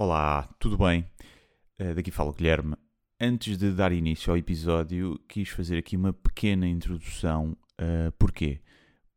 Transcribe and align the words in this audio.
Olá, 0.00 0.48
tudo 0.60 0.78
bem? 0.78 1.04
Uh, 1.76 1.92
daqui 1.92 2.12
fala 2.12 2.30
o 2.30 2.32
Guilherme. 2.32 2.76
Antes 3.20 3.58
de 3.58 3.72
dar 3.72 3.90
início 3.90 4.30
ao 4.30 4.36
episódio, 4.38 5.20
quis 5.28 5.48
fazer 5.48 5.76
aqui 5.76 5.96
uma 5.96 6.12
pequena 6.12 6.68
introdução. 6.68 7.56
Uh, 7.72 8.12
porquê? 8.16 8.60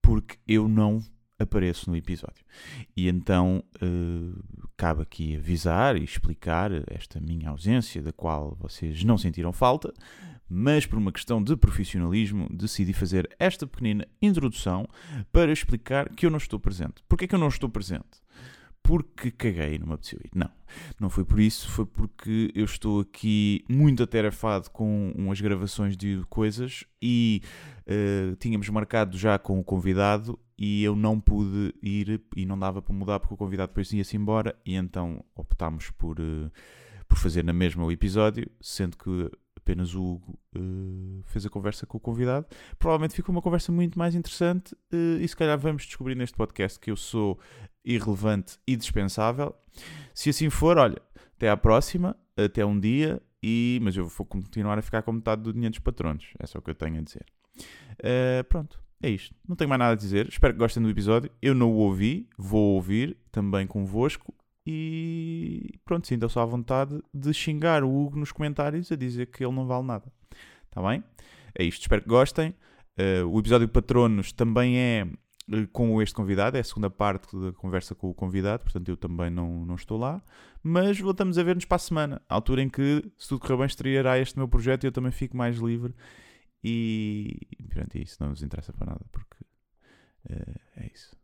Porque 0.01 0.39
eu 0.47 0.67
não 0.67 0.99
apareço 1.37 1.87
no 1.87 1.95
episódio. 1.95 2.43
E 2.97 3.07
então 3.07 3.63
uh, 3.75 4.43
cabe 4.75 5.03
aqui 5.03 5.35
avisar 5.35 5.95
e 5.95 6.03
explicar 6.03 6.71
esta 6.91 7.19
minha 7.19 7.51
ausência, 7.51 8.01
da 8.01 8.11
qual 8.11 8.57
vocês 8.59 9.03
não 9.03 9.19
sentiram 9.19 9.53
falta, 9.53 9.93
mas 10.49 10.87
por 10.87 10.97
uma 10.97 11.11
questão 11.11 11.43
de 11.43 11.55
profissionalismo 11.55 12.47
decidi 12.51 12.91
fazer 12.91 13.29
esta 13.37 13.67
pequenina 13.67 14.07
introdução 14.19 14.87
para 15.31 15.51
explicar 15.51 16.09
que 16.09 16.25
eu 16.25 16.31
não 16.31 16.39
estou 16.39 16.59
presente. 16.59 17.03
Porquê 17.07 17.27
que 17.27 17.35
eu 17.35 17.39
não 17.39 17.49
estou 17.49 17.69
presente? 17.69 18.19
Porque 18.83 19.31
caguei 19.31 19.77
numa 19.77 19.97
pessoa. 19.97 20.21
Não, 20.33 20.49
não 20.99 21.09
foi 21.09 21.23
por 21.23 21.39
isso, 21.39 21.69
foi 21.69 21.85
porque 21.85 22.51
eu 22.55 22.65
estou 22.65 23.01
aqui 23.01 23.63
muito 23.69 24.03
atarefado 24.03 24.69
com 24.69 25.11
umas 25.15 25.39
gravações 25.39 25.95
de 25.95 26.23
coisas 26.29 26.83
e 27.01 27.41
uh, 27.87 28.35
tínhamos 28.37 28.67
marcado 28.69 29.17
já 29.17 29.37
com 29.37 29.59
o 29.59 29.63
convidado 29.63 30.39
e 30.57 30.83
eu 30.83 30.95
não 30.95 31.19
pude 31.19 31.73
ir 31.81 32.21
e 32.35 32.45
não 32.45 32.57
dava 32.57 32.81
para 32.81 32.93
mudar 32.93 33.19
porque 33.19 33.33
o 33.33 33.37
convidado 33.37 33.69
depois 33.69 33.91
ia-se 33.93 34.15
embora 34.15 34.55
e 34.65 34.75
então 34.75 35.23
optámos 35.35 35.89
por, 35.91 36.19
uh, 36.19 36.51
por 37.07 37.17
fazer 37.17 37.43
na 37.43 37.53
mesma 37.53 37.85
o 37.85 37.91
episódio, 37.91 38.49
sendo 38.59 38.97
que 38.97 39.31
apenas 39.61 39.95
o 39.95 40.03
Hugo 40.03 40.39
uh, 40.55 41.23
fez 41.25 41.45
a 41.45 41.49
conversa 41.49 41.85
com 41.85 41.97
o 41.97 42.01
convidado. 42.01 42.45
Provavelmente 42.77 43.15
ficou 43.15 43.33
uma 43.33 43.41
conversa 43.41 43.71
muito 43.71 43.97
mais 43.97 44.15
interessante 44.15 44.73
uh, 44.73 45.19
e 45.21 45.27
se 45.27 45.35
calhar 45.35 45.57
vamos 45.57 45.85
descobrir 45.85 46.15
neste 46.15 46.35
podcast 46.35 46.79
que 46.79 46.91
eu 46.91 46.95
sou 46.95 47.39
irrelevante 47.83 48.57
e 48.67 48.75
dispensável. 48.75 49.55
Se 50.13 50.29
assim 50.29 50.49
for, 50.49 50.77
olha, 50.77 51.01
até 51.35 51.49
à 51.49 51.57
próxima, 51.57 52.15
até 52.37 52.65
um 52.65 52.79
dia, 52.79 53.21
e, 53.43 53.79
mas 53.81 53.97
eu 53.97 54.05
vou 54.05 54.25
continuar 54.25 54.77
a 54.77 54.81
ficar 54.81 55.01
com 55.01 55.11
metade 55.11 55.41
do 55.41 55.51
dinheiro 55.51 55.71
dos 55.71 55.79
patronos. 55.79 56.33
É 56.39 56.45
só 56.45 56.59
o 56.59 56.61
que 56.61 56.69
eu 56.69 56.75
tenho 56.75 56.99
a 56.99 57.01
dizer. 57.01 57.25
Uh, 57.99 58.43
pronto, 58.47 58.79
é 59.01 59.09
isto. 59.09 59.35
Não 59.47 59.55
tenho 59.55 59.69
mais 59.69 59.79
nada 59.79 59.93
a 59.93 59.95
dizer. 59.95 60.27
Espero 60.27 60.53
que 60.53 60.59
gostem 60.59 60.83
do 60.83 60.89
episódio. 60.89 61.31
Eu 61.41 61.55
não 61.55 61.71
o 61.71 61.77
ouvi, 61.77 62.29
vou 62.37 62.75
ouvir 62.75 63.17
também 63.31 63.65
convosco. 63.65 64.33
E 64.65 65.79
pronto, 65.83 66.05
sintam-se 66.05 66.37
à 66.37 66.45
vontade 66.45 67.01
de 67.11 67.33
xingar 67.33 67.83
o 67.83 67.89
Hugo 67.89 68.19
nos 68.19 68.31
comentários 68.31 68.91
a 68.91 68.95
dizer 68.95 69.27
que 69.27 69.43
ele 69.43 69.55
não 69.55 69.65
vale 69.65 69.85
nada. 69.85 70.11
Está 70.65 70.87
bem? 70.87 71.03
É 71.57 71.63
isto. 71.63 71.81
Espero 71.81 72.03
que 72.03 72.07
gostem. 72.07 72.53
Uh, 72.99 73.27
o 73.27 73.39
episódio 73.39 73.67
Patronos 73.67 74.31
também 74.31 74.77
é 74.77 75.07
com 75.71 76.01
este 76.01 76.15
convidado, 76.15 76.57
é 76.57 76.59
a 76.59 76.63
segunda 76.63 76.89
parte 76.89 77.35
da 77.37 77.51
conversa 77.53 77.93
com 77.95 78.09
o 78.09 78.13
convidado, 78.13 78.63
portanto 78.63 78.89
eu 78.89 78.97
também 78.97 79.29
não, 79.29 79.65
não 79.65 79.75
estou 79.75 79.97
lá, 79.97 80.21
mas 80.63 80.99
voltamos 80.99 81.37
a 81.37 81.43
ver-nos 81.43 81.65
para 81.65 81.75
a 81.75 81.79
semana, 81.79 82.21
à 82.29 82.35
altura 82.35 82.61
em 82.61 82.69
que, 82.69 83.03
se 83.17 83.29
tudo 83.29 83.41
correr 83.41 83.57
bem, 83.57 83.65
estreará 83.65 84.19
este 84.19 84.37
meu 84.37 84.47
projeto 84.47 84.83
e 84.83 84.87
eu 84.87 84.91
também 84.91 85.11
fico 85.11 85.35
mais 85.35 85.57
livre 85.57 85.93
e 86.63 87.39
pronto, 87.69 87.97
isso 87.97 88.17
não 88.19 88.29
nos 88.29 88.43
interessa 88.43 88.71
para 88.71 88.87
nada, 88.87 89.01
porque 89.11 89.37
uh, 90.29 90.59
é 90.77 90.89
isso. 90.93 91.15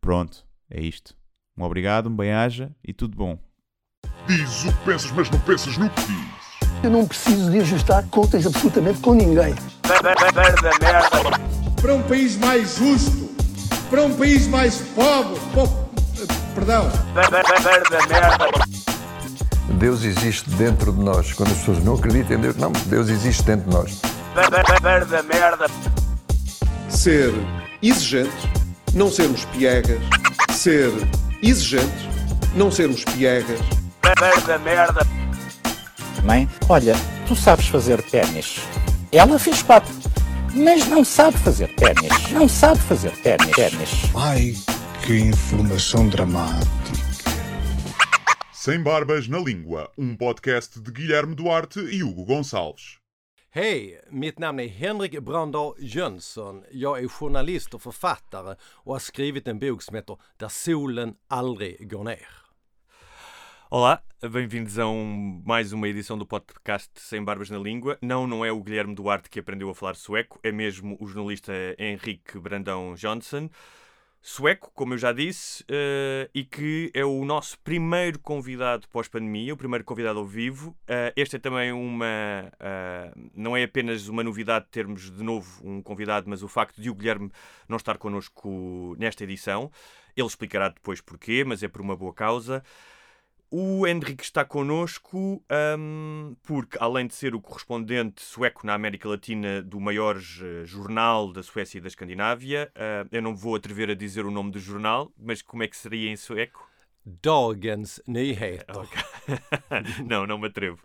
Pronto, 0.00 0.44
é 0.68 0.82
isto. 0.82 1.16
Um 1.56 1.62
obrigado, 1.62 2.08
um 2.08 2.16
bem-aja 2.16 2.74
e 2.84 2.92
tudo 2.92 3.16
bom. 3.16 3.38
Diz 4.26 4.64
o 4.64 4.76
que 4.76 4.84
pensas, 4.84 5.10
mas 5.12 5.30
não 5.30 5.40
pensas 5.40 5.78
no 5.78 5.88
que 5.88 6.00
diz. 6.02 6.44
Eu 6.82 6.90
não 6.90 7.06
preciso 7.06 7.50
de 7.50 7.60
ajustar 7.60 8.06
contas 8.10 8.46
absolutamente 8.46 9.00
com 9.00 9.14
ninguém. 9.14 9.54
Para 11.80 11.94
um 11.94 12.02
país 12.02 12.36
mais 12.36 12.76
justo 12.76 13.23
para 13.90 14.02
um 14.02 14.14
país 14.14 14.46
mais 14.46 14.76
pobre. 14.94 15.40
Perdão. 16.54 16.90
Deus 19.78 20.04
existe 20.04 20.48
dentro 20.50 20.92
de 20.92 21.00
nós. 21.00 21.32
Quando 21.32 21.50
as 21.50 21.58
pessoas 21.58 21.82
não 21.84 21.94
acreditam 21.94 22.36
em 22.36 22.40
Deus, 22.40 22.56
não, 22.56 22.72
Deus 22.86 23.08
existe 23.08 23.42
dentro 23.42 23.68
de 23.68 23.76
nós. 23.76 24.00
Ser 26.88 27.32
exigente, 27.82 28.50
não 28.94 29.10
sermos 29.10 29.44
piegas. 29.46 30.00
Ser 30.52 30.92
exigente, 31.42 32.08
não 32.54 32.70
sermos 32.70 33.04
piegas. 33.04 33.60
Mãe, 36.24 36.48
olha, 36.68 36.96
tu 37.26 37.36
sabes 37.36 37.66
fazer 37.68 38.00
ténis. 38.02 38.60
Ela 39.12 39.38
fez 39.38 39.62
quatro 39.62 39.92
mas 40.54 40.86
não 40.88 41.04
sabe 41.04 41.36
fazer 41.38 41.68
ténis. 41.74 42.30
Não 42.30 42.48
sabe 42.48 42.80
fazer 42.80 43.10
ténis. 43.22 43.54
Ai, 44.16 44.52
que 45.04 45.18
informação 45.18 46.08
dramática. 46.08 46.70
Sem 48.52 48.82
Barbas 48.82 49.28
na 49.28 49.38
Língua, 49.38 49.90
um 49.98 50.16
podcast 50.16 50.80
de 50.80 50.90
Guilherme 50.90 51.34
Duarte 51.34 51.80
e 51.80 52.02
Hugo 52.02 52.24
Gonçalves. 52.24 52.98
Hej, 53.50 54.00
mitt 54.10 54.38
namn 54.38 54.60
är 54.60 54.68
Henrik 54.68 55.20
Brandahl 55.22 55.74
Jönsson. 55.78 56.64
Jag 56.72 56.98
är 57.04 57.08
journalist 57.08 57.74
och 57.74 57.82
författare 57.82 58.56
och 58.62 58.92
har 58.92 58.98
skrivit 58.98 59.48
en 59.48 59.58
bok 59.58 59.82
som 59.82 59.96
heter 59.96 60.16
Där 60.36 60.48
solen 60.48 61.14
aldrig 61.28 61.90
går 61.90 62.04
ner. 62.04 62.43
Olá, 63.76 64.00
bem-vindos 64.30 64.78
a 64.78 64.86
um, 64.86 65.42
mais 65.44 65.72
uma 65.72 65.88
edição 65.88 66.16
do 66.16 66.24
podcast 66.24 66.92
Sem 66.94 67.24
Barbas 67.24 67.50
na 67.50 67.58
Língua. 67.58 67.98
Não, 68.00 68.24
não 68.24 68.44
é 68.44 68.52
o 68.52 68.62
Guilherme 68.62 68.94
Duarte 68.94 69.28
que 69.28 69.40
aprendeu 69.40 69.68
a 69.68 69.74
falar 69.74 69.96
sueco, 69.96 70.38
é 70.44 70.52
mesmo 70.52 70.96
o 71.00 71.08
jornalista 71.08 71.52
Henrique 71.76 72.38
Brandão 72.38 72.94
Johnson. 72.94 73.50
Sueco, 74.22 74.70
como 74.76 74.94
eu 74.94 74.98
já 74.98 75.12
disse, 75.12 75.64
uh, 75.64 76.30
e 76.32 76.44
que 76.44 76.92
é 76.94 77.04
o 77.04 77.24
nosso 77.24 77.58
primeiro 77.58 78.20
convidado 78.20 78.88
pós-pandemia, 78.90 79.52
o 79.52 79.56
primeiro 79.56 79.84
convidado 79.84 80.20
ao 80.20 80.24
vivo. 80.24 80.70
Uh, 80.82 81.10
este 81.16 81.34
é 81.34 81.38
também 81.40 81.72
uma. 81.72 82.06
Uh, 82.54 83.30
não 83.34 83.56
é 83.56 83.64
apenas 83.64 84.06
uma 84.06 84.22
novidade 84.22 84.66
termos 84.70 85.10
de 85.10 85.24
novo 85.24 85.60
um 85.68 85.82
convidado, 85.82 86.30
mas 86.30 86.44
o 86.44 86.48
facto 86.48 86.80
de 86.80 86.90
o 86.90 86.94
Guilherme 86.94 87.28
não 87.68 87.76
estar 87.76 87.98
connosco 87.98 88.94
nesta 89.00 89.24
edição. 89.24 89.68
Ele 90.16 90.28
explicará 90.28 90.68
depois 90.68 91.00
porquê, 91.00 91.42
mas 91.44 91.60
é 91.64 91.66
por 91.66 91.80
uma 91.80 91.96
boa 91.96 92.14
causa. 92.14 92.62
O 93.56 93.86
Henrique 93.86 94.24
está 94.24 94.44
connosco 94.44 95.40
um, 95.78 96.34
porque, 96.42 96.76
além 96.80 97.06
de 97.06 97.14
ser 97.14 97.36
o 97.36 97.40
correspondente 97.40 98.20
sueco 98.20 98.66
na 98.66 98.74
América 98.74 99.08
Latina 99.08 99.62
do 99.62 99.78
maior 99.78 100.16
uh, 100.16 100.66
jornal 100.66 101.32
da 101.32 101.40
Suécia 101.40 101.78
e 101.78 101.80
da 101.80 101.86
Escandinávia, 101.86 102.72
uh, 102.74 103.08
eu 103.12 103.22
não 103.22 103.32
vou 103.36 103.54
atrever 103.54 103.88
a 103.90 103.94
dizer 103.94 104.26
o 104.26 104.30
nome 104.32 104.50
do 104.50 104.58
jornal, 104.58 105.12
mas 105.16 105.40
como 105.40 105.62
é 105.62 105.68
que 105.68 105.76
seria 105.76 106.10
em 106.10 106.16
sueco? 106.16 106.68
Dagens 107.06 108.02
Nyheter. 108.08 108.64
Okay. 108.74 110.02
não, 110.04 110.26
não 110.26 110.36
me 110.36 110.48
atrevo. 110.48 110.80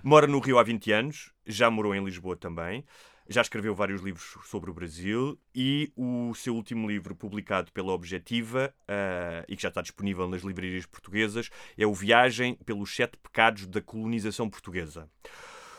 Mora 0.00 0.28
no 0.28 0.38
Rio 0.38 0.60
há 0.60 0.62
20 0.62 0.92
anos, 0.92 1.32
já 1.44 1.68
morou 1.68 1.92
em 1.92 2.04
Lisboa 2.04 2.36
também. 2.36 2.84
Já 3.28 3.40
escreveu 3.40 3.74
vários 3.74 4.02
livros 4.02 4.36
sobre 4.44 4.70
o 4.70 4.74
Brasil 4.74 5.38
e 5.54 5.92
o 5.96 6.34
seu 6.34 6.54
último 6.54 6.88
livro, 6.88 7.14
publicado 7.14 7.70
pela 7.72 7.92
Objetiva 7.92 8.74
uh, 8.82 9.44
e 9.48 9.54
que 9.56 9.62
já 9.62 9.68
está 9.68 9.80
disponível 9.80 10.28
nas 10.28 10.42
livrarias 10.42 10.86
portuguesas, 10.86 11.48
é 11.78 11.86
O 11.86 11.94
Viagem 11.94 12.56
pelos 12.66 12.94
Sete 12.94 13.16
Pecados 13.16 13.66
da 13.66 13.80
Colonização 13.80 14.50
Portuguesa. 14.50 15.08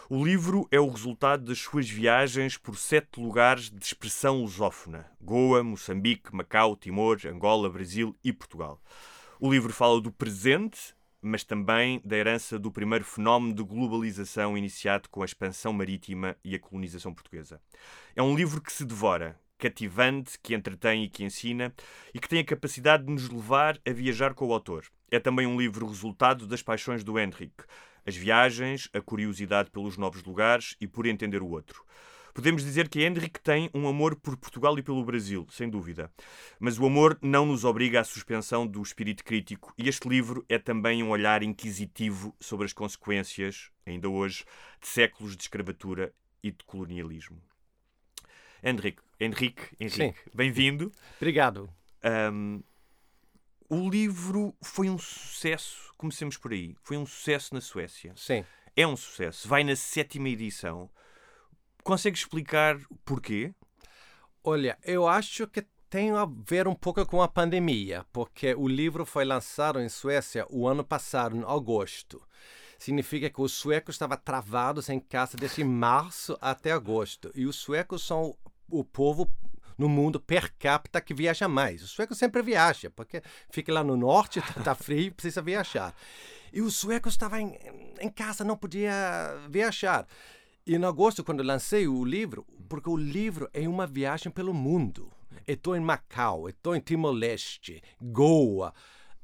O 0.09 0.23
livro 0.23 0.67
é 0.71 0.79
o 0.79 0.89
resultado 0.89 1.45
das 1.45 1.59
suas 1.59 1.89
viagens 1.89 2.57
por 2.57 2.77
sete 2.77 3.19
lugares 3.19 3.69
de 3.69 3.83
expressão 3.83 4.41
lusófona: 4.41 5.09
Goa, 5.19 5.63
Moçambique, 5.63 6.35
Macau, 6.35 6.75
Timor, 6.75 7.19
Angola, 7.25 7.69
Brasil 7.69 8.15
e 8.23 8.31
Portugal. 8.31 8.81
O 9.39 9.51
livro 9.51 9.73
fala 9.73 9.99
do 9.99 10.11
presente 10.11 10.93
mas 11.23 11.43
também 11.43 12.01
da 12.03 12.17
herança 12.17 12.59
do 12.59 12.71
primeiro 12.71 13.05
fenómeno 13.05 13.53
de 13.53 13.63
globalização 13.63 14.57
iniciado 14.57 15.09
com 15.09 15.21
a 15.21 15.25
expansão 15.25 15.71
marítima 15.71 16.35
e 16.43 16.53
a 16.53 16.59
colonização 16.59 17.13
portuguesa. 17.13 17.61
É 18.15 18.21
um 18.21 18.35
livro 18.35 18.61
que 18.61 18.71
se 18.71 18.85
devora, 18.85 19.39
cativante, 19.57 20.37
que 20.41 20.53
entretém 20.53 21.05
e 21.05 21.09
que 21.09 21.23
ensina, 21.23 21.73
e 22.13 22.19
que 22.19 22.27
tem 22.27 22.39
a 22.39 22.45
capacidade 22.45 23.05
de 23.05 23.11
nos 23.11 23.29
levar 23.29 23.79
a 23.87 23.91
viajar 23.91 24.33
com 24.33 24.47
o 24.47 24.53
autor. 24.53 24.85
É 25.09 25.19
também 25.19 25.47
um 25.47 25.57
livro 25.57 25.87
resultado 25.87 26.45
das 26.45 26.61
paixões 26.61 27.03
do 27.03 27.17
Henrique, 27.17 27.63
as 28.05 28.15
viagens, 28.15 28.89
a 28.93 28.99
curiosidade 28.99 29.71
pelos 29.71 29.97
novos 29.97 30.23
lugares 30.23 30.75
e 30.81 30.87
por 30.87 31.05
entender 31.05 31.41
o 31.41 31.49
outro. 31.49 31.83
Podemos 32.33 32.63
dizer 32.63 32.89
que 32.89 33.03
Henrique 33.03 33.39
tem 33.39 33.69
um 33.73 33.87
amor 33.87 34.15
por 34.15 34.35
Portugal 34.35 34.77
e 34.79 34.81
pelo 34.81 35.05
Brasil, 35.05 35.45
sem 35.51 35.69
dúvida. 35.69 36.11
Mas 36.59 36.79
o 36.79 36.85
amor 36.85 37.17
não 37.21 37.45
nos 37.45 37.63
obriga 37.63 37.99
à 37.99 38.03
suspensão 38.03 38.65
do 38.65 38.81
espírito 38.81 39.23
crítico, 39.23 39.71
e 39.77 39.87
este 39.87 40.09
livro 40.09 40.43
é 40.49 40.57
também 40.57 41.03
um 41.03 41.09
olhar 41.09 41.43
inquisitivo 41.43 42.35
sobre 42.39 42.65
as 42.65 42.73
consequências, 42.73 43.69
ainda 43.85 44.09
hoje, 44.09 44.45
de 44.81 44.87
séculos 44.87 45.37
de 45.37 45.43
escravatura 45.43 46.11
e 46.41 46.51
de 46.51 46.63
colonialismo. 46.65 47.39
Henrique, 48.63 49.01
Henrique, 49.19 49.63
Henrique 49.79 50.19
bem-vindo. 50.33 50.91
Obrigado. 51.17 51.69
Um, 52.33 52.63
o 53.69 53.89
livro 53.89 54.55
foi 54.61 54.89
um 54.89 54.97
sucesso, 54.97 55.93
comecemos 55.97 56.37
por 56.37 56.51
aí, 56.51 56.75
foi 56.81 56.97
um 56.97 57.05
sucesso 57.05 57.53
na 57.53 57.61
Suécia. 57.61 58.13
Sim. 58.15 58.43
É 58.75 58.87
um 58.87 58.97
sucesso, 58.97 59.47
vai 59.47 59.63
na 59.63 59.75
sétima 59.75 60.29
edição. 60.29 60.89
Consegue 61.83 62.17
explicar 62.17 62.79
porquê? 63.03 63.53
Olha, 64.43 64.77
eu 64.83 65.07
acho 65.07 65.47
que 65.47 65.65
tem 65.89 66.11
a 66.11 66.25
ver 66.25 66.67
um 66.67 66.73
pouco 66.73 67.05
com 67.05 67.21
a 67.21 67.27
pandemia, 67.27 68.05
porque 68.11 68.55
o 68.55 68.67
livro 68.67 69.05
foi 69.05 69.23
lançado 69.23 69.79
em 69.79 69.87
Suécia 69.87 70.45
o 70.49 70.67
ano 70.67 70.83
passado, 70.83 71.35
em 71.35 71.43
agosto. 71.43 72.21
Significa 72.79 73.29
que 73.29 73.41
os 73.41 73.53
suecos 73.53 73.95
estavam 73.95 74.17
travados 74.17 74.89
em 74.89 74.99
casa 74.99 75.37
desde 75.37 75.63
março 75.63 76.37
até 76.41 76.71
agosto. 76.71 77.31
E 77.35 77.45
os 77.45 77.55
suecos 77.57 78.05
são 78.05 78.35
o 78.69 78.83
povo 78.83 79.29
no 79.77 79.87
mundo 79.87 80.19
per 80.19 80.53
capita 80.57 80.99
que 80.99 81.13
viaja 81.13 81.47
mais. 81.47 81.83
O 81.83 81.87
sueco 81.87 82.15
sempre 82.15 82.41
viaja, 82.41 82.89
porque 82.89 83.21
fica 83.49 83.71
lá 83.71 83.83
no 83.83 83.95
norte, 83.95 84.39
está 84.57 84.75
frio, 84.75 85.13
precisa 85.13 85.41
viajar. 85.41 85.93
E 86.51 86.61
os 86.61 86.75
suecos 86.75 87.13
estavam 87.13 87.39
em, 87.39 87.57
em 87.99 88.09
casa, 88.09 88.43
não 88.43 88.57
podia 88.57 88.91
viajar. 89.49 90.07
E 90.65 90.75
em 90.75 90.85
agosto, 90.85 91.25
quando 91.25 91.43
lancei 91.43 91.87
o 91.87 92.05
livro, 92.05 92.45
porque 92.69 92.89
o 92.89 92.95
livro 92.95 93.49
é 93.53 93.67
uma 93.67 93.85
viagem 93.85 94.31
pelo 94.31 94.53
mundo. 94.53 95.11
Estou 95.45 95.75
em 95.75 95.81
Macau, 95.81 96.47
estou 96.47 96.73
em 96.73 96.79
Timor-Leste, 96.79 97.83
Goa, 98.01 98.73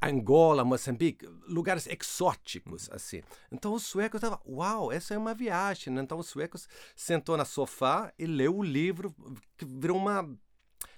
Angola, 0.01 0.65
Moçambique, 0.65 1.25
lugares 1.47 1.87
exóticos, 1.87 2.89
assim. 2.91 3.21
Então 3.49 3.73
os 3.73 3.83
suecos 3.83 4.21
estavam, 4.21 4.39
uau, 4.45 4.91
essa 4.91 5.13
é 5.13 5.17
uma 5.17 5.33
viagem. 5.33 5.97
Então 5.97 6.19
os 6.19 6.27
suecos 6.27 6.67
sentou 6.93 7.37
na 7.37 7.45
sofá 7.45 8.11
e 8.19 8.25
leu 8.25 8.57
o 8.57 8.63
livro, 8.63 9.15
que 9.57 9.65
virou 9.65 9.95
uma 9.97 10.29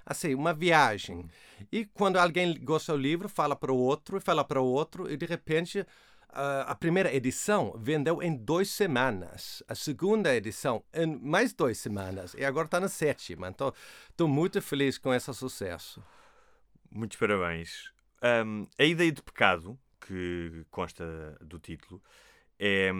assim, 0.03 0.33
uma 0.33 0.53
viagem. 0.53 1.29
E 1.71 1.85
quando 1.85 2.17
alguém 2.17 2.59
gosta 2.63 2.93
do 2.93 2.97
livro, 2.97 3.29
fala 3.29 3.55
para 3.55 3.71
o 3.71 3.77
outro, 3.77 4.17
e 4.17 4.21
fala 4.21 4.43
para 4.43 4.59
o 4.59 4.65
outro, 4.65 5.11
e 5.11 5.15
de 5.15 5.25
repente 5.25 5.85
a 6.33 6.75
primeira 6.75 7.13
edição 7.13 7.73
vendeu 7.77 8.21
em 8.21 8.35
duas 8.35 8.69
semanas. 8.69 9.61
A 9.67 9.75
segunda 9.75 10.35
edição 10.35 10.83
em 10.93 11.17
mais 11.17 11.53
duas 11.53 11.77
semanas. 11.77 12.33
E 12.37 12.45
agora 12.45 12.65
está 12.65 12.79
na 12.79 12.87
sétima. 12.87 13.49
Então, 13.49 13.73
estou 14.09 14.27
muito 14.27 14.61
feliz 14.61 14.97
com 14.97 15.13
esse 15.13 15.33
sucesso. 15.33 16.03
Muitos 16.89 17.17
parabéns. 17.17 17.91
Um, 18.23 18.67
a 18.77 18.83
ideia 18.83 19.11
de 19.11 19.21
pecado, 19.21 19.77
que 19.99 20.65
consta 20.69 21.37
do 21.41 21.57
título, 21.59 22.01
é, 22.59 22.91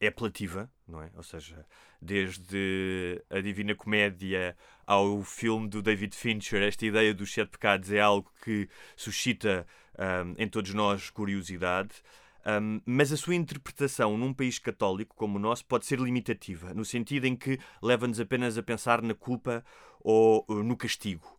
é 0.00 0.08
apelativa, 0.08 0.68
não 0.86 1.00
é? 1.00 1.10
Ou 1.16 1.22
seja, 1.22 1.64
desde 2.02 3.22
a 3.30 3.40
Divina 3.40 3.74
Comédia 3.74 4.56
ao 4.84 5.22
filme 5.22 5.68
do 5.68 5.80
David 5.80 6.16
Fincher, 6.16 6.62
esta 6.62 6.84
ideia 6.84 7.14
dos 7.14 7.32
sete 7.32 7.50
pecados 7.50 7.92
é 7.92 8.00
algo 8.00 8.28
que 8.42 8.68
suscita 8.96 9.64
um, 9.96 10.34
em 10.36 10.48
todos 10.48 10.74
nós 10.74 11.08
curiosidade. 11.08 12.02
Um, 12.46 12.80
mas 12.86 13.12
a 13.12 13.16
sua 13.16 13.34
interpretação 13.34 14.16
num 14.16 14.32
país 14.32 14.58
católico 14.58 15.14
como 15.14 15.36
o 15.36 15.40
nosso 15.40 15.64
pode 15.66 15.84
ser 15.84 15.98
limitativa, 15.98 16.72
no 16.72 16.84
sentido 16.84 17.26
em 17.26 17.36
que 17.36 17.58
leva-nos 17.82 18.18
apenas 18.18 18.56
a 18.56 18.62
pensar 18.62 19.02
na 19.02 19.14
culpa 19.14 19.64
ou 20.00 20.44
no 20.48 20.76
castigo. 20.76 21.38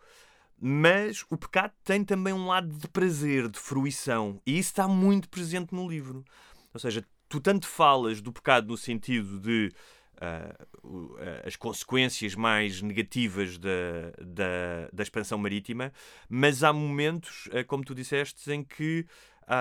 Mas 0.59 1.25
o 1.31 1.37
pecado 1.37 1.73
tem 1.83 2.03
também 2.03 2.33
um 2.33 2.45
lado 2.45 2.67
de 2.67 2.87
prazer, 2.87 3.49
de 3.49 3.59
fruição, 3.59 4.39
e 4.45 4.59
isso 4.59 4.69
está 4.69 4.87
muito 4.87 5.27
presente 5.27 5.73
no 5.73 5.89
livro. 5.89 6.23
Ou 6.71 6.79
seja, 6.79 7.03
tu 7.27 7.41
tanto 7.41 7.67
falas 7.67 8.21
do 8.21 8.31
pecado 8.31 8.67
no 8.67 8.77
sentido 8.77 9.39
de 9.39 9.71
uh, 10.17 11.17
as 11.45 11.55
consequências 11.55 12.35
mais 12.35 12.79
negativas 12.81 13.57
da, 13.57 14.11
da, 14.21 14.89
da, 14.93 15.01
expansão 15.01 15.37
marítima, 15.39 15.91
mas 16.29 16.63
há 16.63 16.71
momentos, 16.71 17.47
uh, 17.47 17.65
como 17.65 17.83
tu 17.83 17.95
disseste, 17.95 18.51
em 18.51 18.63
que 18.63 19.07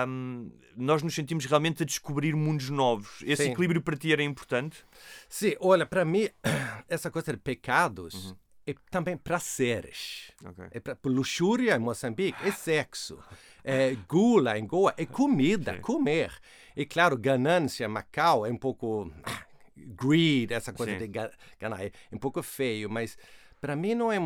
um, 0.07 0.51
nós 0.75 1.03
nos 1.03 1.13
sentimos 1.13 1.45
realmente 1.45 1.83
a 1.83 1.85
descobrir 1.85 2.35
mundos 2.35 2.69
novos. 2.69 3.21
Esse 3.23 3.45
Sim. 3.45 3.51
equilíbrio 3.51 3.81
para 3.81 3.97
ti 3.97 4.11
era 4.13 4.23
importante? 4.23 4.85
Sim, 5.27 5.55
olha, 5.59 5.85
para 5.85 6.05
mim, 6.05 6.29
essa 6.87 7.09
coisa 7.11 7.31
de 7.31 7.39
pecados. 7.39 8.13
Uhum 8.13 8.35
é 8.65 8.75
também 8.89 9.17
prazeres. 9.17 10.31
Okay. 10.43 10.67
É 10.71 10.79
pra, 10.79 10.97
luxúria 11.05 11.75
em 11.75 11.79
Moçambique 11.79 12.37
é 12.45 12.51
sexo. 12.51 13.19
É, 13.63 13.95
gula 14.07 14.57
em 14.57 14.65
Goa 14.65 14.93
é 14.97 15.05
comida, 15.05 15.71
okay. 15.71 15.81
comer. 15.81 16.31
E 16.75 16.85
claro, 16.85 17.17
ganância 17.17 17.85
em 17.85 17.87
Macau 17.87 18.45
é 18.45 18.51
um 18.51 18.57
pouco 18.57 19.11
greed, 19.75 20.51
essa 20.51 20.71
coisa 20.71 20.93
Sim. 20.93 20.99
de 20.99 21.07
ganhar, 21.07 21.31
é 21.59 21.91
um 22.11 22.17
pouco 22.17 22.41
feio, 22.43 22.89
mas 22.89 23.17
para 23.59 23.75
mim 23.75 23.95
não 23.95 24.11
é 24.11 24.17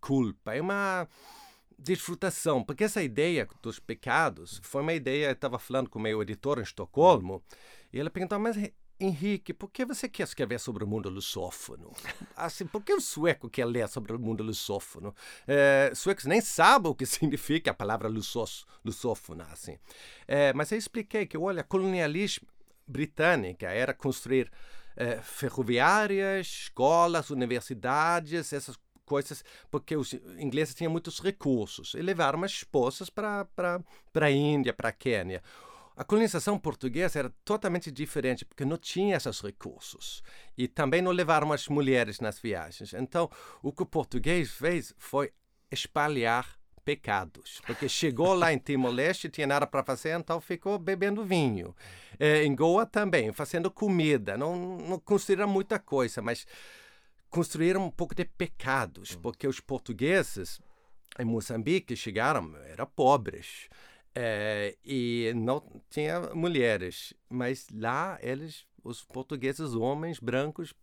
culpa, 0.00 0.54
é 0.54 0.60
uma 0.60 1.08
desfrutação, 1.80 2.62
porque 2.62 2.84
essa 2.84 3.02
ideia 3.02 3.48
dos 3.62 3.78
pecados 3.78 4.60
foi 4.62 4.82
uma 4.82 4.92
ideia, 4.92 5.26
eu 5.26 5.32
estava 5.32 5.58
falando 5.58 5.88
com 5.88 5.98
o 5.98 6.02
meu 6.02 6.20
editor 6.22 6.58
em 6.58 6.62
Estocolmo, 6.62 7.42
e 7.92 7.98
ele 7.98 8.10
perguntou, 8.10 8.38
mas 8.38 8.56
Henrique, 9.00 9.54
por 9.54 9.70
que 9.70 9.86
você 9.86 10.08
quer 10.10 10.24
escrever 10.24 10.60
sobre 10.60 10.84
o 10.84 10.86
mundo 10.86 11.08
lusófono? 11.08 11.90
Assim, 12.36 12.66
por 12.66 12.82
que 12.82 12.92
o 12.92 13.00
sueco 13.00 13.48
quer 13.48 13.64
ler 13.64 13.88
sobre 13.88 14.12
o 14.12 14.18
mundo 14.18 14.44
lusófono? 14.44 15.14
É, 15.46 15.90
suecos 15.94 16.26
nem 16.26 16.42
sabem 16.42 16.90
o 16.92 16.94
que 16.94 17.06
significa 17.06 17.70
a 17.70 17.74
palavra 17.74 18.08
lusófona, 18.84 19.44
assim. 19.50 19.78
É, 20.28 20.52
mas 20.52 20.70
eu 20.70 20.76
expliquei 20.76 21.24
que, 21.24 21.38
olha, 21.38 21.64
colonialismo 21.64 22.46
britânico 22.86 23.64
era 23.64 23.94
construir 23.94 24.52
é, 24.94 25.22
ferroviárias, 25.22 26.46
escolas, 26.46 27.30
universidades, 27.30 28.52
essas 28.52 28.76
coisas, 29.10 29.44
porque 29.72 29.96
os 29.96 30.12
ingleses 30.38 30.72
tinham 30.72 30.92
muitos 30.92 31.18
recursos 31.18 31.94
e 31.94 32.00
levaram 32.00 32.44
as 32.44 32.52
esposas 32.52 33.10
para 33.10 33.48
a 34.14 34.30
Índia, 34.30 34.72
para 34.72 34.90
a 34.90 34.92
Quênia. 34.92 35.42
A 35.96 36.04
colonização 36.04 36.56
portuguesa 36.56 37.18
era 37.18 37.34
totalmente 37.44 37.90
diferente, 37.90 38.44
porque 38.44 38.64
não 38.64 38.78
tinha 38.78 39.16
esses 39.16 39.40
recursos. 39.40 40.22
E 40.56 40.68
também 40.68 41.02
não 41.02 41.10
levaram 41.10 41.52
as 41.52 41.66
mulheres 41.66 42.20
nas 42.20 42.38
viagens. 42.38 42.94
Então, 42.94 43.28
o 43.60 43.72
que 43.72 43.82
o 43.82 43.86
português 43.86 44.52
fez 44.52 44.94
foi 44.96 45.32
espalhar 45.72 46.46
pecados. 46.84 47.60
Porque 47.66 47.88
chegou 47.88 48.32
lá 48.32 48.52
em 48.52 48.58
Timor-Leste, 48.58 49.28
tinha 49.28 49.46
nada 49.46 49.66
para 49.66 49.82
fazer, 49.82 50.16
então 50.18 50.40
ficou 50.40 50.78
bebendo 50.78 51.24
vinho. 51.24 51.74
É, 52.18 52.44
em 52.44 52.54
Goa 52.54 52.86
também, 52.86 53.32
fazendo 53.32 53.70
comida. 53.70 54.38
Não, 54.38 54.78
não 54.78 54.98
construíram 55.00 55.48
muita 55.48 55.80
coisa, 55.80 56.22
mas 56.22 56.46
construíram 57.30 57.86
um 57.86 57.90
pouco 57.90 58.14
de 58.14 58.24
pecados, 58.24 59.14
porque 59.14 59.46
os 59.46 59.60
portugueses 59.60 60.60
em 61.18 61.24
Moçambique 61.24 61.96
chegaram, 61.96 62.56
eram 62.66 62.86
pobres. 62.86 63.68
É, 64.12 64.76
e 64.84 65.32
não 65.36 65.62
tinha 65.88 66.20
mulheres, 66.34 67.14
mas 67.28 67.68
lá 67.72 68.18
eles, 68.20 68.66
os 68.82 69.04
portugueses, 69.04 69.72
homens 69.72 70.18
brancos, 70.18 70.74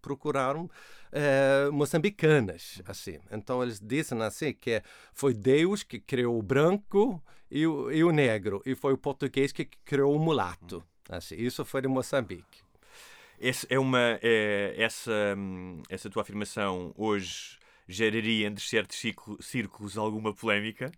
procuraram 0.00 0.70
é, 1.10 1.68
moçambicanas, 1.72 2.80
assim. 2.86 3.18
Então 3.30 3.60
eles 3.60 3.80
disseram 3.80 4.22
assim 4.22 4.52
que 4.52 4.82
foi 5.12 5.34
Deus 5.34 5.82
que 5.82 5.98
criou 5.98 6.38
o 6.38 6.42
branco 6.42 7.20
e 7.50 7.66
o, 7.66 7.90
e 7.90 8.04
o 8.04 8.12
negro, 8.12 8.62
e 8.64 8.76
foi 8.76 8.92
o 8.92 8.98
português 8.98 9.50
que 9.50 9.64
criou 9.84 10.14
o 10.14 10.20
mulato. 10.20 10.84
Assim, 11.08 11.34
isso 11.34 11.64
foi 11.64 11.82
de 11.82 11.88
Moçambique. 11.88 12.62
Esse 13.40 13.66
é 13.70 13.78
uma, 13.78 14.18
é, 14.22 14.74
essa, 14.76 15.36
essa 15.88 16.10
tua 16.10 16.22
afirmação 16.22 16.92
hoje 16.96 17.58
geraria 17.88 18.46
entre 18.46 18.62
certos 18.62 19.02
círculos 19.40 19.96
alguma 19.96 20.32
polémica. 20.32 20.92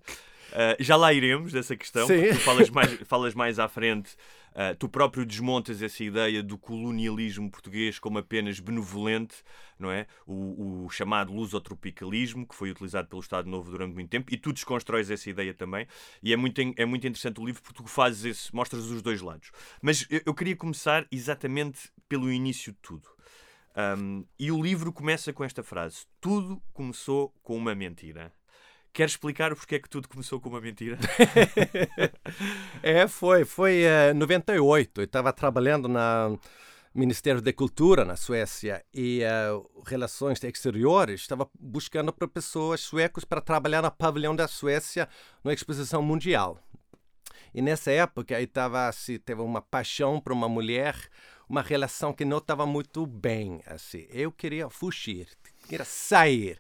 Uh, 0.53 0.77
já 0.79 0.97
lá 0.97 1.13
iremos 1.15 1.51
dessa 1.51 1.75
questão, 1.75 2.07
Sim. 2.07 2.29
tu 2.29 2.41
falas 2.41 2.69
mais, 2.69 2.93
falas 3.09 3.35
mais 3.35 3.59
à 3.59 3.69
frente. 3.69 4.15
Uh, 4.51 4.77
tu 4.79 4.87
próprio 4.87 5.25
desmontas 5.25 5.81
essa 5.81 6.05
ideia 6.05 6.43
do 6.43 6.59
colonialismo 6.59 7.51
português 7.51 7.99
como 7.99 8.19
apenas 8.19 8.61
benevolente, 8.61 9.37
não 9.79 9.91
é? 9.91 10.07
O, 10.27 10.85
o 10.85 10.91
chamado 10.91 11.33
lusotropicalismo, 11.33 12.47
que 12.47 12.55
foi 12.55 12.71
utilizado 12.71 13.09
pelo 13.09 13.23
Estado 13.23 13.49
Novo 13.49 13.71
durante 13.71 13.95
muito 13.95 14.11
tempo, 14.11 14.31
e 14.31 14.37
tu 14.37 14.53
desconstróis 14.53 15.11
essa 15.11 15.31
ideia 15.31 15.55
também. 15.55 15.87
E 16.23 16.35
é 16.35 16.37
muito, 16.37 16.61
é 16.61 16.85
muito 16.85 17.07
interessante 17.07 17.41
o 17.41 17.47
livro 17.47 17.63
porque 17.63 17.83
tu 17.83 17.89
fazes 17.89 18.25
esse, 18.27 18.55
mostras 18.55 18.85
os 18.85 19.01
dois 19.01 19.23
lados. 19.23 19.51
Mas 19.81 20.07
eu, 20.11 20.21
eu 20.27 20.35
queria 20.35 20.55
começar 20.55 21.07
exatamente 21.11 21.91
pelo 22.13 22.31
início 22.31 22.73
de 22.73 22.79
tudo. 22.83 23.09
Um, 23.75 24.27
e 24.39 24.53
o 24.53 24.63
livro 24.63 24.93
começa 24.93 25.33
com 25.33 25.43
esta 25.43 25.63
frase: 25.63 26.05
Tudo 26.21 26.63
começou 26.75 27.35
com 27.43 27.57
uma 27.57 27.75
mentira. 27.75 28.31
Quer 28.93 29.07
explicar 29.07 29.57
porque 29.57 29.77
é 29.77 29.79
que 29.79 29.89
tudo 29.89 30.07
começou 30.07 30.39
com 30.39 30.51
uma 30.51 30.61
mentira? 30.61 30.99
é, 32.83 33.09
foi. 33.09 33.47
Foi 33.47 33.85
em 34.11 34.11
uh, 34.11 34.15
98. 34.15 35.01
Eu 35.01 35.05
estava 35.07 35.33
trabalhando 35.33 35.89
no 35.89 36.39
Ministério 36.95 37.41
da 37.41 37.51
Cultura 37.51 38.05
na 38.05 38.15
Suécia 38.15 38.85
e 38.93 39.23
uh, 39.23 39.83
Relações 39.87 40.45
Exteriores 40.45 41.23
estava 41.23 41.49
buscando 41.59 42.13
para 42.13 42.29
pessoas 42.29 42.83
suecos 42.83 43.25
para 43.25 43.41
trabalhar 43.41 43.81
no 43.81 43.91
pavilhão 43.91 44.37
da 44.37 44.47
Suécia 44.47 45.09
numa 45.43 45.55
exposição 45.55 46.03
mundial. 46.03 46.59
E 47.55 47.61
nessa 47.61 47.91
época 47.91 48.39
eu 48.39 48.45
estava 48.45 48.89
assim, 48.89 49.19
teve 49.19 49.41
uma 49.41 49.63
paixão 49.63 50.21
por 50.21 50.33
uma 50.33 50.49
mulher, 50.49 50.95
uma 51.53 51.61
relação 51.61 52.15
que 52.15 52.25
não 52.25 52.39
estava 52.39 52.65
muito 52.65 53.07
bem. 53.07 53.61
Assim, 53.67 54.07
eu 54.09 54.33
queria 54.33 54.71
fugir, 54.71 55.29
queria 55.69 55.85
sair. 55.85 56.59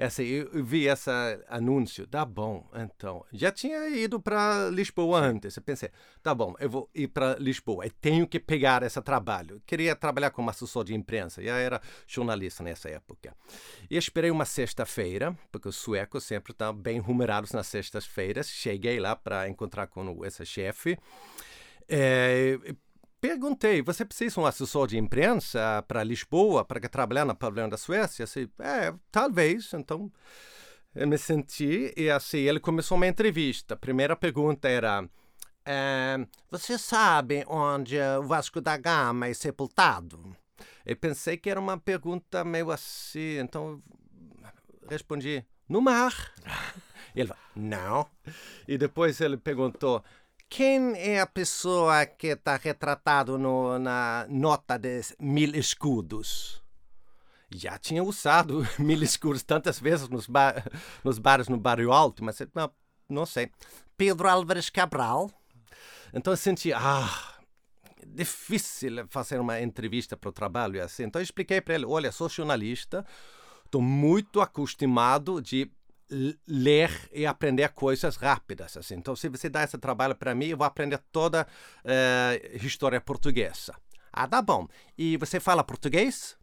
Assim, 0.00 0.24
eu 0.24 0.64
vi 0.64 0.88
esse 0.88 1.08
anúncio, 1.48 2.08
tá 2.08 2.24
bom, 2.24 2.68
então. 2.74 3.24
Já 3.32 3.52
tinha 3.52 3.88
ido 3.90 4.18
para 4.18 4.68
Lisboa 4.68 5.20
antes. 5.20 5.56
Eu 5.56 5.62
pensei, 5.62 5.90
tá 6.24 6.34
bom, 6.34 6.56
eu 6.58 6.68
vou 6.68 6.90
ir 6.92 7.06
para 7.06 7.36
Lisboa. 7.36 7.86
Eu 7.86 7.92
tenho 8.00 8.26
que 8.26 8.40
pegar 8.40 8.82
esse 8.82 9.00
trabalho. 9.00 9.56
Eu 9.56 9.62
queria 9.64 9.94
trabalhar 9.94 10.30
como 10.30 10.50
assessor 10.50 10.82
de 10.82 10.92
imprensa. 10.92 11.40
Já 11.40 11.58
era 11.58 11.80
jornalista 12.08 12.64
nessa 12.64 12.88
época. 12.88 13.36
E 13.88 13.96
esperei 13.96 14.32
uma 14.32 14.44
sexta-feira, 14.44 15.38
porque 15.52 15.68
os 15.68 15.76
suecos 15.76 16.24
sempre 16.24 16.50
estão 16.50 16.74
bem 16.74 16.98
rumorados 16.98 17.52
nas 17.52 17.68
sextas-feiras. 17.68 18.48
Cheguei 18.48 18.98
lá 18.98 19.14
para 19.14 19.48
encontrar 19.48 19.86
com 19.86 20.24
esse 20.24 20.44
chefe. 20.44 20.98
É, 21.88 22.58
perguntei, 23.22 23.80
você 23.80 24.04
precisa 24.04 24.34
de 24.34 24.40
um 24.40 24.46
assessor 24.46 24.88
de 24.88 24.98
imprensa 24.98 25.82
para 25.86 26.02
Lisboa, 26.02 26.64
para 26.64 26.80
trabalhar 26.88 27.24
na 27.24 27.36
pavilhão 27.36 27.68
da 27.68 27.76
Suécia? 27.76 28.24
Assim, 28.24 28.48
é, 28.58 28.92
talvez. 29.12 29.72
Então, 29.72 30.10
eu 30.92 31.06
me 31.06 31.16
senti 31.16 31.94
e 31.96 32.10
assim, 32.10 32.38
ele 32.38 32.58
começou 32.58 32.96
uma 32.96 33.06
entrevista. 33.06 33.74
A 33.74 33.76
primeira 33.76 34.16
pergunta 34.16 34.68
era, 34.68 35.08
é, 35.64 36.26
você 36.50 36.76
sabe 36.76 37.44
onde 37.46 37.96
o 38.18 38.24
Vasco 38.24 38.60
da 38.60 38.76
Gama 38.76 39.28
é 39.28 39.34
sepultado? 39.34 40.36
Eu 40.84 40.96
pensei 40.96 41.36
que 41.36 41.48
era 41.48 41.60
uma 41.60 41.78
pergunta 41.78 42.44
meio 42.44 42.72
assim, 42.72 43.38
então 43.38 43.80
respondi, 44.90 45.44
no 45.68 45.80
mar. 45.80 46.12
Ele 47.14 47.28
falou, 47.28 47.42
não. 47.54 48.06
E 48.66 48.78
depois 48.78 49.20
ele 49.20 49.36
perguntou, 49.36 50.02
quem 50.52 50.92
é 50.98 51.18
a 51.18 51.26
pessoa 51.26 52.04
que 52.04 52.26
está 52.26 52.56
retratado 52.56 53.38
no, 53.38 53.78
na 53.78 54.26
nota 54.28 54.76
de 54.78 55.00
mil 55.18 55.54
escudos? 55.54 56.62
Já 57.50 57.78
tinha 57.78 58.04
usado 58.04 58.62
mil 58.78 59.02
escudos 59.02 59.42
tantas 59.42 59.80
vezes 59.80 60.10
nos, 60.10 60.26
bar, 60.26 60.62
nos 61.02 61.18
bares 61.18 61.48
no 61.48 61.56
Barrio 61.56 61.90
Alto, 61.90 62.22
mas 62.22 62.38
não, 62.54 62.70
não 63.08 63.24
sei. 63.24 63.50
Pedro 63.96 64.28
Álvares 64.28 64.68
Cabral. 64.68 65.30
Então 66.12 66.34
eu 66.34 66.36
senti, 66.36 66.70
ah, 66.70 67.38
difícil 68.06 69.06
fazer 69.08 69.40
uma 69.40 69.58
entrevista 69.58 70.18
para 70.18 70.28
o 70.28 70.32
trabalho 70.32 70.84
assim. 70.84 71.04
Então 71.04 71.18
eu 71.18 71.24
expliquei 71.24 71.62
para 71.62 71.76
ele, 71.76 71.86
olha, 71.86 72.12
sou 72.12 72.28
jornalista, 72.28 73.06
estou 73.64 73.80
muito 73.80 74.38
acostumado 74.42 75.40
de 75.40 75.72
ler 76.46 76.90
e 77.12 77.26
aprender 77.26 77.68
coisas 77.70 78.16
rápidas. 78.16 78.76
Assim. 78.76 78.94
Então, 78.94 79.16
se 79.16 79.28
você 79.28 79.48
dá 79.48 79.62
esse 79.62 79.78
trabalho 79.78 80.14
para 80.14 80.34
mim, 80.34 80.46
eu 80.46 80.56
vou 80.56 80.66
aprender 80.66 80.98
toda 81.10 81.42
a 81.42 81.44
uh, 81.44 82.56
história 82.64 83.00
portuguesa. 83.00 83.74
Ah, 84.12 84.28
tá 84.28 84.42
bom. 84.42 84.68
E 84.96 85.16
você 85.16 85.40
fala 85.40 85.64
português? 85.64 86.36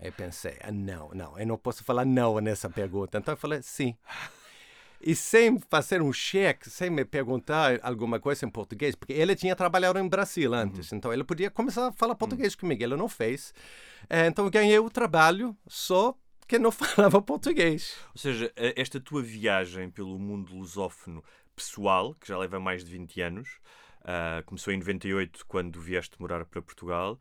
Eu 0.00 0.12
pensei, 0.12 0.56
ah, 0.62 0.72
não, 0.72 1.10
não, 1.12 1.38
eu 1.38 1.46
não 1.46 1.58
posso 1.58 1.84
falar 1.84 2.06
não 2.06 2.38
nessa 2.40 2.70
pergunta. 2.70 3.18
Então 3.18 3.34
eu 3.34 3.38
falei, 3.38 3.60
sim. 3.62 3.96
E 5.02 5.14
sem 5.14 5.58
fazer 5.70 6.02
um 6.02 6.12
cheque, 6.12 6.68
sem 6.68 6.90
me 6.90 7.04
perguntar 7.04 7.80
alguma 7.82 8.20
coisa 8.20 8.44
em 8.44 8.50
português, 8.50 8.94
porque 8.94 9.14
ele 9.14 9.34
tinha 9.34 9.56
trabalhado 9.56 9.98
em 9.98 10.06
Brasil 10.06 10.52
antes, 10.52 10.92
uhum. 10.92 10.98
então 10.98 11.12
ele 11.12 11.24
podia 11.24 11.50
começar 11.50 11.88
a 11.88 11.92
falar 11.92 12.14
português 12.14 12.52
uhum. 12.52 12.60
comigo, 12.60 12.82
ele 12.82 12.96
não 12.96 13.08
fez. 13.08 13.54
É, 14.10 14.26
então 14.26 14.44
eu 14.44 14.50
ganhei 14.50 14.78
o 14.78 14.90
trabalho 14.90 15.56
só 15.66 16.14
que 16.50 16.58
não 16.58 16.72
falava 16.72 17.22
português. 17.22 17.96
Ou 18.12 18.20
seja, 18.20 18.52
esta 18.56 19.00
tua 19.00 19.22
viagem 19.22 19.88
pelo 19.88 20.18
mundo 20.18 20.52
lusófono 20.52 21.22
pessoal, 21.54 22.12
que 22.14 22.26
já 22.26 22.36
leva 22.36 22.58
mais 22.58 22.84
de 22.84 22.90
20 22.90 23.20
anos, 23.20 23.48
uh, 24.00 24.44
começou 24.44 24.72
em 24.72 24.78
98, 24.78 25.46
quando 25.46 25.80
vieste 25.80 26.16
morar 26.18 26.44
para 26.44 26.60
Portugal, 26.60 27.20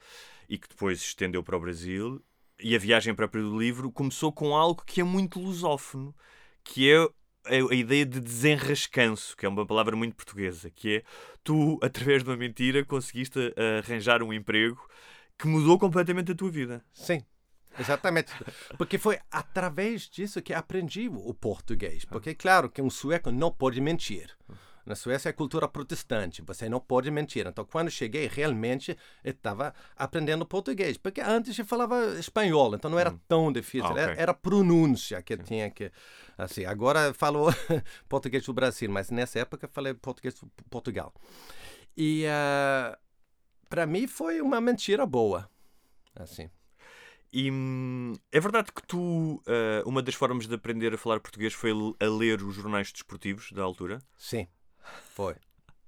e 0.49 0.57
que 0.57 0.67
depois 0.67 0.99
se 0.99 1.07
estendeu 1.07 1.43
para 1.43 1.55
o 1.55 1.59
Brasil, 1.59 2.19
e 2.59 2.75
a 2.75 2.79
viagem 2.79 3.13
própria 3.13 3.43
do 3.43 3.57
livro 3.57 3.91
começou 3.91 4.33
com 4.33 4.55
algo 4.55 4.83
que 4.83 4.99
é 4.99 5.03
muito 5.03 5.39
lusófono, 5.39 6.15
que 6.63 6.91
é 6.91 7.07
a 7.45 7.75
ideia 7.75 8.07
de 8.07 8.19
desenrascanço, 8.19 9.37
que 9.37 9.45
é 9.45 9.49
uma 9.49 9.65
palavra 9.65 9.95
muito 9.95 10.15
portuguesa, 10.15 10.71
que 10.71 10.97
é 10.97 11.03
tu, 11.43 11.77
através 11.83 12.23
de 12.23 12.29
uma 12.31 12.35
mentira, 12.35 12.83
conseguiste 12.83 13.53
arranjar 13.79 14.23
um 14.23 14.33
emprego 14.33 14.89
que 15.37 15.47
mudou 15.47 15.77
completamente 15.77 16.31
a 16.31 16.35
tua 16.35 16.49
vida. 16.49 16.83
Sim, 16.91 17.23
Exatamente. 17.77 18.31
Porque 18.77 18.97
foi 18.97 19.19
através 19.31 20.03
disso 20.09 20.41
que 20.41 20.53
aprendi 20.53 21.07
o 21.07 21.33
português. 21.33 22.05
Porque, 22.05 22.33
claro, 22.33 22.69
que 22.69 22.81
um 22.81 22.89
sueco 22.89 23.31
não 23.31 23.51
pode 23.51 23.79
mentir. 23.81 24.35
Na 24.85 24.95
Suécia 24.95 25.29
é 25.29 25.33
cultura 25.33 25.67
protestante, 25.67 26.41
você 26.41 26.67
não 26.67 26.79
pode 26.79 27.11
mentir. 27.11 27.45
Então, 27.45 27.63
quando 27.63 27.91
cheguei, 27.91 28.27
realmente 28.27 28.97
estava 29.23 29.71
aprendendo 29.95 30.47
português. 30.47 30.97
Porque 30.97 31.21
antes 31.21 31.59
eu 31.59 31.63
falava 31.65 32.17
espanhol, 32.17 32.73
então 32.73 32.89
não 32.89 32.97
era 32.97 33.11
hum. 33.11 33.19
tão 33.27 33.51
difícil. 33.51 33.85
Ah, 33.85 33.91
okay. 33.91 34.03
era, 34.03 34.13
era 34.13 34.33
pronúncia 34.33 35.21
que 35.21 35.37
tinha 35.37 35.69
que. 35.69 35.91
Assim, 36.35 36.65
agora 36.65 37.07
eu 37.07 37.13
falo 37.13 37.53
português 38.09 38.43
do 38.43 38.51
Brasil, 38.51 38.89
mas 38.89 39.11
nessa 39.11 39.37
época 39.37 39.67
eu 39.67 39.69
falei 39.71 39.93
português 39.93 40.33
do 40.33 40.49
Portugal. 40.71 41.13
E 41.95 42.23
uh, 42.25 42.29
ah, 42.31 42.99
para 43.69 43.85
mim 43.85 44.07
foi 44.07 44.41
uma 44.41 44.59
mentira 44.59 45.05
boa. 45.05 45.47
Assim. 46.15 46.49
E 47.31 47.51
hum, 47.51 48.13
é 48.31 48.39
verdade 48.39 48.71
que 48.71 48.81
tu, 48.83 49.35
uh, 49.45 49.87
uma 49.87 50.01
das 50.01 50.15
formas 50.15 50.47
de 50.47 50.55
aprender 50.55 50.93
a 50.93 50.97
falar 50.97 51.19
português 51.19 51.53
foi 51.53 51.71
a 51.71 52.05
ler 52.05 52.41
os 52.41 52.55
jornais 52.55 52.91
desportivos 52.91 53.51
da 53.51 53.61
altura? 53.61 53.99
Sim, 54.17 54.47
foi. 55.13 55.35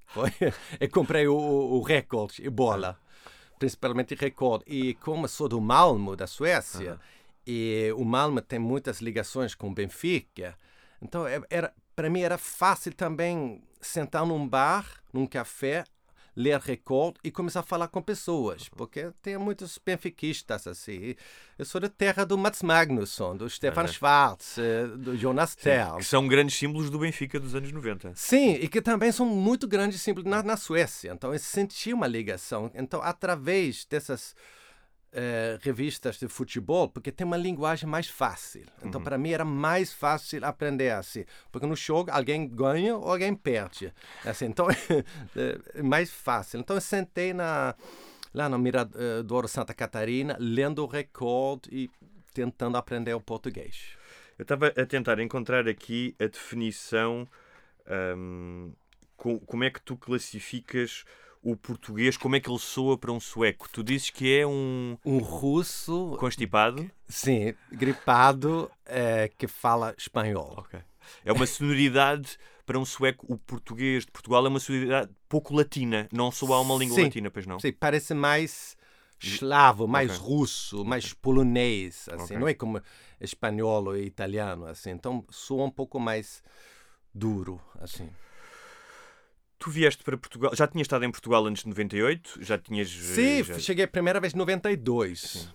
foi. 0.06 0.32
Eu 0.80 0.90
comprei 0.90 1.28
o, 1.28 1.36
o 1.36 1.82
Record 1.82 2.38
e 2.40 2.50
Bola, 2.50 3.00
principalmente 3.58 4.14
Record. 4.14 4.62
E 4.68 4.94
como 4.96 5.28
sou 5.28 5.50
do 5.50 5.60
Malmo, 5.60 6.16
da 6.16 6.28
Suécia, 6.28 7.00
e 7.46 7.92
o 7.98 8.06
Malmo 8.06 8.40
tem 8.40 8.60
muitas 8.60 9.02
ligações 9.02 9.56
com 9.56 9.70
o 9.70 9.74
Benfica, 9.74 10.56
então 11.02 11.26
é, 11.26 11.42
era, 11.50 11.74
para 11.96 12.10
mim 12.10 12.22
era 12.22 12.38
fácil 12.38 12.94
também 12.94 13.64
sentar 13.82 14.26
num 14.26 14.48
bar, 14.48 15.02
num 15.12 15.26
café, 15.26 15.84
ler 16.36 16.60
Record 16.60 17.18
e 17.24 17.32
começar 17.32 17.62
a 17.62 17.64
falar 17.64 17.88
com 17.88 18.02
pessoas, 18.02 18.70
porque 18.70 19.12
tem 19.22 19.38
muitos 19.38 19.80
benfiquistas 19.84 20.66
assim. 20.68 21.16
Eu 21.58 21.66
sou 21.66 21.82
da 21.82 21.90
terra 21.90 22.26
do 22.26 22.38
Mats 22.38 22.62
Magnusson, 22.62 23.36
do 23.36 23.50
Stefan 23.50 23.88
Schwarz, 23.88 24.58
eh, 24.58 24.88
do 24.88 25.18
Jonas 25.18 25.56
Tell. 25.56 25.98
Que 25.98 26.04
são 26.04 26.28
grandes 26.28 26.56
símbolos 26.56 26.90
do 26.90 27.00
Benfica 27.00 27.40
dos 27.40 27.54
anos 27.54 27.72
90. 27.72 28.14
Sim, 28.16 28.54
e 28.54 28.68
que 28.68 28.82
também 28.82 29.12
são 29.12 29.26
muito 29.26 29.68
grandes 29.68 30.02
símbolos 30.02 30.30
na, 30.30 30.42
na 30.42 30.58
Suécia. 30.58 31.12
Então 31.12 31.34
eu 31.34 31.40
senti 31.40 31.94
uma 31.94 32.08
ligação. 32.08 32.72
Então, 32.74 33.02
através 33.02 33.86
dessas 33.86 34.36
eh, 35.14 35.60
revistas 35.62 36.18
de 36.18 36.28
futebol 36.30 36.88
porque 36.88 37.12
tem 37.12 37.28
uma 37.28 37.36
linguagem 37.36 37.88
mais 37.88 38.08
fácil. 38.08 38.66
Então, 38.82 39.00
uhum. 39.00 39.04
para 39.04 39.18
mim, 39.18 39.32
era 39.32 39.44
mais 39.44 39.92
fácil 39.92 40.46
aprender 40.46 40.92
assim. 40.92 41.26
Porque 41.52 41.68
no 41.68 41.76
jogo, 41.76 42.10
alguém 42.12 42.48
ganha 42.48 42.96
ou 42.96 43.12
alguém 43.12 43.36
perde. 43.36 43.94
Assim, 44.26 44.46
então, 44.46 44.68
é 44.70 45.82
mais 45.84 46.10
fácil. 46.10 46.62
Então, 46.62 46.78
eu 46.78 46.82
sentei 46.82 47.34
na, 47.34 47.76
lá 48.34 48.48
no 48.48 48.58
Mirador 48.58 49.50
Santa 49.50 49.74
Catarina, 49.74 50.38
lendo 50.40 50.82
o 50.82 50.88
recorde 50.88 51.70
e 51.72 51.90
tentando 52.34 52.78
aprender 52.78 53.14
o 53.14 53.20
português. 53.20 53.98
Eu 54.40 54.44
estava 54.44 54.68
a 54.68 54.86
tentar 54.86 55.20
encontrar 55.20 55.68
aqui 55.68 56.16
a 56.20 56.26
definição. 56.26 57.28
Um, 58.18 58.72
como 59.18 59.64
é 59.64 59.70
que 59.70 59.82
tu 59.82 59.96
classificas 59.98 61.04
o 61.44 61.56
português, 61.56 62.18
como 62.18 62.36
é 62.36 62.40
que 62.40 62.50
ele 62.50 62.60
soa 62.60 62.98
para 62.98 63.12
um 63.12 63.20
sueco? 63.20 63.68
Tu 63.70 63.84
dizes 63.84 64.10
que 64.10 64.38
é 64.38 64.46
um. 64.46 64.98
Um 65.06 65.18
russo. 65.18 66.16
Constipado? 66.20 66.90
Sim, 67.08 67.54
gripado, 67.72 68.72
é, 68.86 69.30
que 69.38 69.48
fala 69.48 69.94
espanhol. 69.98 70.54
Ok. 70.58 70.80
É 71.26 71.32
uma 71.34 71.46
sonoridade 71.46 72.38
para 72.66 72.80
um 72.80 72.86
sueco. 72.86 73.26
O 73.28 73.38
português 73.38 74.06
de 74.06 74.12
Portugal 74.12 74.46
é 74.46 74.50
uma 74.50 74.60
sonoridade 74.60 75.12
pouco 75.28 75.54
latina. 75.54 76.08
Não 76.12 76.32
soa 76.32 76.60
uma 76.60 76.76
língua 76.76 76.96
sim, 76.96 77.04
latina, 77.04 77.32
pois 77.32 77.46
não? 77.46 77.60
Sim, 77.60 77.72
parece 77.74 78.14
mais 78.14 78.78
eslavo, 79.24 79.88
mais 79.88 80.16
okay. 80.16 80.26
russo, 80.26 80.86
mais 80.86 81.14
polonês, 81.14 82.08
assim. 82.10 82.24
Okay. 82.24 82.38
Não 82.38 82.48
é 82.48 82.54
como 82.54 82.82
espanhol 83.20 83.88
ou 83.88 83.98
italiano, 83.98 84.66
assim. 84.66 84.92
Então 84.92 85.26
soa 85.30 85.66
um 85.66 85.72
pouco 85.72 86.00
mais 86.00 86.44
duro, 87.14 87.62
assim. 87.80 88.10
Tu 89.62 89.70
vieste 89.70 90.04
para 90.04 90.18
Portugal, 90.18 90.56
já 90.56 90.68
tinhas 90.68 90.86
estado 90.86 91.06
em 91.06 91.12
Portugal 91.12 91.46
antes 91.46 91.62
de 91.62 91.70
98? 91.70 92.44
Já 92.44 92.58
tinhas. 92.58 92.90
Sim, 92.90 93.44
já... 93.44 93.60
cheguei 93.60 93.86
a 93.86 93.88
primeira 93.88 94.20
vez 94.20 94.34
em 94.34 94.38
92. 94.38 95.20
Sim. 95.20 95.50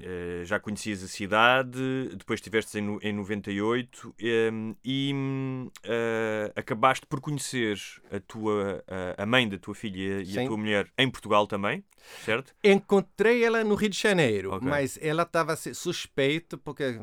Uh, 0.00 0.44
já 0.44 0.58
conhecias 0.58 1.04
a 1.04 1.06
cidade, 1.06 1.78
depois 2.16 2.38
estiveste 2.38 2.76
em, 2.76 2.98
em 3.02 3.12
98 3.12 4.12
um, 4.50 4.74
e 4.84 5.14
uh, 5.14 6.52
acabaste 6.56 7.06
por 7.06 7.20
conhecer 7.20 7.78
a 8.10 8.18
tua 8.18 8.82
a 9.16 9.26
mãe 9.26 9.48
da 9.48 9.58
tua 9.58 9.76
filha 9.76 10.22
e 10.22 10.26
Sim. 10.26 10.44
a 10.44 10.46
tua 10.48 10.56
mulher 10.56 10.90
em 10.98 11.08
Portugal 11.08 11.46
também, 11.46 11.84
certo? 12.24 12.52
Encontrei 12.64 13.44
ela 13.44 13.62
no 13.62 13.76
Rio 13.76 13.90
de 13.90 13.98
Janeiro, 13.98 14.54
okay. 14.56 14.68
mas 14.68 14.98
ela 15.00 15.22
estava 15.22 15.54
suspeita 15.54 16.56
porque 16.58 16.98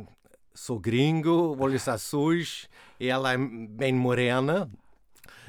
sou 0.53 0.77
gringo, 0.77 1.55
olhos 1.57 1.87
azuis 1.87 2.67
e 2.99 3.07
ela 3.07 3.31
é 3.31 3.37
bem 3.37 3.93
morena, 3.93 4.69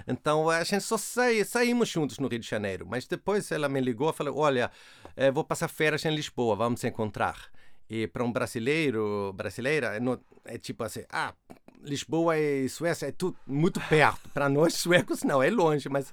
então 0.07 0.49
a 0.49 0.63
gente 0.65 0.83
só 0.83 0.97
sai, 0.97 1.45
saímos 1.45 1.89
juntos 1.89 2.19
no 2.19 2.29
Rio 2.29 2.39
de 2.39 2.49
Janeiro. 2.49 2.87
Mas 2.89 3.07
depois 3.07 3.51
ela 3.51 3.69
me 3.69 3.81
ligou 3.81 4.11
e 4.11 4.13
falou: 4.13 4.39
Olha, 4.39 4.71
eh, 5.17 5.31
vou 5.31 5.45
passar 5.45 5.69
férias 5.69 6.05
em 6.05 6.15
Lisboa, 6.15 6.57
vamos 6.57 6.83
encontrar. 6.85 7.51
E 7.89 8.07
para 8.07 8.23
um 8.23 8.31
brasileiro, 8.31 9.33
brasileira, 9.35 9.97
é, 9.97 10.55
é 10.55 10.59
tipo 10.59 10.85
assim, 10.85 11.03
ah, 11.11 11.35
Lisboa 11.83 12.39
e 12.39 12.69
Suécia 12.69 13.07
é 13.07 13.13
tudo 13.13 13.37
muito 13.47 13.81
perto. 13.89 14.29
Para 14.31 14.49
nós 14.49 14.75
suecos 14.79 15.25
não, 15.25 15.43
é 15.43 15.51
longe, 15.51 15.89
mas 15.89 16.13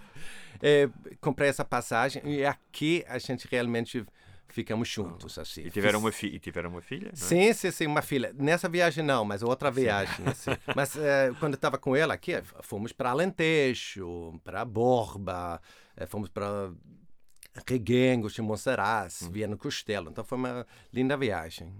é, 0.62 0.90
comprei 1.22 1.50
essa 1.50 1.64
passagem 1.64 2.22
e 2.26 2.44
aqui 2.44 3.06
a 3.08 3.20
gente 3.20 3.48
realmente 3.50 4.04
ficamos 4.50 4.88
juntos 4.88 5.38
assim. 5.38 5.62
E 5.62 5.70
tiveram 5.70 6.00
uma, 6.00 6.12
fi 6.12 6.28
e 6.28 6.40
tiveram 6.40 6.70
uma 6.70 6.82
filha? 6.82 7.10
É? 7.10 7.16
Sim, 7.16 7.54
sim, 7.54 7.72
sim, 7.72 7.88
uma 7.88 8.02
filha. 8.02 8.34
Nessa 8.38 8.68
viagem 8.68 9.04
não, 9.04 9.24
mas 9.26 9.44
outra 9.44 9.70
viagem. 9.72 10.26
Assim. 10.28 10.52
mas 10.76 10.96
é, 10.96 11.32
quando 11.40 11.56
estava 11.56 11.78
com 11.78 11.96
ela 11.96 12.14
aqui, 12.14 12.34
fomos 12.62 12.92
para 12.92 13.12
Alentejo, 13.12 14.40
para 14.44 14.64
Borba, 14.66 15.62
é, 15.96 16.06
fomos 16.06 16.30
para 16.30 16.72
Reguengos 17.68 18.34
de 18.34 18.42
Monserrat, 18.42 19.24
hum. 19.24 19.32
Viana 19.32 19.58
Costelo. 19.58 20.10
Então 20.10 20.24
foi 20.24 20.38
uma 20.38 20.66
linda 20.94 21.18
viagem. 21.18 21.74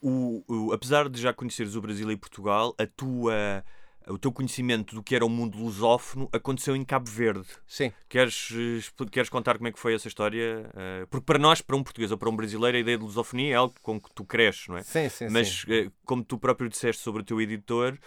O, 0.00 0.44
o, 0.46 0.72
apesar 0.72 1.08
de 1.08 1.20
já 1.20 1.32
conheceres 1.32 1.74
o 1.74 1.80
Brasil 1.80 2.10
e 2.10 2.16
Portugal, 2.16 2.74
a 2.78 2.86
tua 2.86 3.64
o 4.10 4.18
teu 4.18 4.32
conhecimento 4.32 4.94
do 4.94 5.02
que 5.02 5.14
era 5.14 5.24
o 5.24 5.28
mundo 5.28 5.58
lusófono 5.58 6.28
aconteceu 6.32 6.74
em 6.74 6.84
Cabo 6.84 7.08
Verde. 7.08 7.46
Sim. 7.66 7.92
Queres, 8.08 8.48
queres 9.10 9.28
contar 9.28 9.56
como 9.56 9.68
é 9.68 9.72
que 9.72 9.78
foi 9.78 9.94
essa 9.94 10.08
história? 10.08 10.70
Uh, 10.70 11.06
porque 11.08 11.24
para 11.24 11.38
nós, 11.38 11.60
para 11.60 11.76
um 11.76 11.82
português 11.82 12.10
ou 12.10 12.18
para 12.18 12.28
um 12.28 12.36
brasileiro, 12.36 12.76
a 12.76 12.80
ideia 12.80 12.98
de 12.98 13.04
lusofonia 13.04 13.52
é 13.52 13.56
algo 13.56 13.74
com 13.82 14.00
que 14.00 14.12
tu 14.14 14.24
cresces, 14.24 14.68
não 14.68 14.76
é? 14.76 14.82
Sim, 14.82 15.08
sim, 15.08 15.28
Mas, 15.30 15.62
sim. 15.62 15.86
Uh, 15.86 15.92
como 16.04 16.24
tu 16.24 16.38
próprio 16.38 16.68
disseste 16.68 17.02
sobre 17.02 17.22
o 17.22 17.24
teu 17.24 17.40
editor, 17.40 17.98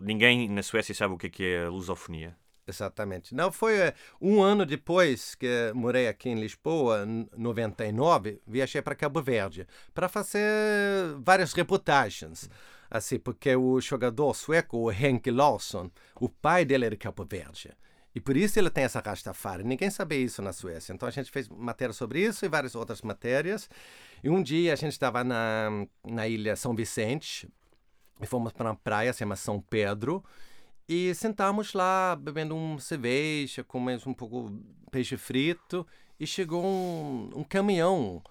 ninguém 0.00 0.48
na 0.48 0.62
Suécia 0.62 0.94
sabe 0.94 1.14
o 1.14 1.18
que 1.18 1.26
é, 1.26 1.30
que 1.30 1.44
é 1.44 1.64
a 1.64 1.70
lusofonia. 1.70 2.36
Exatamente. 2.66 3.34
Não, 3.34 3.50
foi 3.50 3.74
um 4.20 4.40
ano 4.40 4.64
depois 4.64 5.34
que 5.34 5.72
morei 5.74 6.06
aqui 6.06 6.28
em 6.28 6.40
Lisboa, 6.40 7.04
em 7.06 7.28
99, 7.36 8.40
viajei 8.46 8.80
para 8.80 8.94
Cabo 8.94 9.20
Verde 9.20 9.66
para 9.92 10.08
fazer 10.08 10.44
várias 11.18 11.52
reportagens 11.52 12.48
assim, 12.92 13.18
porque 13.18 13.56
o 13.56 13.80
jogador 13.80 14.34
sueco, 14.34 14.76
o 14.76 14.92
Henk 14.92 15.30
Larsson, 15.30 15.90
o 16.20 16.28
pai 16.28 16.62
dele 16.62 16.84
é 16.84 16.90
de 16.90 16.96
Cabo 16.98 17.24
Verde. 17.24 17.70
E 18.14 18.20
por 18.20 18.36
isso 18.36 18.58
ele 18.58 18.68
tem 18.68 18.84
essa 18.84 19.00
Rastafari. 19.00 19.64
Ninguém 19.64 19.88
sabia 19.88 20.18
isso 20.18 20.42
na 20.42 20.52
Suécia. 20.52 20.92
Então 20.92 21.08
a 21.08 21.10
gente 21.10 21.30
fez 21.30 21.48
matéria 21.48 21.94
sobre 21.94 22.20
isso 22.20 22.44
e 22.44 22.48
várias 22.48 22.74
outras 22.74 23.00
matérias. 23.00 23.70
E 24.22 24.28
um 24.28 24.42
dia 24.42 24.74
a 24.74 24.76
gente 24.76 24.92
estava 24.92 25.24
na, 25.24 25.86
na 26.06 26.28
ilha 26.28 26.54
São 26.54 26.74
Vicente 26.74 27.48
e 28.20 28.26
fomos 28.26 28.52
para 28.52 28.68
uma 28.68 28.76
praia, 28.76 29.10
se 29.14 29.20
chama 29.20 29.34
São 29.34 29.58
Pedro. 29.58 30.22
E 30.86 31.14
sentamos 31.14 31.72
lá 31.72 32.14
bebendo 32.14 32.54
um 32.54 32.78
cerveja, 32.78 33.64
comendo 33.64 34.02
um 34.06 34.12
pouco 34.12 34.52
peixe 34.90 35.16
frito. 35.16 35.86
E 36.20 36.26
chegou 36.26 36.62
um, 36.62 37.30
um 37.34 37.42
caminhão 37.42 38.22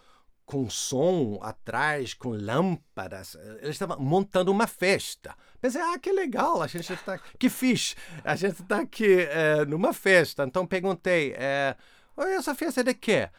com 0.51 0.69
som 0.69 1.39
atrás, 1.41 2.13
com 2.13 2.31
lâmpadas. 2.31 3.35
Eles 3.61 3.69
estavam 3.69 3.97
montando 4.01 4.51
uma 4.51 4.67
festa. 4.67 5.33
Pensei, 5.61 5.79
ah, 5.79 5.97
que 5.97 6.11
legal, 6.11 6.61
a 6.61 6.67
gente 6.67 6.91
está 6.91 7.17
que 7.39 7.49
fixe, 7.49 7.95
a 8.21 8.35
gente 8.35 8.61
está 8.61 8.81
aqui 8.81 9.21
é, 9.29 9.63
numa 9.63 9.93
festa. 9.93 10.43
Então 10.43 10.67
perguntei, 10.67 11.33
é, 11.37 11.77
essa 12.37 12.53
festa 12.53 12.81
é 12.81 12.83
de 12.83 12.93
quê? 12.93 13.29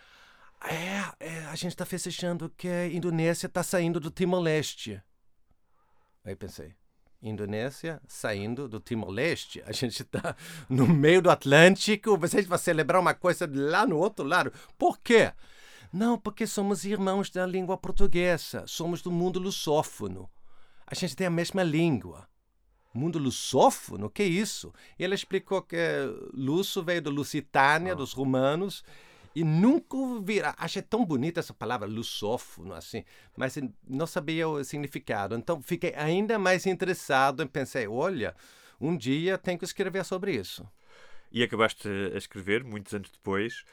É, 0.64 1.12
é 1.21 1.45
a 1.50 1.54
gente 1.54 1.73
está 1.73 1.85
festejando 1.85 2.49
que 2.57 2.66
a 2.66 2.87
Indonésia 2.87 3.47
está 3.47 3.62
saindo 3.62 4.00
do 4.00 4.11
Timor-Leste. 4.11 5.02
Aí 6.25 6.35
pensei, 6.35 6.75
Indonésia 7.23 8.00
saindo 8.09 8.66
do 8.66 8.81
Timor-Leste. 8.81 9.62
A 9.66 9.73
gente 9.73 10.00
está 10.00 10.35
no 10.66 10.88
meio 10.88 11.21
do 11.21 11.31
Atlântico, 11.31 12.16
vocês 12.16 12.47
vão 12.47 12.57
celebrar 12.57 13.02
uma 13.02 13.12
coisa 13.12 13.47
lá 13.52 13.87
no 13.87 13.99
outro 13.99 14.25
lado. 14.25 14.50
Por 14.78 14.99
quê? 14.99 15.31
Não, 15.93 16.19
porque 16.19 16.47
somos 16.47 16.85
irmãos 16.85 17.29
da 17.29 17.45
língua 17.45 17.77
portuguesa, 17.77 18.65
somos 18.67 19.03
do 19.03 19.13
mundo 19.13 19.39
lusófono. 19.39 20.31
A 20.87 20.95
gente 20.95 21.15
tem 21.15 21.27
a 21.27 21.31
mesma 21.31 21.63
língua. 21.63 22.27
Mundo 22.95 23.19
lusófono? 23.19 24.09
Que 24.09 24.23
isso? 24.25 24.73
Ele 24.99 25.15
explicou 25.15 25.63
que 25.63 25.77
luso 26.33 26.83
veio 26.83 27.03
do 27.03 27.11
Lusitânia, 27.11 27.95
oh. 27.95 27.97
dos 27.97 28.13
romanos, 28.13 28.83
e 29.35 29.45
nunca 29.45 29.97
vi. 30.23 30.41
Achei 30.59 30.83
tão 30.83 31.05
bonita 31.05 31.41
essa 31.41 31.55
palavra, 31.55 31.89
lusófono, 31.89 32.75
assim, 32.75 33.05
mas 33.37 33.59
não 33.87 34.07
sabia 34.07 34.49
o 34.49 34.63
significado. 34.63 35.35
Então 35.35 35.63
fiquei 35.63 35.95
ainda 35.95 36.39
mais 36.39 36.67
interessado 36.67 37.43
e 37.43 37.47
pensei: 37.47 37.87
olha, 37.87 38.35
um 38.81 38.97
dia 38.97 39.39
tenho 39.39 39.59
que 39.59 39.65
escrever 39.65 40.05
sobre 40.05 40.35
isso. 40.35 40.67
E 41.31 41.43
acabaste 41.43 41.89
a 42.15 42.19
escrever, 42.19 42.63
muitos 42.63 42.93
anos 42.93 43.11
depois, 43.11 43.65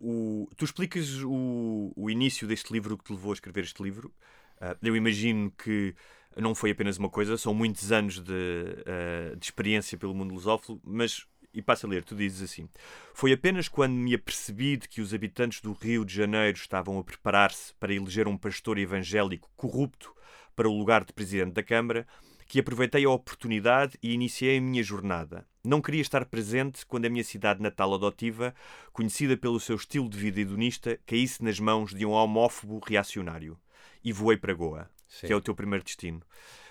o, 0.00 0.48
tu 0.56 0.64
explicas 0.64 1.22
o, 1.22 1.92
o 1.94 2.10
início 2.10 2.48
deste 2.48 2.72
livro 2.72 2.96
que 2.96 3.04
te 3.04 3.12
levou 3.12 3.32
a 3.32 3.34
escrever 3.34 3.64
este 3.64 3.82
livro. 3.82 4.12
Uh, 4.60 4.76
eu 4.82 4.96
imagino 4.96 5.50
que 5.50 5.94
não 6.36 6.54
foi 6.54 6.70
apenas 6.70 6.96
uma 6.96 7.10
coisa, 7.10 7.36
são 7.36 7.52
muitos 7.52 7.92
anos 7.92 8.18
de, 8.20 8.32
uh, 8.32 9.36
de 9.36 9.44
experiência 9.44 9.98
pelo 9.98 10.14
mundo 10.14 10.32
lusófono, 10.32 10.80
mas, 10.82 11.26
e 11.52 11.60
passa 11.60 11.86
a 11.86 11.90
ler, 11.90 12.02
tu 12.02 12.14
dizes 12.14 12.50
assim: 12.50 12.68
Foi 13.12 13.32
apenas 13.32 13.68
quando 13.68 13.92
me 13.92 14.14
apercebi 14.14 14.76
de 14.76 14.88
que 14.88 15.00
os 15.00 15.12
habitantes 15.12 15.60
do 15.60 15.72
Rio 15.72 16.04
de 16.04 16.14
Janeiro 16.14 16.56
estavam 16.56 16.98
a 16.98 17.04
preparar-se 17.04 17.74
para 17.74 17.94
eleger 17.94 18.26
um 18.26 18.38
pastor 18.38 18.78
evangélico 18.78 19.50
corrupto 19.54 20.14
para 20.56 20.68
o 20.68 20.76
lugar 20.76 21.04
de 21.04 21.12
presidente 21.12 21.52
da 21.52 21.62
Câmara 21.62 22.06
que 22.46 22.58
aproveitei 22.58 23.04
a 23.04 23.10
oportunidade 23.10 23.96
e 24.02 24.12
iniciei 24.12 24.58
a 24.58 24.60
minha 24.60 24.82
jornada. 24.82 25.46
Não 25.62 25.82
queria 25.82 26.00
estar 26.00 26.24
presente 26.24 26.86
quando 26.86 27.04
a 27.04 27.10
minha 27.10 27.24
cidade 27.24 27.62
natal 27.62 27.92
adotiva, 27.92 28.54
conhecida 28.92 29.36
pelo 29.36 29.60
seu 29.60 29.76
estilo 29.76 30.08
de 30.08 30.18
vida 30.18 30.40
hedonista, 30.40 30.98
caísse 31.06 31.44
nas 31.44 31.60
mãos 31.60 31.94
de 31.94 32.06
um 32.06 32.10
homófobo 32.10 32.80
reacionário. 32.86 33.58
E 34.02 34.12
voei 34.12 34.38
para 34.38 34.54
Goa, 34.54 34.90
Sim. 35.06 35.26
que 35.26 35.32
é 35.32 35.36
o 35.36 35.40
teu 35.40 35.54
primeiro 35.54 35.84
destino. 35.84 36.22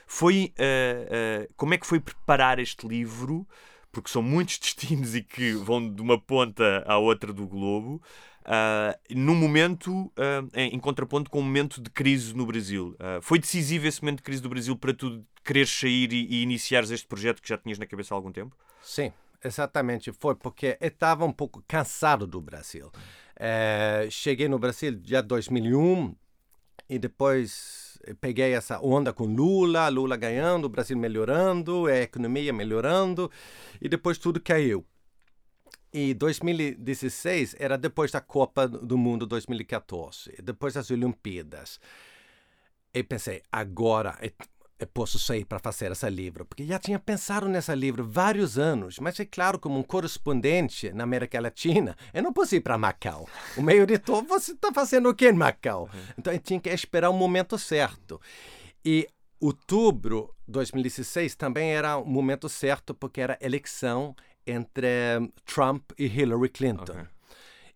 Foi 0.07 0.53
uh, 0.57 1.43
uh, 1.43 1.53
como 1.55 1.75
é 1.75 1.77
que 1.77 1.85
foi 1.85 1.99
preparar 1.99 2.57
este 2.57 2.87
livro? 2.87 3.47
Porque 3.91 4.09
são 4.09 4.23
muitos 4.23 4.57
destinos 4.59 5.13
e 5.13 5.21
que 5.21 5.51
vão 5.53 5.87
de 5.93 6.01
uma 6.01 6.19
ponta 6.19 6.83
à 6.87 6.97
outra 6.97 7.31
do 7.31 7.47
globo 7.47 8.01
uh, 8.49 8.99
num 9.15 9.35
momento 9.35 9.91
uh, 9.91 10.49
em 10.55 10.79
contraponto 10.79 11.29
com 11.29 11.39
um 11.39 11.43
momento 11.43 11.81
de 11.81 11.89
crise 11.89 12.35
no 12.35 12.45
Brasil. 12.45 12.95
Uh, 12.95 13.21
foi 13.21 13.39
decisivo 13.39 13.87
esse 13.87 14.01
momento 14.01 14.17
de 14.17 14.23
crise 14.23 14.41
do 14.41 14.49
Brasil 14.49 14.75
para 14.75 14.93
tu 14.93 15.23
quereres 15.43 15.69
sair 15.69 16.11
e, 16.11 16.25
e 16.25 16.41
iniciares 16.41 16.89
este 16.89 17.07
projeto 17.07 17.41
que 17.41 17.49
já 17.49 17.57
tinhas 17.57 17.77
na 17.77 17.85
cabeça 17.85 18.13
há 18.13 18.17
algum 18.17 18.31
tempo? 18.31 18.57
Sim, 18.81 19.13
exatamente. 19.43 20.11
Foi 20.11 20.35
porque 20.35 20.77
eu 20.81 20.87
estava 20.87 21.23
um 21.25 21.31
pouco 21.31 21.63
cansado 21.67 22.25
do 22.25 22.41
Brasil. 22.41 22.91
É, 23.35 24.07
cheguei 24.09 24.49
no 24.49 24.59
Brasil 24.59 24.99
já 25.03 25.21
2001 25.21 26.13
e 26.89 26.99
depois 26.99 27.99
peguei 28.19 28.53
essa 28.53 28.79
onda 28.81 29.13
com 29.13 29.25
Lula, 29.25 29.87
Lula 29.89 30.17
ganhando, 30.17 30.65
o 30.65 30.69
Brasil 30.69 30.97
melhorando, 30.97 31.85
a 31.85 31.97
economia 31.97 32.51
melhorando 32.51 33.31
e 33.79 33.87
depois 33.87 34.17
tudo 34.17 34.41
caiu. 34.41 34.85
E 35.91 36.13
2016 36.13 37.55
era 37.57 37.77
depois 37.77 38.11
da 38.11 38.21
Copa 38.21 38.67
do 38.67 38.97
Mundo 38.97 39.25
2014, 39.25 40.35
depois 40.43 40.75
das 40.75 40.91
Olimpíadas. 40.91 41.79
E 42.93 43.03
pensei, 43.03 43.41
agora 43.51 44.17
eu 44.79 44.87
posso 44.87 45.19
sair 45.19 45.45
para 45.45 45.59
fazer 45.59 45.91
esse 45.91 46.09
livro, 46.09 46.45
porque 46.45 46.65
já 46.65 46.79
tinha 46.79 46.97
pensado 46.97 47.49
nesse 47.49 47.73
livro 47.75 48.07
vários 48.07 48.57
anos, 48.57 48.97
mas 48.99 49.19
é 49.19 49.25
claro, 49.25 49.59
como 49.59 49.77
um 49.77 49.83
correspondente 49.83 50.91
na 50.93 51.03
América 51.03 51.41
Latina, 51.41 51.97
eu 52.13 52.23
não 52.23 52.31
posso 52.31 52.55
ir 52.55 52.61
para 52.61 52.77
Macau. 52.77 53.27
O 53.57 53.61
meu 53.61 53.83
editor, 53.83 54.23
você 54.23 54.53
está 54.53 54.71
fazendo 54.71 55.09
o 55.09 55.13
que 55.13 55.27
em 55.27 55.33
Macau? 55.33 55.89
Uhum. 55.93 55.99
Então 56.17 56.31
eu 56.31 56.39
tinha 56.39 56.59
que 56.59 56.69
esperar 56.69 57.09
o 57.09 57.13
momento 57.13 57.57
certo. 57.57 58.21
E 58.85 59.07
outubro 59.39 60.33
de 60.47 60.53
2016 60.53 61.35
também 61.35 61.73
era 61.73 61.97
o 61.97 62.05
momento 62.05 62.47
certo, 62.47 62.93
porque 62.93 63.19
era 63.19 63.37
eleição 63.41 64.15
entre 64.49 64.87
Trump 65.45 65.91
e 65.97 66.05
Hillary 66.05 66.49
Clinton. 66.49 66.93
Okay. 66.93 67.05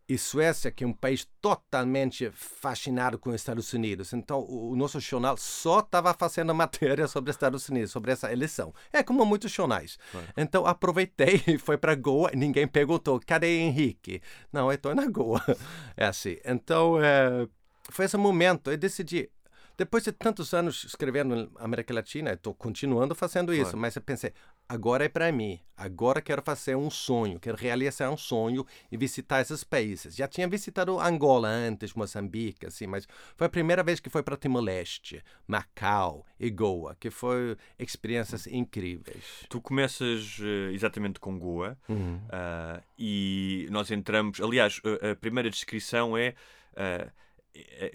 E 0.07 0.17
Suécia, 0.17 0.69
que 0.69 0.83
é 0.83 0.87
um 0.87 0.91
país 0.91 1.25
totalmente 1.41 2.29
fascinado 2.31 3.17
com 3.17 3.29
os 3.29 3.37
Estados 3.37 3.71
Unidos. 3.71 4.11
Então, 4.11 4.45
o, 4.47 4.75
nosso 4.75 4.99
jornal 4.99 5.37
só 5.37 5.79
estava 5.79 6.13
fazendo 6.13 6.53
matéria 6.53 7.07
sobre 7.07 7.31
os 7.31 7.35
Estados 7.35 7.69
Unidos, 7.69 7.91
sobre 7.91 8.11
essa 8.11 8.31
eleição. 8.31 8.73
É 8.91 9.01
como 9.01 9.25
muitos 9.25 9.49
jornais. 9.49 9.97
Então, 10.35 10.65
aproveitei 10.65 11.41
e 11.47 11.57
fui 11.57 11.77
para 11.77 11.95
Goa. 11.95 12.31
Ninguém 12.35 12.67
perguntou, 12.67 13.17
cadê 13.25 13.59
Henrique? 13.59 14.21
Não, 14.51 14.67
eu 14.69 14.75
estou 14.75 14.93
na 14.93 15.07
Goa. 15.07 15.41
É 15.95 16.05
assim. 16.05 16.37
Então, 16.43 17.01
é, 17.01 17.47
foi 17.89 18.05
esse 18.05 18.17
momento. 18.17 18.71
Eu 18.71 18.77
decidi, 18.77 19.29
depois 19.77 20.03
de 20.03 20.11
tantos 20.11 20.53
anos 20.53 20.83
escrevendo 20.83 21.35
na 21.35 21.47
América 21.63 21.93
Latina, 21.93 22.33
estou 22.33 22.53
continuando 22.53 23.15
fazendo 23.15 23.53
isso, 23.53 23.71
claro. 23.71 23.77
mas 23.79 23.95
eu 23.95 24.01
pensei, 24.01 24.33
agora 24.73 25.05
é 25.05 25.09
para 25.09 25.31
mim, 25.31 25.59
agora 25.77 26.19
quero 26.19 26.41
fazer 26.41 26.75
um 26.75 26.89
sonho, 26.89 27.39
quero 27.39 27.55
realizar 27.55 28.09
um 28.09 28.17
sonho 28.17 28.65
e 28.91 28.97
visitar 28.97 29.39
esses 29.39 29.63
países. 29.63 30.15
Já 30.15 30.27
tinha 30.27 30.47
visitado 30.47 30.99
Angola 30.99 31.47
antes, 31.47 31.93
Moçambique, 31.93 32.65
assim, 32.65 32.87
mas 32.87 33.07
foi 33.37 33.45
a 33.45 33.49
primeira 33.49 33.83
vez 33.83 33.99
que 33.99 34.09
foi 34.09 34.23
para 34.23 34.35
Timor-Leste, 34.35 35.23
Macau 35.47 36.25
e 36.39 36.49
Goa, 36.49 36.97
que 36.99 37.11
foi 37.11 37.55
experiências 37.77 38.47
incríveis. 38.47 39.45
Tu 39.47 39.61
começas 39.61 40.39
uh, 40.39 40.71
exatamente 40.73 41.19
com 41.19 41.37
Goa 41.37 41.77
uhum. 41.87 42.15
uh, 42.15 42.83
e 42.97 43.67
nós 43.69 43.91
entramos, 43.91 44.41
aliás, 44.41 44.81
a 45.11 45.15
primeira 45.15 45.51
descrição 45.51 46.17
é 46.17 46.29
uh, 46.29 46.33
eh, 46.75 47.11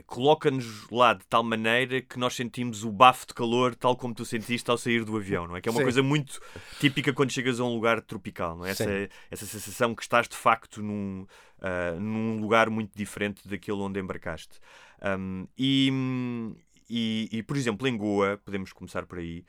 coloca-nos 0.07 0.89
lá 0.91 1.15
de 1.15 1.25
tal 1.27 1.43
maneira 1.43 2.01
que 2.01 2.19
nós 2.19 2.35
sentimos 2.35 2.85
o 2.85 2.93
bafo 2.93 3.27
de 3.27 3.35
calor 3.35 3.75
tal 3.75 3.97
como 3.97 4.15
tu 4.15 4.25
sentiste 4.25 4.71
ao 4.71 4.79
sair 4.79 5.05
do 5.05 5.17
avião, 5.17 5.47
não 5.47 5.57
é? 5.57 5.61
Que 5.61 5.69
é 5.69 5.73
uma 5.73 5.79
Sim. 5.79 5.85
coisa 5.85 6.03
muito 6.03 6.41
típica 6.79 7.13
quando 7.13 7.33
chegas 7.33 7.59
a 7.59 7.65
um 7.65 7.75
lugar 7.75 8.01
tropical, 8.01 8.57
não 8.57 8.65
é? 8.65 8.71
Essa, 8.71 8.85
Sim. 8.85 9.09
essa 9.31 9.47
sensação 9.47 9.95
que 9.95 10.03
estás 10.03 10.29
de 10.29 10.37
facto 10.37 10.83
num, 10.83 11.27
ah, 11.61 11.97
num 11.99 12.41
lugar 12.41 12.71
muito 12.71 12.97
diferente 12.97 13.47
daquele 13.49 13.79
onde 13.79 13.99
embarcaste. 13.99 14.61
Um, 15.03 15.47
e, 15.57 15.91
e, 16.89 17.29
e, 17.33 17.43
por 17.43 17.57
exemplo, 17.57 17.87
em 17.87 17.97
Goa, 17.97 18.41
podemos 18.45 18.73
começar 18.73 19.07
por 19.07 19.19
aí, 19.19 19.45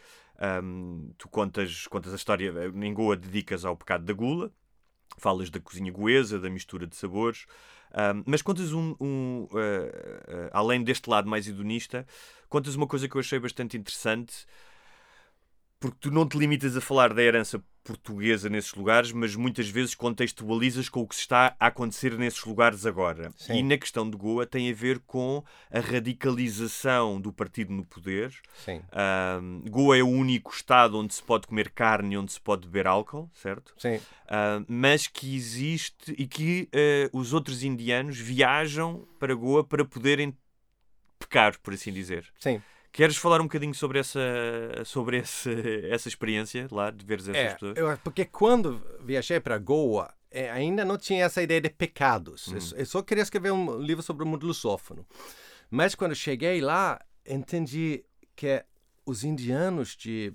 um, 0.64 1.12
tu 1.18 1.28
contas, 1.30 1.88
contas 1.88 2.14
a 2.14 2.16
história, 2.16 2.54
em 2.74 2.94
Goa 2.94 3.16
dedicas 3.16 3.66
ao 3.66 3.76
pecado 3.76 4.06
da 4.06 4.14
gula, 4.14 4.52
falas 5.18 5.50
da 5.50 5.60
cozinha 5.60 5.92
goesa, 5.92 6.40
da 6.40 6.50
mistura 6.50 6.88
de 6.88 6.96
sabores, 6.96 7.46
um, 7.94 8.24
mas 8.26 8.42
contas 8.42 8.72
um, 8.72 8.96
um 9.00 9.48
uh, 9.52 9.56
uh, 9.56 10.50
além 10.52 10.84
deste 10.84 11.10
lado 11.10 11.28
mais 11.28 11.48
hedonista, 11.48 12.06
contas 12.48 12.76
uma 12.76 12.88
coisa 12.88 13.08
que 13.08 13.16
eu 13.16 13.20
achei 13.20 13.40
bastante 13.40 13.78
interessante, 13.78 14.46
porque 15.80 15.98
tu 16.02 16.12
não 16.12 16.28
te 16.28 16.38
limitas 16.38 16.76
a 16.76 16.82
falar 16.82 17.14
da 17.14 17.22
herança 17.22 17.64
portuguesa 17.84 18.50
nesses 18.50 18.74
lugares, 18.74 19.12
mas 19.12 19.36
muitas 19.36 19.68
vezes 19.70 19.96
contextualizas 19.96 20.90
com 20.90 21.02
o 21.02 21.08
que 21.08 21.16
está 21.16 21.56
a 21.60 21.68
acontecer 21.68 22.18
nesses 22.18 22.44
lugares 22.44 22.86
agora. 22.86 23.32
Sim. 23.38 23.54
E 23.54 23.64
na 23.64 23.78
questão 23.78 24.08
de 24.08 24.16
Goa 24.16 24.46
tem 24.46 24.70
a 24.70 24.74
ver 24.74 25.00
com 25.00 25.44
a 25.72 25.80
radicalização 25.80 27.20
do 27.20 27.32
partido 27.32 27.74
no 27.74 27.86
poder. 27.86 28.32
Um, 29.42 29.62
Goa 29.70 29.98
é 29.98 30.04
o 30.04 30.08
único 30.08 30.54
estado 30.54 31.00
onde 31.00 31.14
se 31.14 31.24
pode 31.24 31.48
comer 31.48 31.72
carne 31.72 32.14
e 32.14 32.18
onde 32.18 32.32
se 32.32 32.42
pode 32.42 32.68
beber 32.68 32.86
álcool, 32.86 33.30
certo? 33.34 33.74
Sim. 33.78 34.00
Mas 34.68 35.08
que 35.08 35.36
existe 35.36 36.14
e 36.18 36.28
que 36.28 36.70
uh, 37.14 37.18
os 37.18 37.34
outros 37.34 37.64
indianos 37.64 38.20
viajam 38.20 39.08
para 39.18 39.34
Goa 39.34 39.64
para 39.64 39.86
poderem 39.86 40.38
pecar, 41.18 41.58
por 41.60 41.74
assim 41.74 41.92
dizer. 41.92 42.28
Sim. 42.40 42.62
Queres 43.00 43.16
falar 43.16 43.40
um 43.40 43.46
bocadinho 43.46 43.74
sobre 43.74 43.98
essa, 43.98 44.20
sobre 44.84 45.20
esse, 45.20 45.50
essa 45.90 46.10
experiência 46.10 46.68
lá, 46.70 46.92
de 46.92 47.06
veres 47.06 47.30
essas 47.30 47.42
É, 47.42 47.54
pessoas? 47.54 47.78
eu, 47.78 47.98
porque 48.04 48.26
quando 48.26 48.86
viajei 49.06 49.40
para 49.40 49.58
Goa, 49.58 50.14
é, 50.30 50.52
ainda 50.52 50.84
não 50.84 50.98
tinha 50.98 51.24
essa 51.24 51.42
ideia 51.42 51.62
de 51.62 51.70
pecados. 51.70 52.48
Uhum. 52.48 52.56
Eu 52.56 52.62
só- 52.62 52.76
Eu, 52.76 52.86
só 52.86 53.02
queria 53.02 53.22
escrever 53.24 53.54
um 53.54 53.80
livro 53.80 54.04
sobre 54.04 54.26
o 54.26 54.28
mundo 54.28 54.46
lusófono. 54.46 55.08
Mas 55.72 55.96
quando 55.96 56.14
cheguei 56.14 56.60
lá, 56.60 57.00
entendi 57.26 58.04
que 58.36 58.66
os 59.06 59.24
indianos 59.24 59.96
de 59.96 60.34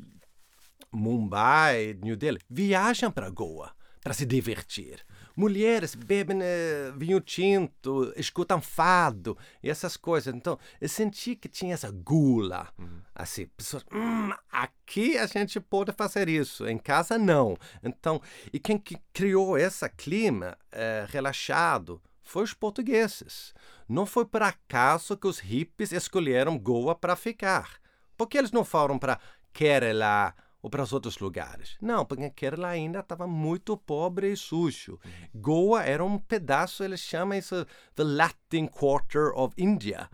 Mumbai, 0.91 1.99
New 2.03 2.17
Delhi, 2.17 2.39
viajam 2.49 3.11
para 3.11 3.29
Goa 3.29 3.73
para 4.03 4.15
se 4.15 4.25
divertir. 4.25 5.05
Mulheres 5.37 5.95
bebem 5.95 6.39
eh, 6.41 6.93
vinho 6.97 7.21
tinto, 7.21 8.13
escutam 8.17 8.61
fado 8.61 9.37
e 9.63 9.69
essas 9.69 9.97
coisas. 9.97 10.33
Então, 10.35 10.59
eu 10.81 10.89
senti 10.89 11.35
que 11.35 11.49
tinha 11.49 11.75
essa 11.75 11.91
gula. 11.91 12.69
Assim, 13.15 13.47
pessoas, 13.57 13.85
"Hum, 13.93 14.31
aqui 14.51 15.19
a 15.19 15.27
gente 15.27 15.59
pode 15.59 15.93
fazer 15.93 16.29
isso, 16.29 16.67
em 16.69 16.79
casa 16.79 17.19
não. 17.19 17.57
Então, 17.83 18.21
e 18.53 18.59
quem 18.61 18.79
que 18.79 18.97
criou 19.13 19.59
esse 19.59 19.89
clima 19.91 20.57
eh, 20.71 21.05
relaxado 21.09 22.01
foi 22.23 22.43
os 22.43 22.55
portugueses. 22.55 23.53
Não 23.89 24.07
foi 24.07 24.25
por 24.25 24.43
acaso 24.43 25.17
que 25.17 25.27
os 25.27 25.39
hippies 25.39 25.93
escolheram 25.93 26.59
Goa 26.59 26.95
para 26.95 27.15
ficar. 27.17 27.79
Por 28.17 28.29
que 28.29 28.39
eles 28.39 28.53
não 28.53 28.65
foram 28.65 28.99
para 28.99 29.19
Kerala 29.53 30.35
ou 30.65 30.71
para 30.71 30.83
os 30.83 30.95
outros 30.95 31.19
lugares? 31.19 31.77
Não, 31.79 32.07
porque 32.07 32.31
Kerala 32.31 32.69
ainda 32.69 33.01
estava 33.01 33.27
muito 33.27 33.77
pobre 33.77 34.33
e 34.33 34.37
sujo. 34.37 34.99
Goa 35.35 35.83
era 35.85 36.03
um 36.03 36.19
pedaço, 36.19 36.83
eles 36.83 37.01
chamam 37.01 37.37
isso 37.37 37.67
the 37.95 38.03
Latin 38.03 38.67
Quarter 38.69 39.31
of 39.39 39.55
India. 39.59 40.09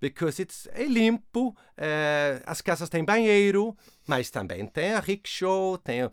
Because 0.00 0.42
it's, 0.42 0.66
é 0.72 0.84
limpo, 0.86 1.56
eh, 1.76 2.42
as 2.44 2.60
casas 2.60 2.88
têm 2.88 3.04
banheiro, 3.04 3.76
mas 4.04 4.28
também 4.28 4.66
tem 4.66 4.94
a 4.94 4.98
rickshaw, 4.98 5.78
tem 5.78 6.00
eh, 6.00 6.10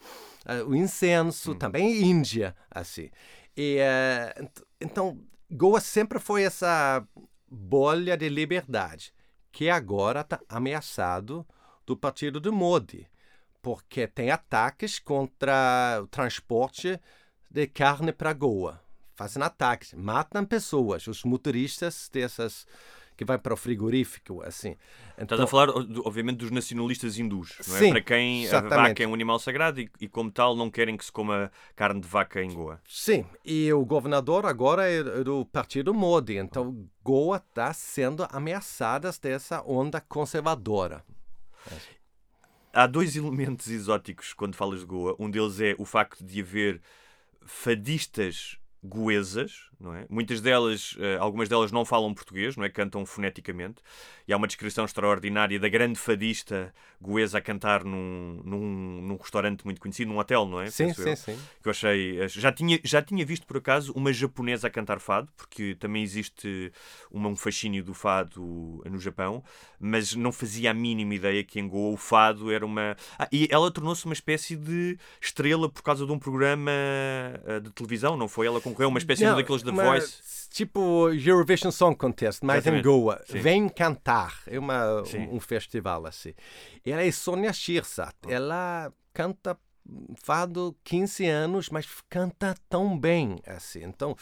o 0.67 0.75
incenso, 0.75 1.55
também 1.55 1.87
é 1.87 2.01
Índia, 2.01 2.55
assim. 2.69 3.09
E, 3.57 3.79
ent- 4.39 4.61
então, 4.79 5.19
Goa 5.51 5.81
sempre 5.81 6.19
foi 6.19 6.43
essa 6.43 7.03
bolha 7.49 8.15
de 8.15 8.29
liberdade, 8.29 9.11
que 9.51 9.67
agora 9.67 10.21
está 10.21 10.39
ameaçado 10.47 11.43
do 11.87 11.97
partido 11.97 12.39
de 12.39 12.51
Modi, 12.51 13.07
porque 13.61 14.07
tem 14.07 14.31
ataques 14.31 14.99
contra 14.99 15.99
o 16.01 16.07
transporte 16.07 16.99
de 17.49 17.67
carne 17.67 18.11
para 18.11 18.33
Goa. 18.33 18.81
Fazem 19.15 19.43
ataques, 19.43 19.93
matam 19.93 20.45
pessoas, 20.45 21.07
os 21.07 21.23
motoristas 21.23 22.09
dessas 22.11 22.65
que 23.19 23.25
vai 23.25 23.37
para 23.37 23.53
o 23.53 23.57
frigorífico, 23.57 24.41
assim. 24.43 24.77
Estás 25.17 25.41
a 25.41 25.45
falar, 25.45 25.67
obviamente, 26.05 26.37
dos 26.37 26.51
nacionalistas 26.51 27.19
hindus, 27.19 27.53
não 27.67 27.75
é? 27.75 27.79
Sim, 27.79 27.89
Para 27.89 28.01
quem 28.01 28.43
a 28.43 28.47
exatamente. 28.47 28.87
vaca 28.87 29.03
é 29.03 29.07
um 29.07 29.13
animal 29.13 29.37
sagrado 29.39 29.81
e, 29.81 29.91
e, 29.99 30.07
como 30.07 30.31
tal, 30.31 30.55
não 30.55 30.71
querem 30.71 30.95
que 30.95 31.03
se 31.03 31.11
coma 31.11 31.51
carne 31.75 31.99
de 31.99 32.07
vaca 32.07 32.41
em 32.41 32.53
Goa. 32.53 32.79
Sim, 32.87 33.25
e 33.43 33.73
o 33.73 33.83
governador 33.83 34.45
agora 34.45 34.89
é 34.89 35.03
do 35.21 35.45
partido 35.45 35.93
Modi, 35.93 36.37
então 36.37 36.87
Goa 37.03 37.43
está 37.45 37.73
sendo 37.73 38.25
ameaçada 38.31 39.11
dessa 39.21 39.61
onda 39.63 39.99
conservadora. 39.99 41.03
Há 42.71 42.85
dois 42.85 43.15
elementos 43.15 43.67
exóticos 43.67 44.33
quando 44.33 44.55
falas 44.55 44.81
de 44.81 44.85
Goa. 44.85 45.15
Um 45.17 45.29
deles 45.29 45.59
é 45.59 45.75
o 45.79 45.85
facto 45.85 46.23
de 46.23 46.41
haver 46.41 46.81
fadistas 47.41 48.59
goesas, 48.83 49.68
não 49.79 49.93
é? 49.93 50.05
Muitas 50.09 50.41
delas, 50.41 50.95
eh, 50.99 51.17
algumas 51.17 51.47
delas 51.47 51.71
não 51.71 51.85
falam 51.85 52.13
português, 52.13 52.57
não 52.57 52.65
é? 52.65 52.69
Cantam 52.69 53.05
foneticamente. 53.05 53.81
E 54.27 54.33
há 54.33 54.37
uma 54.37 54.45
descrição 54.45 54.83
extraordinária 54.83 55.59
da 55.59 55.69
grande 55.69 55.97
fadista 55.97 56.73
goesa 57.01 57.37
a 57.37 57.41
cantar 57.41 57.83
num, 57.85 58.41
num, 58.43 59.01
num 59.01 59.15
restaurante 59.15 59.63
muito 59.63 59.79
conhecido, 59.79 60.11
num 60.11 60.19
hotel, 60.19 60.45
não 60.45 60.59
é? 60.59 60.69
Sim, 60.69 60.87
Penso 60.87 61.03
sim, 61.03 61.09
eu. 61.09 61.15
sim. 61.15 61.39
Que 61.61 61.69
eu 61.69 61.71
achei. 61.71 62.27
Já 62.27 62.51
tinha, 62.51 62.79
já 62.83 63.01
tinha 63.01 63.25
visto, 63.25 63.47
por 63.47 63.57
acaso, 63.57 63.93
uma 63.93 64.11
japonesa 64.11 64.67
a 64.67 64.69
cantar 64.69 64.99
fado, 64.99 65.29
porque 65.37 65.75
também 65.75 66.03
existe 66.03 66.71
uma, 67.09 67.29
um 67.29 67.35
fascínio 67.35 67.83
do 67.83 67.93
fado 67.93 68.83
no 68.85 68.99
Japão, 68.99 69.41
mas 69.79 70.13
não 70.13 70.31
fazia 70.31 70.71
a 70.71 70.73
mínima 70.73 71.15
ideia 71.15 71.43
que 71.43 71.59
em 71.59 71.67
Goa 71.67 71.93
o 71.93 71.97
fado 71.97 72.51
era 72.51 72.65
uma. 72.65 72.97
Ah, 73.17 73.29
e 73.31 73.47
ela 73.49 73.71
tornou-se 73.71 74.03
uma 74.05 74.13
espécie 74.13 74.57
de 74.57 74.97
estrela 75.21 75.69
por 75.69 75.81
causa 75.81 76.05
de 76.05 76.11
um 76.11 76.19
programa 76.19 76.71
ah, 77.47 77.59
de 77.59 77.69
televisão, 77.71 78.17
não 78.17 78.27
foi? 78.27 78.47
Ela 78.47 78.59
concorreu 78.59 78.87
a 78.87 78.89
uma 78.89 78.99
espécie 78.99 79.23
Não, 79.23 79.35
de 79.35 79.41
daqueles 79.41 79.63
da 79.71 79.83
uma- 79.83 79.83
Voice. 79.83 80.29
Tipo 80.51 81.09
Eurovision 81.11 81.69
Song 81.71 81.95
Contest, 81.95 82.39
mas 82.43 82.55
em 82.55 82.59
Exatamente. 82.59 82.83
Goa. 82.83 83.21
Sim. 83.27 83.39
Vem 83.39 83.69
cantar. 83.69 84.41
É 84.47 84.57
uma, 84.57 85.03
um, 85.03 85.35
um 85.35 85.39
festival 85.39 86.07
assim. 86.07 86.33
Ela 86.83 87.03
é 87.03 87.11
Sonia 87.11 87.53
Shirsat. 87.53 88.15
Ela 88.27 88.91
canta 89.13 89.55
fado 90.23 90.75
15 90.83 91.25
anos, 91.27 91.69
mas 91.69 91.87
canta 92.09 92.55
tão 92.67 92.97
bem 92.99 93.37
assim. 93.45 93.83
Então, 93.83 94.15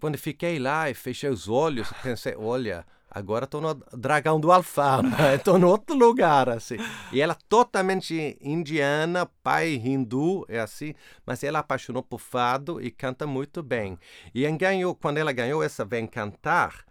quando 0.00 0.16
fiquei 0.18 0.58
lá 0.58 0.88
e 0.90 0.94
fechei 0.94 1.28
os 1.28 1.46
olhos, 1.48 1.88
pensei, 2.02 2.34
olha, 2.36 2.84
agora 3.16 3.46
estou 3.46 3.62
no 3.62 3.74
Dragão 3.96 4.38
do 4.38 4.52
Alfama, 4.52 5.16
estou 5.34 5.58
em 5.58 5.64
outro 5.64 5.96
lugar 5.96 6.50
assim. 6.50 6.76
E 7.10 7.18
ela 7.18 7.34
totalmente 7.48 8.36
indiana, 8.42 9.24
pai 9.42 9.74
hindu, 9.74 10.44
é 10.50 10.60
assim, 10.60 10.94
mas 11.24 11.42
ela 11.42 11.60
apaixonou 11.60 12.02
por 12.02 12.20
fado 12.20 12.78
e 12.78 12.90
canta 12.90 13.26
muito 13.26 13.62
bem. 13.62 13.98
E 14.34 14.46
ganhou, 14.52 14.94
quando 14.94 15.16
ela 15.16 15.32
ganhou 15.32 15.62
essa 15.62 15.82
Vem 15.82 16.06
Cantar, 16.06 16.84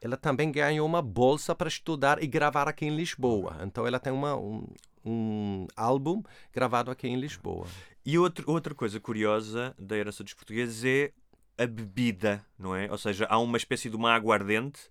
ela 0.00 0.16
também 0.16 0.50
ganhou 0.50 0.86
uma 0.86 1.02
bolsa 1.02 1.54
para 1.54 1.68
estudar 1.68 2.22
e 2.22 2.26
gravar 2.26 2.66
aqui 2.66 2.86
em 2.86 2.96
Lisboa. 2.96 3.58
Então 3.62 3.86
ela 3.86 3.98
tem 3.98 4.12
uma, 4.12 4.36
um, 4.36 4.66
um 5.04 5.66
álbum 5.76 6.22
gravado 6.50 6.90
aqui 6.90 7.08
em 7.08 7.20
Lisboa. 7.20 7.66
E 8.06 8.18
outro, 8.18 8.50
outra 8.50 8.74
coisa 8.74 8.98
curiosa 8.98 9.74
da 9.78 9.98
herança 9.98 10.24
dos 10.24 10.32
portugueses 10.32 10.82
é 10.82 11.12
a 11.62 11.66
bebida, 11.66 12.42
não 12.58 12.74
é? 12.74 12.90
Ou 12.90 12.96
seja, 12.96 13.26
há 13.28 13.38
uma 13.38 13.58
espécie 13.58 13.90
de 13.90 13.96
uma 13.96 14.14
aguardente 14.14 14.88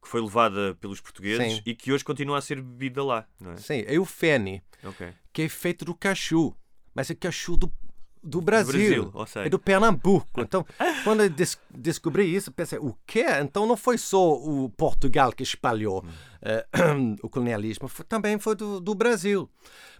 que 0.00 0.08
foi 0.08 0.20
levada 0.20 0.74
pelos 0.80 1.00
portugueses 1.00 1.54
Sim. 1.54 1.62
e 1.66 1.74
que 1.74 1.92
hoje 1.92 2.04
continua 2.04 2.38
a 2.38 2.40
ser 2.40 2.60
bebida 2.62 3.02
lá, 3.04 3.26
não 3.40 3.52
é? 3.52 3.56
Sim, 3.56 3.84
é 3.86 3.98
o 3.98 4.04
Fene, 4.04 4.62
Ok. 4.84 5.12
que 5.32 5.42
é 5.42 5.48
feito 5.48 5.84
do 5.84 5.94
cachu, 5.94 6.54
mas 6.94 7.10
é 7.10 7.14
cachu 7.14 7.56
do, 7.56 7.72
do 8.22 8.40
Brasil. 8.40 8.72
Brasil, 9.04 9.10
ou 9.14 9.26
seja. 9.26 9.46
É 9.46 9.48
do 9.48 9.58
Pernambuco. 9.58 10.26
Então, 10.40 10.64
quando 11.04 11.22
eu 11.22 11.28
des 11.30 11.58
descobri 11.70 12.24
isso, 12.34 12.50
pensei, 12.52 12.78
o 12.78 12.94
quê? 13.06 13.24
Então 13.42 13.66
não 13.66 13.76
foi 13.76 13.98
só 13.98 14.32
o 14.34 14.68
Portugal 14.70 15.32
que 15.32 15.42
espalhou 15.42 16.04
eh, 16.42 16.66
o 17.22 17.28
colonialismo, 17.28 17.88
foi- 17.88 18.04
também 18.06 18.38
foi 18.38 18.54
do, 18.56 18.80
do 18.80 18.94
Brasil. 18.94 19.48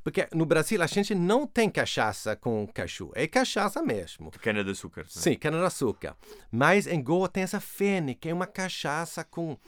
Porque 0.03 0.29
no 0.33 0.47
Brasil 0.47 0.81
a 0.83 0.87
gente 0.87 1.15
não 1.15 1.47
tem 1.47 1.69
cachaça 1.69 2.35
com 2.37 2.67
cachu, 2.67 3.11
é 3.15 3.27
cachaça 3.27 3.83
mesmo. 3.83 4.31
De 4.31 4.39
cana-de-açúcar. 4.39 5.03
não 5.03 5.21
é? 5.21 5.23
Sim, 5.23 5.35
cana-de-açúcar. 5.35 6.17
Mas 6.51 6.87
em 6.87 7.03
Goa 7.03 7.29
tem 7.29 7.43
essa 7.43 7.61
fene, 7.61 8.15
que 8.15 8.29
é 8.29 8.35
uma 8.35 8.47
cachaça 8.47 9.23
com 9.25 9.59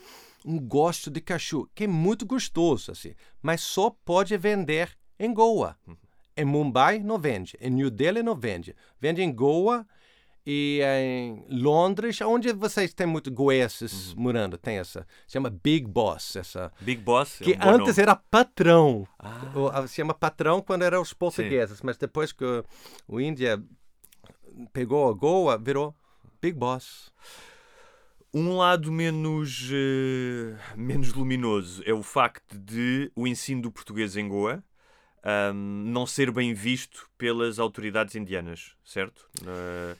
um 0.45 0.59
gosto 0.59 1.11
de 1.11 1.21
cachu, 1.21 1.69
que 1.75 1.85
é 1.85 1.87
muito 1.87 2.25
gostoso, 2.25 2.93
assim. 2.93 3.15
Mas 3.43 3.61
só 3.61 3.91
pode 4.05 4.35
vender 4.39 4.97
em 5.19 5.35
Goa. 5.35 5.77
Em 6.41 6.45
Mumbai 6.45 7.01
não 7.01 7.19
vende, 7.19 7.55
em 7.61 7.71
New 7.71 7.91
Delhi 7.91 8.23
não 8.23 8.35
vende. 8.35 8.75
Vende 8.99 9.21
em 9.21 9.31
Goa 9.31 9.87
E 10.47 10.81
em 10.83 11.45
Londres, 11.51 12.19
onde 12.23 12.51
vocês 12.55 12.95
têm 12.95 13.07
muito 13.07 13.31
goeses 13.31 14.15
uhum. 14.15 14.23
morando, 14.23 14.57
tem 14.57 14.79
essa, 14.79 15.07
chama 15.29 15.51
Big 15.51 15.87
Boss, 15.87 16.35
essa. 16.35 16.73
Big 16.81 17.03
Boss. 17.03 17.43
É 17.43 17.45
que 17.45 17.53
é 17.53 17.67
um 17.67 17.75
antes 17.75 17.99
era 17.99 18.17
patrão. 18.17 19.07
Ah. 19.19 19.87
Se 19.87 19.97
chama 19.97 20.15
patrão 20.15 20.63
quando 20.63 20.83
eram 20.83 21.03
os 21.03 21.13
portugueses, 21.13 21.77
Sim. 21.77 21.83
mas 21.85 21.99
depois 21.99 22.33
que 22.33 22.43
o, 22.43 22.65
o 23.07 23.21
Índia 23.21 23.63
pegou 24.73 25.11
a 25.11 25.13
Goa, 25.13 25.59
virou 25.59 25.95
Big 26.41 26.57
Boss. 26.57 27.13
Um 28.33 28.57
lado 28.57 28.91
menos, 28.91 29.71
uh, 29.71 30.57
menos 30.75 31.13
luminoso 31.13 31.83
é 31.85 31.93
o 31.93 32.03
facto 32.03 32.59
de 32.59 33.13
o 33.15 33.27
ensino 33.27 33.61
do 33.61 33.71
português 33.71 34.17
em 34.17 34.27
Goa 34.27 34.65
um, 35.25 35.55
não 35.55 36.07
ser 36.07 36.31
bem 36.31 36.55
visto 36.55 37.09
pelas 37.19 37.59
autoridades 37.59 38.15
indianas, 38.15 38.73
certo? 38.85 39.29
Uh... 39.43 39.97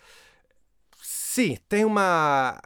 Sim, 1.03 1.59
tem 1.69 1.85
uma. 1.85 2.61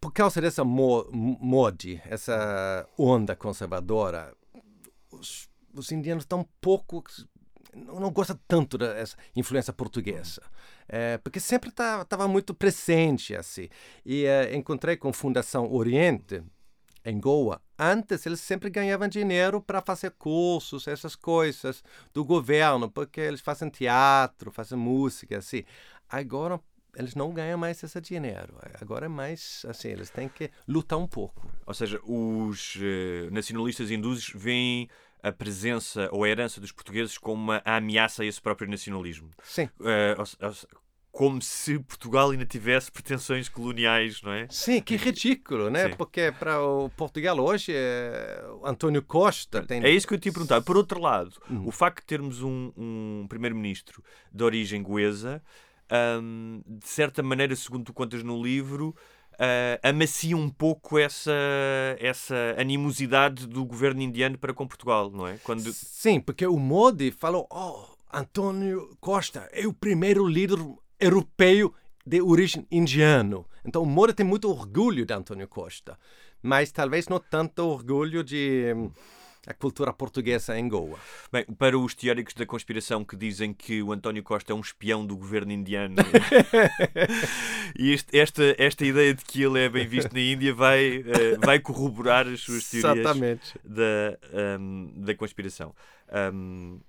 Por 0.00 0.12
causa 0.12 0.40
dessa 0.40 0.64
mo 0.64 1.06
mode, 1.12 2.00
essa 2.06 2.88
onda 2.98 3.36
conservadora, 3.36 4.34
os, 5.10 5.48
os 5.74 5.92
indianos 5.92 6.24
estão 6.24 6.48
pouco 6.60 7.04
não 7.72 8.10
gosta 8.10 8.38
tanto 8.48 8.76
dessa 8.76 9.16
influência 9.36 9.72
portuguesa, 9.72 10.42
é, 10.88 11.18
porque 11.18 11.38
sempre 11.38 11.70
estava 11.70 12.04
tá, 12.04 12.28
muito 12.28 12.52
presente 12.52 13.34
assim. 13.34 13.68
E 14.04 14.24
é, 14.24 14.56
encontrei 14.56 14.96
com 14.96 15.08
a 15.08 15.12
Fundação 15.12 15.72
Oriente 15.72 16.42
em 17.04 17.18
Goa. 17.18 17.60
Antes 17.78 18.26
eles 18.26 18.40
sempre 18.40 18.70
ganhavam 18.70 19.08
dinheiro 19.08 19.60
para 19.60 19.80
fazer 19.80 20.10
cursos, 20.12 20.86
essas 20.86 21.16
coisas 21.16 21.82
do 22.12 22.24
governo, 22.24 22.90
porque 22.90 23.20
eles 23.20 23.40
fazem 23.40 23.68
teatro, 23.70 24.50
fazem 24.50 24.78
música 24.78 25.38
assim. 25.38 25.64
Agora 26.08 26.60
eles 26.96 27.14
não 27.14 27.32
ganham 27.32 27.58
mais 27.58 27.82
esse 27.82 28.00
dinheiro. 28.00 28.54
Agora 28.80 29.06
é 29.06 29.08
mais 29.08 29.64
assim, 29.68 29.88
eles 29.88 30.10
têm 30.10 30.28
que 30.28 30.50
lutar 30.66 30.98
um 30.98 31.06
pouco. 31.06 31.48
Ou 31.66 31.74
seja, 31.74 32.00
os 32.04 32.76
uh, 32.76 33.30
nacionalistas 33.30 33.90
hindus 33.90 34.30
veem 34.34 34.88
a 35.22 35.30
presença 35.30 36.08
ou 36.12 36.24
a 36.24 36.28
herança 36.28 36.60
dos 36.60 36.72
portugueses 36.72 37.18
como 37.18 37.42
uma 37.42 37.62
ameaça 37.64 38.22
a 38.22 38.26
esse 38.26 38.40
próprio 38.40 38.68
nacionalismo. 38.68 39.30
Sim. 39.42 39.68
Uh, 39.78 40.20
como 41.12 41.42
se 41.42 41.78
Portugal 41.80 42.30
ainda 42.30 42.46
tivesse 42.46 42.90
pretensões 42.90 43.48
coloniais, 43.48 44.22
não 44.22 44.32
é? 44.32 44.46
Sim, 44.48 44.80
que 44.80 44.96
ridículo, 44.96 45.68
né? 45.68 45.88
Sim. 45.88 45.96
Porque 45.96 46.32
para 46.38 46.62
o 46.62 46.88
Portugal 46.90 47.38
hoje, 47.38 47.72
é... 47.74 48.44
António 48.64 49.02
Costa 49.02 49.62
tem... 49.62 49.82
É 49.82 49.90
isso 49.90 50.06
que 50.06 50.14
eu 50.14 50.18
te 50.18 50.26
ia 50.26 50.32
perguntar. 50.32 50.60
Por 50.62 50.76
outro 50.76 51.00
lado, 51.00 51.32
uhum. 51.50 51.66
o 51.66 51.70
facto 51.70 52.00
de 52.00 52.06
termos 52.06 52.42
um, 52.42 52.72
um 52.76 53.26
primeiro-ministro 53.28 54.02
de 54.32 54.44
origem 54.44 54.82
goesa, 54.82 55.42
um, 56.22 56.62
de 56.66 56.88
certa 56.88 57.22
maneira, 57.22 57.54
segundo 57.56 57.84
tu 57.84 57.92
contas 57.92 58.22
no 58.22 58.40
livro, 58.40 58.94
uh, 59.34 59.88
amacia 59.88 60.36
um 60.36 60.48
pouco 60.48 60.98
essa, 60.98 61.32
essa 61.98 62.54
animosidade 62.56 63.46
do 63.46 63.64
governo 63.64 64.00
indiano 64.00 64.38
para 64.38 64.54
com 64.54 64.66
Portugal, 64.66 65.10
não 65.10 65.26
é? 65.26 65.38
Quando... 65.38 65.72
Sim, 65.72 66.20
porque 66.20 66.46
o 66.46 66.58
Modi 66.58 67.10
falou: 67.10 67.48
oh, 67.50 67.84
Antônio 68.12 68.96
Costa 69.00 69.48
é 69.52 69.66
o 69.66 69.72
primeiro 69.72 70.26
líder 70.26 70.58
europeu 71.00 71.74
de 72.06 72.20
origem 72.20 72.66
indiano. 72.70 73.46
Então 73.64 73.82
o 73.82 73.86
Modi 73.86 74.14
tem 74.14 74.26
muito 74.26 74.48
orgulho 74.50 75.04
de 75.04 75.12
Antônio 75.12 75.48
Costa, 75.48 75.98
mas 76.42 76.72
talvez 76.72 77.08
não 77.08 77.20
tanto 77.20 77.62
orgulho 77.64 78.24
de 78.24 78.74
a 79.46 79.54
cultura 79.54 79.92
portuguesa 79.92 80.58
em 80.58 80.68
Goa. 80.68 80.98
Bem, 81.32 81.44
para 81.44 81.78
os 81.78 81.94
teóricos 81.94 82.34
da 82.34 82.44
conspiração 82.44 83.04
que 83.04 83.16
dizem 83.16 83.54
que 83.54 83.82
o 83.82 83.92
António 83.92 84.22
Costa 84.22 84.52
é 84.52 84.54
um 84.54 84.60
espião 84.60 85.06
do 85.06 85.16
governo 85.16 85.52
indiano 85.52 85.96
e 87.78 87.92
este, 87.92 88.18
esta, 88.18 88.54
esta 88.58 88.84
ideia 88.84 89.14
de 89.14 89.24
que 89.24 89.42
ele 89.42 89.60
é 89.60 89.68
bem 89.68 89.86
visto 89.86 90.12
na 90.12 90.20
Índia 90.20 90.54
vai, 90.54 90.98
uh, 90.98 91.40
vai 91.44 91.58
corroborar 91.58 92.26
as 92.26 92.40
suas 92.40 92.68
teorias 92.68 92.98
Exatamente. 92.98 93.58
Da, 93.64 94.58
um, 94.60 94.92
da 94.96 95.14
conspiração. 95.14 95.74
Um, 96.34 96.80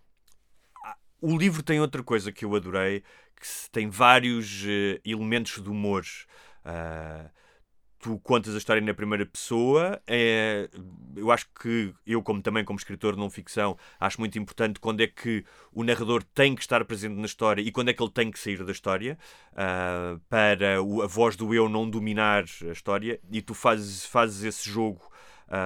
o 1.22 1.38
livro 1.38 1.62
tem 1.64 1.80
outra 1.80 2.04
coisa 2.04 2.32
que 2.32 2.44
eu 2.44 2.56
adorei, 2.56 3.04
que 3.40 3.70
tem 3.72 3.90
vários 3.90 4.64
uh, 4.64 5.00
elementos 5.06 5.62
de 5.62 5.70
humor. 5.70 6.04
Uh, 6.66 7.30
tu 8.02 8.20
contas 8.20 8.56
a 8.56 8.58
história 8.58 8.82
na 8.82 8.94
primeira 8.94 9.26
pessoa. 9.26 10.02
É, 10.08 10.68
eu 11.16 11.32
acho 11.32 11.48
que 11.62 11.94
eu, 12.06 12.22
como 12.22 12.42
também 12.42 12.66
como 12.66 12.78
escritor 12.78 13.14
de 13.14 13.20
não 13.20 13.30
ficção, 13.30 13.78
acho 14.00 14.20
muito 14.20 14.38
importante 14.38 14.80
quando 14.80 15.02
é 15.02 15.08
que 15.08 15.46
o 15.72 15.84
narrador 15.84 16.24
tem 16.34 16.56
que 16.56 16.62
estar 16.62 16.84
presente 16.84 17.16
na 17.16 17.26
história 17.26 17.62
e 17.62 17.72
quando 17.72 17.90
é 17.90 17.94
que 17.94 18.02
ele 18.02 18.12
tem 18.12 18.32
que 18.32 18.40
sair 18.40 18.64
da 18.66 18.72
história 18.72 19.18
uh, 19.54 20.20
para 20.28 20.82
o, 20.82 21.04
a 21.04 21.08
voz 21.08 21.36
do 21.36 21.54
eu 21.54 21.70
não 21.70 21.90
dominar 21.90 22.46
a 22.68 22.72
história. 22.72 23.20
E 23.32 23.42
tu 23.42 23.54
fazes, 23.54 24.06
fazes 24.06 24.44
esse 24.44 24.70
jogo 24.70 25.11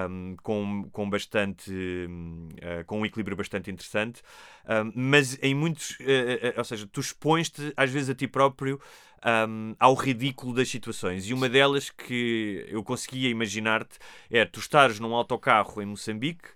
um, 0.10 0.36
com, 0.42 0.90
com 0.92 1.10
bastante 1.10 1.72
uh, 1.72 2.84
com 2.86 3.02
um 3.02 3.06
equilíbrio 3.06 3.38
bastante 3.38 3.70
interessante. 3.70 4.22
Um, 4.68 4.92
mas 4.96 5.38
em 5.42 5.54
muitos 5.54 5.92
uh, 6.00 6.04
uh, 6.04 6.58
ou 6.58 6.64
seja, 6.64 6.88
tu 6.92 7.00
expões-te 7.00 7.72
às 7.78 7.92
vezes 7.92 8.10
a 8.10 8.16
ti 8.16 8.28
próprio 8.28 8.80
um, 9.48 9.76
ao 9.80 9.94
ridículo 9.94 10.54
das 10.54 10.70
situações. 10.70 11.28
E 11.28 11.34
uma 11.34 11.48
delas 11.48 11.90
que 11.90 12.66
eu 12.68 12.84
conseguia 12.84 13.30
imaginar-te 13.30 14.00
é 14.30 14.44
tu 14.46 14.60
estares 14.60 15.00
num 15.00 15.14
autocarro 15.14 15.82
em 15.82 15.86
Moçambique 15.86 16.50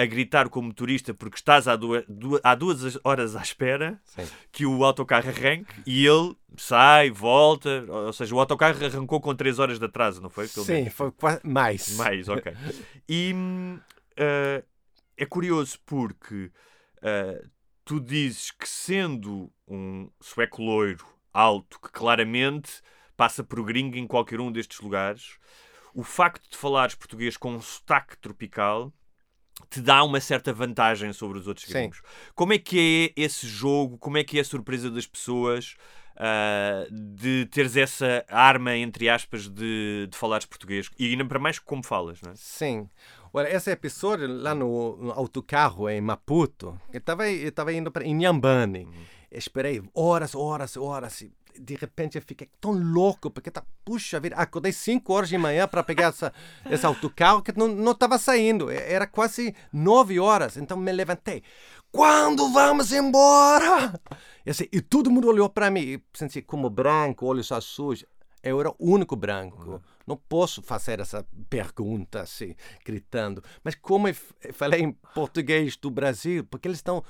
a 0.00 0.06
gritar 0.06 0.48
como 0.48 0.68
motorista 0.68 1.12
porque 1.12 1.36
estás 1.36 1.68
há 1.68 1.76
duas, 1.76 2.04
há 2.42 2.54
duas 2.54 2.98
horas 3.04 3.36
à 3.36 3.42
espera 3.42 4.00
Sim. 4.02 4.26
que 4.50 4.64
o 4.64 4.82
autocarro 4.82 5.28
arranque 5.28 5.74
e 5.86 6.06
ele 6.06 6.34
sai, 6.56 7.10
volta. 7.10 7.84
Ou 7.86 8.10
seja, 8.10 8.34
o 8.34 8.40
autocarro 8.40 8.82
arrancou 8.82 9.20
com 9.20 9.34
3 9.34 9.58
horas 9.58 9.78
de 9.78 9.84
atraso, 9.84 10.22
não 10.22 10.30
foi? 10.30 10.48
Sim, 10.48 10.88
foi 10.88 11.10
quase 11.12 11.46
mais. 11.46 11.96
Mais, 11.96 12.28
ok. 12.30 12.50
E 13.06 13.34
uh, 13.34 14.64
é 15.18 15.26
curioso 15.26 15.78
porque 15.84 16.50
uh, 17.02 17.50
tu 17.84 18.00
dizes 18.00 18.52
que 18.52 18.66
sendo 18.66 19.52
um 19.68 20.08
sueco 20.18 20.62
loiro 20.62 21.04
alto 21.30 21.78
que 21.78 21.90
claramente 21.90 22.80
passa 23.18 23.44
por 23.44 23.62
gringo 23.62 23.98
em 23.98 24.06
qualquer 24.06 24.40
um 24.40 24.50
destes 24.50 24.80
lugares, 24.80 25.36
o 25.92 26.02
facto 26.02 26.48
de 26.48 26.56
falares 26.56 26.94
português 26.94 27.36
com 27.36 27.52
um 27.52 27.60
sotaque 27.60 28.16
tropical 28.16 28.94
te 29.68 29.80
dá 29.80 30.02
uma 30.02 30.20
certa 30.20 30.52
vantagem 30.52 31.12
sobre 31.12 31.38
os 31.38 31.46
outros 31.46 31.68
gringos. 31.68 31.98
Sim. 31.98 32.30
Como 32.34 32.52
é 32.52 32.58
que 32.58 33.12
é 33.16 33.22
esse 33.22 33.46
jogo? 33.46 33.98
Como 33.98 34.18
é 34.18 34.24
que 34.24 34.38
é 34.38 34.40
a 34.40 34.44
surpresa 34.44 34.90
das 34.90 35.06
pessoas 35.06 35.76
uh, 36.16 36.92
de 36.92 37.46
teres 37.46 37.76
essa 37.76 38.24
arma, 38.28 38.76
entre 38.76 39.08
aspas, 39.08 39.48
de, 39.48 40.08
de 40.10 40.16
falares 40.16 40.46
português? 40.46 40.88
E 40.98 41.10
ainda 41.10 41.24
para 41.24 41.38
mais 41.38 41.58
como 41.58 41.84
falas, 41.84 42.20
não 42.22 42.32
é? 42.32 42.34
Sim. 42.36 42.88
Olha, 43.32 43.54
esse 43.54 43.70
episódio 43.70 44.26
lá 44.26 44.54
no, 44.54 44.96
no 44.96 45.12
autocarro 45.12 45.88
em 45.88 46.00
Maputo, 46.00 46.80
eu 46.92 46.98
estava 46.98 47.72
indo 47.72 47.90
para 47.90 48.04
Inhambane. 48.04 48.84
Uhum. 48.84 49.04
Esperei 49.30 49.80
horas, 49.94 50.34
horas, 50.34 50.76
horas 50.76 51.22
de 51.58 51.74
repente 51.74 52.16
eu 52.16 52.22
fiquei 52.22 52.48
tão 52.60 52.72
louco, 52.72 53.30
porque 53.30 53.50
tá, 53.50 53.62
puxa 53.84 54.20
vida, 54.20 54.36
acordei 54.36 54.72
5 54.72 55.12
horas 55.12 55.28
de 55.28 55.38
manhã 55.38 55.66
para 55.66 55.82
pegar 55.82 56.08
essa, 56.08 56.32
esse 56.70 56.84
autocarro 56.84 57.42
que 57.42 57.56
não 57.56 57.92
estava 57.92 58.18
saindo, 58.18 58.70
era 58.70 59.06
quase 59.06 59.54
9 59.72 60.18
horas, 60.18 60.56
então 60.56 60.76
me 60.76 60.92
levantei. 60.92 61.42
Quando 61.92 62.52
vamos 62.52 62.92
embora? 62.92 64.00
E, 64.46 64.50
assim, 64.50 64.66
e 64.72 64.80
todo 64.80 65.10
mundo 65.10 65.28
olhou 65.28 65.48
para 65.48 65.70
mim, 65.70 65.80
e 65.80 66.02
senti 66.14 66.40
como 66.40 66.70
branco, 66.70 67.26
olhos 67.26 67.50
azuis. 67.50 68.04
Eu 68.42 68.58
era 68.58 68.70
o 68.70 68.76
único 68.78 69.14
branco. 69.16 69.72
Uhum. 69.72 69.80
Não 70.06 70.16
posso 70.16 70.62
fazer 70.62 70.98
essa 70.98 71.26
pergunta 71.50 72.22
assim, 72.22 72.54
gritando. 72.84 73.44
Mas 73.62 73.74
como 73.74 74.08
eu 74.08 74.14
falei 74.52 74.80
em 74.80 74.92
português 75.14 75.76
do 75.76 75.90
Brasil, 75.90 76.44
porque 76.44 76.66
eles 76.66 76.78
estão 76.78 77.04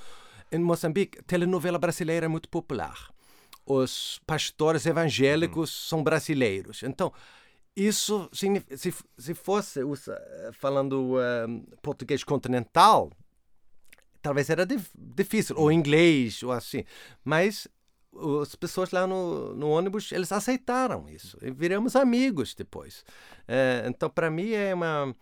em 0.51 0.59
Moçambique, 0.59 1.23
telenovela 1.23 1.79
brasileira 1.79 2.25
é 2.25 2.29
muito 2.29 2.49
popular 2.49 3.09
os 3.71 4.19
pastores 4.25 4.85
evangélicos 4.85 5.69
uhum. 5.71 5.89
são 5.89 6.03
brasileiros. 6.03 6.83
Então, 6.83 7.11
isso, 7.75 8.29
se, 8.33 8.93
se 9.17 9.33
fosse 9.33 9.79
falando 10.53 11.15
uh, 11.15 11.77
português 11.81 12.23
continental, 12.23 13.11
talvez 14.21 14.49
era 14.49 14.65
difícil, 14.65 15.55
ou 15.57 15.65
uhum. 15.65 15.71
inglês, 15.71 16.43
ou 16.43 16.51
assim. 16.51 16.83
Mas 17.23 17.67
as 18.41 18.55
pessoas 18.55 18.91
lá 18.91 19.07
no, 19.07 19.55
no 19.55 19.69
ônibus, 19.69 20.11
eles 20.11 20.31
aceitaram 20.31 21.07
isso. 21.09 21.37
E 21.41 21.49
viramos 21.49 21.95
amigos 21.95 22.53
depois. 22.53 23.05
Uh, 23.47 23.87
então, 23.87 24.09
para 24.09 24.29
mim, 24.29 24.51
é 24.51 24.73
uma 24.73 25.15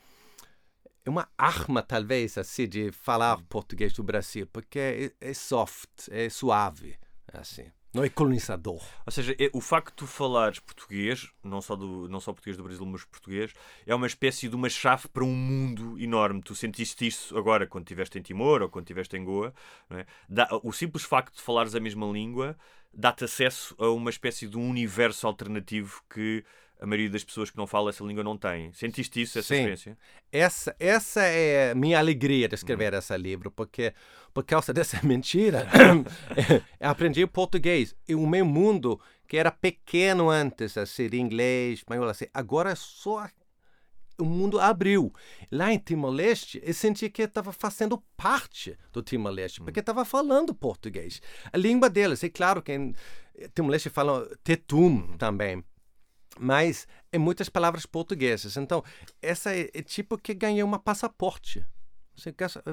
é 1.06 1.10
uma 1.10 1.30
arma, 1.38 1.82
talvez, 1.82 2.38
assim, 2.38 2.68
de 2.68 2.92
falar 2.92 3.38
uhum. 3.38 3.44
português 3.46 3.94
do 3.94 4.04
Brasil, 4.04 4.48
porque 4.52 4.80
é, 4.80 5.30
é 5.30 5.34
soft, 5.34 6.08
é 6.10 6.30
suave, 6.30 6.98
assim. 7.32 7.72
Não 7.92 8.04
é 8.04 8.10
colonizador. 8.10 8.84
Ou 9.06 9.12
seja, 9.12 9.36
é, 9.40 9.50
o 9.52 9.60
facto 9.60 9.90
de 9.90 9.96
tu 9.96 10.08
falares 10.08 10.60
português, 10.60 11.32
não 11.44 11.60
só, 11.60 11.76
do, 11.76 12.08
não 12.08 12.20
só 12.20 12.32
português 12.32 12.56
do 12.56 12.64
Brasil, 12.64 12.86
mas 12.86 13.04
português, 13.04 13.52
é 13.86 13.96
uma 13.96 14.06
espécie 14.06 14.48
de 14.48 14.56
uma 14.56 14.70
chave 14.70 15.08
para 15.08 15.24
um 15.24 15.34
mundo 15.34 16.00
enorme. 16.00 16.42
Tu 16.42 16.54
sentiste 16.54 17.08
isso 17.08 17.36
agora 17.36 17.66
quando 17.66 17.86
estiveste 17.86 18.20
em 18.20 18.22
Timor 18.22 18.62
ou 18.62 18.70
quando 18.70 18.86
estiveste 18.86 19.18
em 19.18 19.24
Goa. 19.24 19.54
É? 19.90 20.06
Dá, 20.30 20.48
o 20.64 20.72
simples 20.72 21.04
facto 21.04 21.36
de 21.36 21.42
falares 21.42 21.74
a 21.74 21.80
mesma 21.80 22.06
língua 22.06 22.56
dá-te 22.94 23.24
acesso 23.24 23.76
a 23.80 23.88
uma 23.90 24.10
espécie 24.10 24.48
de 24.48 24.58
um 24.58 24.70
universo 24.70 25.26
alternativo 25.26 26.04
que 26.10 26.44
a 26.80 26.86
maioria 26.86 27.10
das 27.10 27.24
pessoas 27.24 27.50
que 27.50 27.58
não 27.58 27.68
falam 27.68 27.90
essa 27.90 28.04
língua 28.04 28.24
não 28.24 28.38
tem. 28.38 28.72
Sentiste 28.72 29.22
isso, 29.22 29.38
essa 29.38 29.50
Sim. 29.50 29.56
experiência? 29.56 29.98
Essa, 30.32 30.76
essa 30.80 31.22
é 31.22 31.72
a 31.72 31.76
minha 31.76 32.00
alegria 32.00 32.48
de 32.48 32.56
escrever 32.56 32.94
esse 32.94 33.18
livro, 33.18 33.52
porque 33.52 33.94
por 34.34 34.46
causa 34.46 34.72
dessa 34.74 35.06
mentira, 35.06 35.68
eu 36.80 36.90
aprendi 36.90 37.28
português. 37.28 37.94
E 38.08 38.16
o 38.16 38.26
meu 38.26 38.46
mundo, 38.46 39.00
que 39.28 39.36
era 39.36 39.52
pequeno 39.52 40.30
antes, 40.30 40.78
assim, 40.78 41.10
de 41.10 41.20
inglês, 41.20 41.80
espanhol, 41.80 42.08
assim, 42.08 42.28
agora 42.34 42.72
é 42.72 42.76
só 42.76 43.28
o 44.18 44.26
mundo 44.26 44.60
abriu. 44.60 45.14
Lá 45.52 45.74
em 45.74 45.78
Timor-Leste, 45.78 46.62
eu 46.64 46.74
senti 46.74 47.10
que 47.10 47.24
estava 47.24 47.52
fazendo 47.52 48.02
parte 48.16 48.78
do 48.92 49.02
Timor-Leste, 49.02 49.62
porque 49.62 49.80
estava 49.80 50.06
falando 50.06 50.54
português. 50.54 51.22
A 51.52 51.58
língua 51.58 51.90
deles, 51.90 52.24
é 52.24 52.30
claro 52.30 52.62
que 52.62 52.74
em 52.74 52.94
Timor-Leste 53.54 53.90
falam 53.90 54.28
tetum 54.44 55.18
também, 55.18 55.64
mas 56.38 56.88
é 57.12 57.18
muitas 57.18 57.50
palavras 57.50 57.86
portuguesas. 57.86 58.58
Então, 58.58 58.84
essa 59.22 59.56
é, 59.56 59.70
é 59.74 59.82
tipo 59.82 60.18
que 60.18 60.34
ganhei 60.34 60.64
uma 60.64 60.80
passaporte. 60.80 61.66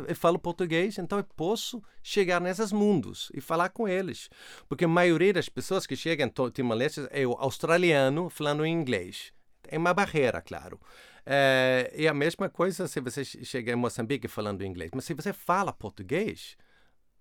Eu 0.09 0.17
falo 0.17 0.41
português, 0.41 0.99
então 0.99 1.19
eu 1.19 1.25
posso 1.25 1.81
chegar 2.03 2.41
nesses 2.41 2.73
mundos 2.73 3.31
e 3.33 3.41
falar 3.41 3.69
com 3.69 3.87
eles. 3.87 4.29
Porque 4.69 4.85
a 4.85 4.89
maioria 4.89 5.33
das 5.33 5.49
pessoas 5.49 5.87
que 5.87 5.95
chegam 5.95 6.27
em 6.27 6.51
Timor-Leste 6.51 7.07
é 7.11 7.25
o 7.25 7.33
australiano 7.33 8.29
falando 8.29 8.67
inglês. 8.67 9.33
É 9.69 9.79
uma 9.79 9.95
barreira, 9.95 10.41
claro. 10.41 10.81
É, 11.25 11.93
e 11.97 12.07
a 12.07 12.15
mesma 12.15 12.49
coisa 12.49 12.87
se 12.87 13.01
você 13.01 13.25
chega 13.25 13.73
em 13.73 13.77
Moçambique 13.77 14.29
falando 14.29 14.65
inglês. 14.65 14.91
Mas 14.95 15.05
se 15.05 15.15
você 15.15 15.33
fala 15.33 15.73
português, 15.73 16.57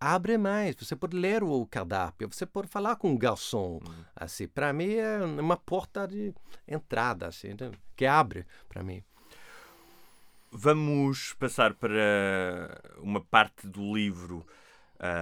abre 0.05 0.37
mais. 0.37 0.75
Você 0.75 0.95
pode 0.95 1.17
ler 1.17 1.43
o 1.43 1.65
cardápio, 1.65 2.29
você 2.31 2.45
pode 2.45 2.67
falar 2.67 2.95
com 2.95 3.13
o 3.13 3.17
garçom. 3.17 3.79
Hum. 3.87 4.03
Assim, 4.15 4.47
para 4.47 4.71
mim 4.71 4.93
é 4.93 5.17
uma 5.17 5.57
porta 5.57 6.07
de 6.07 6.33
entrada, 6.67 7.27
assim, 7.27 7.49
que 7.95 8.05
abre 8.05 8.45
para 8.69 8.83
mim. 8.83 9.03
Vamos 10.51 11.33
passar 11.33 11.73
para 11.73 12.79
uma 12.99 13.19
parte 13.19 13.67
do 13.67 13.95
livro 13.95 14.45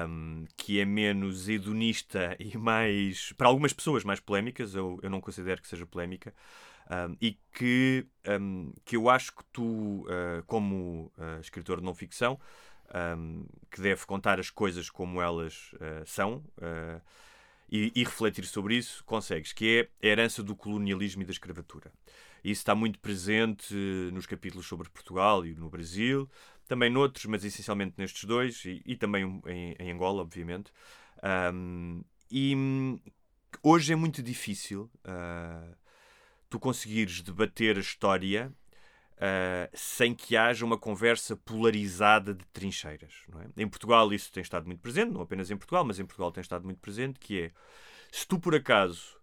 um, 0.07 0.45
que 0.57 0.79
é 0.79 0.85
menos 0.85 1.47
hedonista 1.49 2.35
e 2.37 2.55
mais, 2.57 3.31
para 3.33 3.47
algumas 3.47 3.73
pessoas, 3.73 4.03
mais 4.03 4.19
polémicas. 4.19 4.75
Eu, 4.75 4.99
eu 5.01 5.09
não 5.09 5.21
considero 5.21 5.61
que 5.61 5.67
seja 5.67 5.85
polémica. 5.85 6.33
Um, 6.91 7.15
e 7.21 7.39
que, 7.53 8.05
um, 8.39 8.73
que 8.83 8.97
eu 8.97 9.09
acho 9.09 9.33
que 9.33 9.43
tu, 9.53 9.63
uh, 10.01 10.43
como 10.45 11.11
uh, 11.17 11.39
escritor 11.39 11.79
de 11.79 11.85
não 11.85 11.95
ficção, 11.95 12.37
um, 12.93 13.45
que 13.71 13.81
deve 13.81 14.05
contar 14.05 14.39
as 14.39 14.49
coisas 14.49 14.89
como 14.89 15.21
elas 15.21 15.71
uh, 15.73 16.05
são 16.05 16.43
e, 17.69 17.91
e, 17.95 18.03
refletir 18.03 18.45
sobre 18.45 18.75
isso, 18.75 19.03
consegues, 19.03 19.51
que 19.51 19.89
é 20.01 20.07
a 20.07 20.11
herança 20.11 20.43
do 20.43 20.55
colonialismo 20.55 21.23
e 21.23 21.25
da 21.25 21.31
escravatura. 21.31 21.91
Isso 22.43 22.61
está 22.61 22.75
muito 22.75 22.99
presente 22.99 23.73
nos 24.13 24.27
capítulos 24.27 24.67
sobre 24.67 24.89
Portugal 24.89 25.45
e 25.45 25.55
no 25.55 25.69
Brasil, 25.69 26.29
também 26.67 26.89
noutros, 26.89 27.25
mas 27.25 27.43
essencialmente 27.43 27.95
nestes 27.97 28.25
dois, 28.25 28.63
e, 28.65 28.81
e 28.85 28.95
também 28.95 29.41
em, 29.47 29.75
em, 29.79 29.91
Angola, 29.91 30.21
obviamente. 30.21 30.71
e 32.29 32.55
hum, 32.55 32.99
hoje 33.63 33.93
é 33.93 33.95
muito 33.95 34.21
difícil 34.21 34.91
tu 36.49 36.59
conseguires 36.59 37.21
debater 37.23 37.77
a 37.77 37.81
história 37.81 38.53
uh, 39.23 39.69
sem 39.73 40.13
que 40.13 40.35
haja 40.35 40.65
uma 40.65 40.77
conversa 40.77 41.35
polarizada 41.37 42.33
de 42.33 42.45
trincheiras. 42.47 43.13
É? 43.57 43.63
Em 43.63 43.67
Portugal 43.67 44.11
isso 44.13 44.31
tem 44.31 44.41
estado 44.41 44.65
muito 44.65 44.81
presente, 44.81 45.11
não 45.11 45.21
apenas 45.21 45.49
em 45.49 45.55
Portugal, 45.55 45.85
mas 45.85 45.99
em 45.99 46.05
Portugal 46.05 46.31
tem 46.31 46.41
estado 46.41 46.65
muito 46.65 46.79
presente, 46.79 47.19
que 47.19 47.43
é, 47.43 47.51
se 48.11 48.27
tu 48.27 48.37
por 48.37 48.53
acaso 48.53 49.17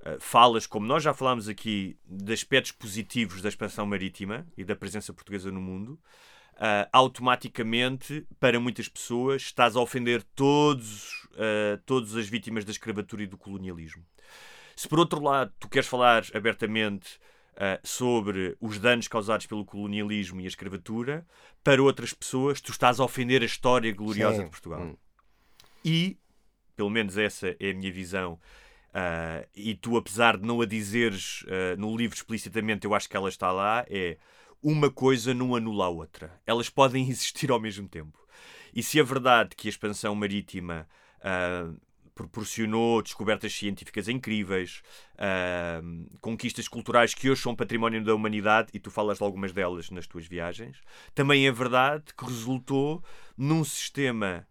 uh, 0.00 0.20
falas, 0.20 0.66
como 0.66 0.86
nós 0.86 1.02
já 1.02 1.14
falámos 1.14 1.48
aqui, 1.48 1.96
de 2.04 2.32
aspectos 2.32 2.72
positivos 2.72 3.40
da 3.40 3.48
expansão 3.48 3.86
marítima 3.86 4.46
e 4.56 4.64
da 4.64 4.74
presença 4.74 5.12
portuguesa 5.12 5.50
no 5.50 5.60
mundo, 5.60 6.00
Uh, 6.54 6.86
automaticamente, 6.92 8.24
para 8.38 8.60
muitas 8.60 8.88
pessoas, 8.88 9.42
estás 9.42 9.74
a 9.74 9.80
ofender 9.80 10.22
todos, 10.36 11.26
todas 11.84 12.14
as 12.14 12.28
vítimas 12.28 12.64
da 12.64 12.70
escravatura 12.70 13.24
e 13.24 13.26
do 13.26 13.36
colonialismo. 13.36 14.06
Se 14.76 14.88
por 14.88 15.00
outro 15.00 15.20
lado 15.20 15.52
tu 15.58 15.68
queres 15.68 15.88
falar 15.88 16.22
abertamente 16.32 17.18
uh, 17.54 17.80
sobre 17.86 18.56
os 18.60 18.78
danos 18.78 19.08
causados 19.08 19.46
pelo 19.46 19.64
colonialismo 19.64 20.40
e 20.40 20.44
a 20.44 20.48
escravatura, 20.48 21.26
para 21.62 21.82
outras 21.82 22.12
pessoas 22.12 22.60
tu 22.60 22.70
estás 22.70 23.00
a 23.00 23.04
ofender 23.04 23.42
a 23.42 23.46
história 23.46 23.92
gloriosa 23.92 24.38
Sim. 24.38 24.44
de 24.44 24.50
Portugal. 24.50 24.82
Hum. 24.82 24.96
E, 25.84 26.18
pelo 26.76 26.90
menos 26.90 27.16
essa 27.16 27.56
é 27.58 27.70
a 27.70 27.74
minha 27.74 27.92
visão, 27.92 28.38
Uh, 28.94 29.42
e 29.56 29.74
tu, 29.74 29.96
apesar 29.96 30.36
de 30.36 30.46
não 30.46 30.60
a 30.60 30.66
dizeres 30.66 31.42
uh, 31.42 31.76
no 31.76 31.96
livro 31.96 32.16
explicitamente, 32.16 32.86
eu 32.86 32.94
acho 32.94 33.08
que 33.08 33.16
ela 33.16 33.28
está 33.28 33.50
lá, 33.50 33.84
é 33.90 34.16
uma 34.62 34.88
coisa 34.88 35.34
não 35.34 35.56
anula 35.56 35.86
a 35.86 35.88
outra. 35.88 36.40
Elas 36.46 36.70
podem 36.70 37.02
existir 37.10 37.50
ao 37.50 37.58
mesmo 37.58 37.88
tempo. 37.88 38.16
E 38.72 38.84
se 38.84 39.00
é 39.00 39.02
verdade 39.02 39.56
que 39.56 39.66
a 39.66 39.70
expansão 39.70 40.14
marítima 40.14 40.88
proporcionou 42.14 43.02
descobertas 43.02 43.52
científicas 43.52 44.08
incríveis, 44.08 44.82
uh, 45.14 46.18
conquistas 46.20 46.68
culturais 46.68 47.12
que 47.12 47.28
hoje 47.28 47.42
são 47.42 47.56
património 47.56 48.04
da 48.04 48.14
humanidade, 48.14 48.68
e 48.72 48.78
tu 48.78 48.90
falas 48.90 49.18
de 49.18 49.24
algumas 49.24 49.52
delas 49.52 49.90
nas 49.90 50.06
tuas 50.06 50.26
viagens. 50.26 50.80
Também 51.14 51.46
é 51.46 51.52
verdade 51.52 52.04
que 52.16 52.24
resultou 52.24 53.02
num 53.36 53.64
sistema 53.64 54.46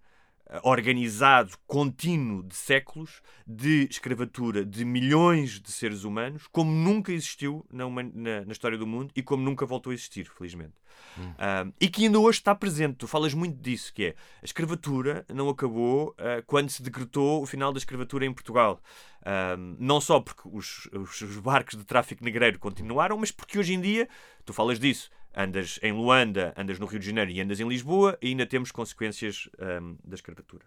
organizado, 0.61 1.57
contínuo 1.65 2.43
de 2.43 2.55
séculos 2.55 3.21
de 3.45 3.87
escravatura 3.89 4.65
de 4.65 4.85
milhões 4.85 5.59
de 5.59 5.71
seres 5.71 6.03
humanos, 6.03 6.47
como 6.51 6.71
nunca 6.71 7.11
existiu 7.11 7.65
na, 7.71 7.89
na, 7.89 8.45
na 8.45 8.51
história 8.51 8.77
do 8.77 8.85
mundo 8.85 9.11
e 9.15 9.23
como 9.23 9.43
nunca 9.43 9.65
voltou 9.65 9.91
a 9.91 9.93
existir, 9.93 10.29
felizmente. 10.29 10.73
Hum. 11.17 11.31
Uh, 11.31 11.73
e 11.79 11.87
que 11.87 12.05
ainda 12.05 12.19
hoje 12.19 12.39
está 12.39 12.53
presente. 12.55 12.95
Tu 12.97 13.07
falas 13.07 13.33
muito 13.33 13.59
disso, 13.59 13.93
que 13.93 14.05
é 14.05 14.15
a 14.41 14.45
escravatura 14.45 15.25
não 15.33 15.49
acabou 15.49 16.09
uh, 16.09 16.43
quando 16.45 16.69
se 16.69 16.81
decretou 16.81 17.41
o 17.41 17.45
final 17.45 17.71
da 17.71 17.77
escravatura 17.77 18.25
em 18.25 18.33
Portugal. 18.33 18.81
Uh, 19.21 19.75
não 19.79 20.01
só 20.01 20.19
porque 20.19 20.41
os, 20.45 20.89
os, 20.93 21.21
os 21.21 21.39
barcos 21.39 21.77
de 21.77 21.85
tráfico 21.85 22.23
negreiro 22.23 22.59
continuaram, 22.59 23.17
mas 23.17 23.31
porque 23.31 23.57
hoje 23.57 23.73
em 23.73 23.81
dia, 23.81 24.07
tu 24.45 24.53
falas 24.53 24.79
disso, 24.79 25.09
andas 25.35 25.79
em 25.81 25.91
Luanda, 25.91 26.53
andas 26.57 26.79
no 26.79 26.85
Rio 26.85 26.99
de 26.99 27.05
Janeiro 27.05 27.31
e 27.31 27.41
andas 27.41 27.59
em 27.59 27.67
Lisboa, 27.67 28.17
e 28.21 28.29
ainda 28.29 28.45
temos 28.45 28.71
consequências 28.71 29.49
um, 29.81 29.97
da 30.03 30.15
escravatura. 30.15 30.65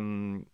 Um, 0.00 0.44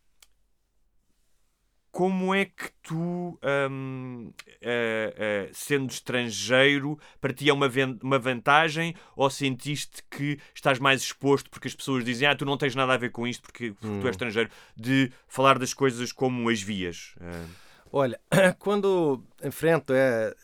como 1.96 2.34
é 2.34 2.44
que 2.44 2.70
tu, 2.82 3.38
um, 3.42 4.30
uh, 4.30 4.30
uh, 4.30 5.50
sendo 5.50 5.90
estrangeiro, 5.90 6.98
para 7.22 7.32
ti 7.32 7.48
é 7.48 7.52
uma, 7.54 7.70
uma 8.02 8.18
vantagem 8.18 8.94
ou 9.16 9.30
sentiste 9.30 10.02
que 10.10 10.38
estás 10.54 10.78
mais 10.78 11.00
exposto 11.00 11.48
porque 11.48 11.68
as 11.68 11.74
pessoas 11.74 12.04
dizem 12.04 12.28
ah, 12.28 12.36
tu 12.36 12.44
não 12.44 12.58
tens 12.58 12.74
nada 12.74 12.92
a 12.92 12.98
ver 12.98 13.12
com 13.12 13.26
isto 13.26 13.40
porque, 13.40 13.72
porque 13.72 13.86
hum. 13.86 14.00
tu 14.00 14.06
és 14.06 14.08
hum. 14.08 14.10
estrangeiro, 14.10 14.50
de 14.76 15.10
falar 15.26 15.58
das 15.58 15.72
coisas 15.72 16.12
como 16.12 16.50
as 16.50 16.60
vias? 16.60 17.14
Uh... 17.16 17.48
Olha, 17.90 18.20
quando 18.58 19.24
enfrento 19.42 19.94
é, 19.94 20.34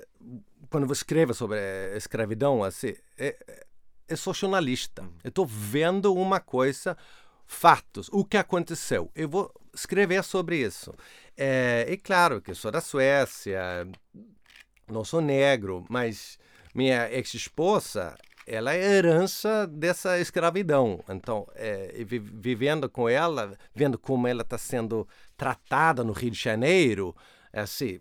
quando 0.72 0.86
você 0.86 1.00
escreve 1.00 1.34
sobre 1.34 1.58
a 1.58 1.96
escravidão, 1.98 2.64
assim, 2.64 2.94
é, 3.18 3.36
eu 4.08 4.16
sou 4.16 4.32
jornalista. 4.32 5.02
Eu 5.22 5.28
estou 5.28 5.46
vendo 5.46 6.14
uma 6.14 6.40
coisa, 6.40 6.96
fatos, 7.46 8.08
o 8.10 8.24
que 8.24 8.38
aconteceu. 8.38 9.10
Eu 9.14 9.28
vou 9.28 9.52
escrever 9.74 10.24
sobre 10.24 10.56
isso. 10.56 10.94
É, 11.36 11.84
é 11.86 11.96
claro 11.98 12.40
que 12.40 12.54
sou 12.54 12.70
da 12.70 12.80
Suécia, 12.80 13.86
não 14.88 15.04
sou 15.04 15.20
negro, 15.20 15.84
mas 15.90 16.38
minha 16.74 17.12
ex-esposa 17.12 18.16
ela 18.46 18.74
é 18.74 18.82
herança 18.82 19.66
dessa 19.66 20.18
escravidão. 20.18 21.04
Então, 21.06 21.46
é, 21.54 21.92
vivendo 22.02 22.88
com 22.88 23.08
ela, 23.08 23.56
vendo 23.74 23.98
como 23.98 24.26
ela 24.26 24.40
está 24.40 24.56
sendo 24.56 25.06
tratada 25.36 26.02
no 26.02 26.12
Rio 26.12 26.30
de 26.30 26.40
Janeiro, 26.40 27.14
é 27.52 27.60
assim, 27.60 28.00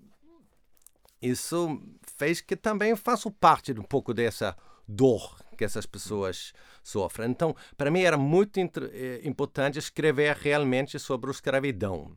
isso 1.21 1.79
fez 2.21 2.39
que 2.39 2.55
também 2.55 2.95
faço 2.95 3.31
parte 3.31 3.73
de 3.73 3.79
um 3.79 3.83
pouco 3.83 4.13
dessa 4.13 4.55
dor 4.87 5.35
que 5.57 5.65
essas 5.65 5.87
pessoas 5.87 6.53
sofrem. 6.83 7.31
Então, 7.31 7.55
para 7.75 7.89
mim 7.89 8.01
era 8.01 8.15
muito 8.17 8.59
eh, 8.59 9.21
importante 9.23 9.79
escrever 9.79 10.35
realmente 10.35 10.99
sobre 10.99 11.31
a 11.31 11.33
escravidão. 11.33 12.15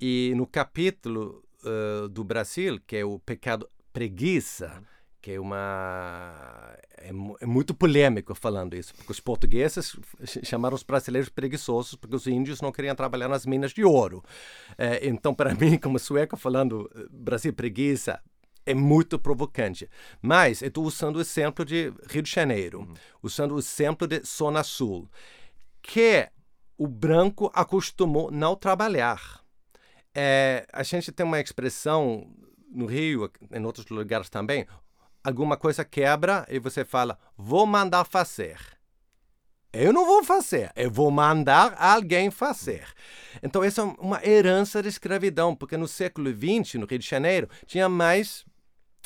E 0.00 0.32
no 0.36 0.46
capítulo 0.46 1.42
uh, 1.64 2.08
do 2.08 2.22
Brasil, 2.22 2.80
que 2.86 2.96
é 2.96 3.04
o 3.04 3.18
pecado 3.18 3.68
preguiça, 3.92 4.82
que 5.20 5.32
é 5.32 5.40
uma 5.40 6.76
é, 6.96 7.10
é, 7.40 7.46
muito 7.46 7.74
polêmico 7.74 8.34
falando 8.34 8.74
isso, 8.74 8.94
porque 8.94 9.12
os 9.12 9.20
portugueses 9.20 9.96
chamaram 10.44 10.74
os 10.74 10.82
brasileiros 10.82 11.28
preguiçosos 11.28 11.94
porque 11.96 12.16
os 12.16 12.26
índios 12.26 12.60
não 12.60 12.72
queriam 12.72 12.94
trabalhar 12.94 13.28
nas 13.28 13.44
minas 13.44 13.72
de 13.72 13.84
ouro. 13.84 14.22
É, 14.78 15.06
então, 15.06 15.34
para 15.34 15.54
mim, 15.58 15.76
como 15.76 15.98
sueco, 15.98 16.36
falando 16.36 16.90
eh, 16.94 17.06
Brasil 17.10 17.52
preguiça 17.52 18.20
é 18.70 18.74
muito 18.74 19.18
provocante. 19.18 19.88
Mas 20.22 20.62
eu 20.62 20.68
estou 20.68 20.84
usando 20.84 21.16
o 21.16 21.20
exemplo 21.20 21.64
de 21.64 21.92
Rio 22.08 22.22
de 22.22 22.30
Janeiro, 22.30 22.80
uhum. 22.80 22.94
usando 23.22 23.54
o 23.54 23.58
exemplo 23.58 24.06
de 24.06 24.20
Zona 24.24 24.62
Sul, 24.62 25.08
que 25.82 26.28
o 26.78 26.86
branco 26.86 27.50
acostumou 27.54 28.30
não 28.30 28.56
trabalhar. 28.56 29.40
É, 30.14 30.66
a 30.72 30.82
gente 30.82 31.12
tem 31.12 31.24
uma 31.26 31.40
expressão 31.40 32.26
no 32.70 32.86
Rio, 32.86 33.30
em 33.52 33.64
outros 33.64 33.86
lugares 33.88 34.30
também, 34.30 34.66
alguma 35.22 35.56
coisa 35.56 35.84
quebra 35.84 36.46
e 36.48 36.58
você 36.58 36.84
fala, 36.84 37.18
vou 37.36 37.66
mandar 37.66 38.04
fazer. 38.04 38.58
Eu 39.72 39.92
não 39.92 40.04
vou 40.04 40.24
fazer, 40.24 40.72
eu 40.74 40.90
vou 40.90 41.10
mandar 41.12 41.76
alguém 41.78 42.28
fazer. 42.28 42.88
Então, 43.40 43.62
essa 43.62 43.82
é 43.82 43.84
uma 43.84 44.24
herança 44.24 44.82
da 44.82 44.88
escravidão, 44.88 45.54
porque 45.54 45.76
no 45.76 45.86
século 45.86 46.28
XX, 46.30 46.74
no 46.74 46.86
Rio 46.86 46.98
de 46.98 47.06
Janeiro, 47.06 47.48
tinha 47.66 47.88
mais 47.88 48.44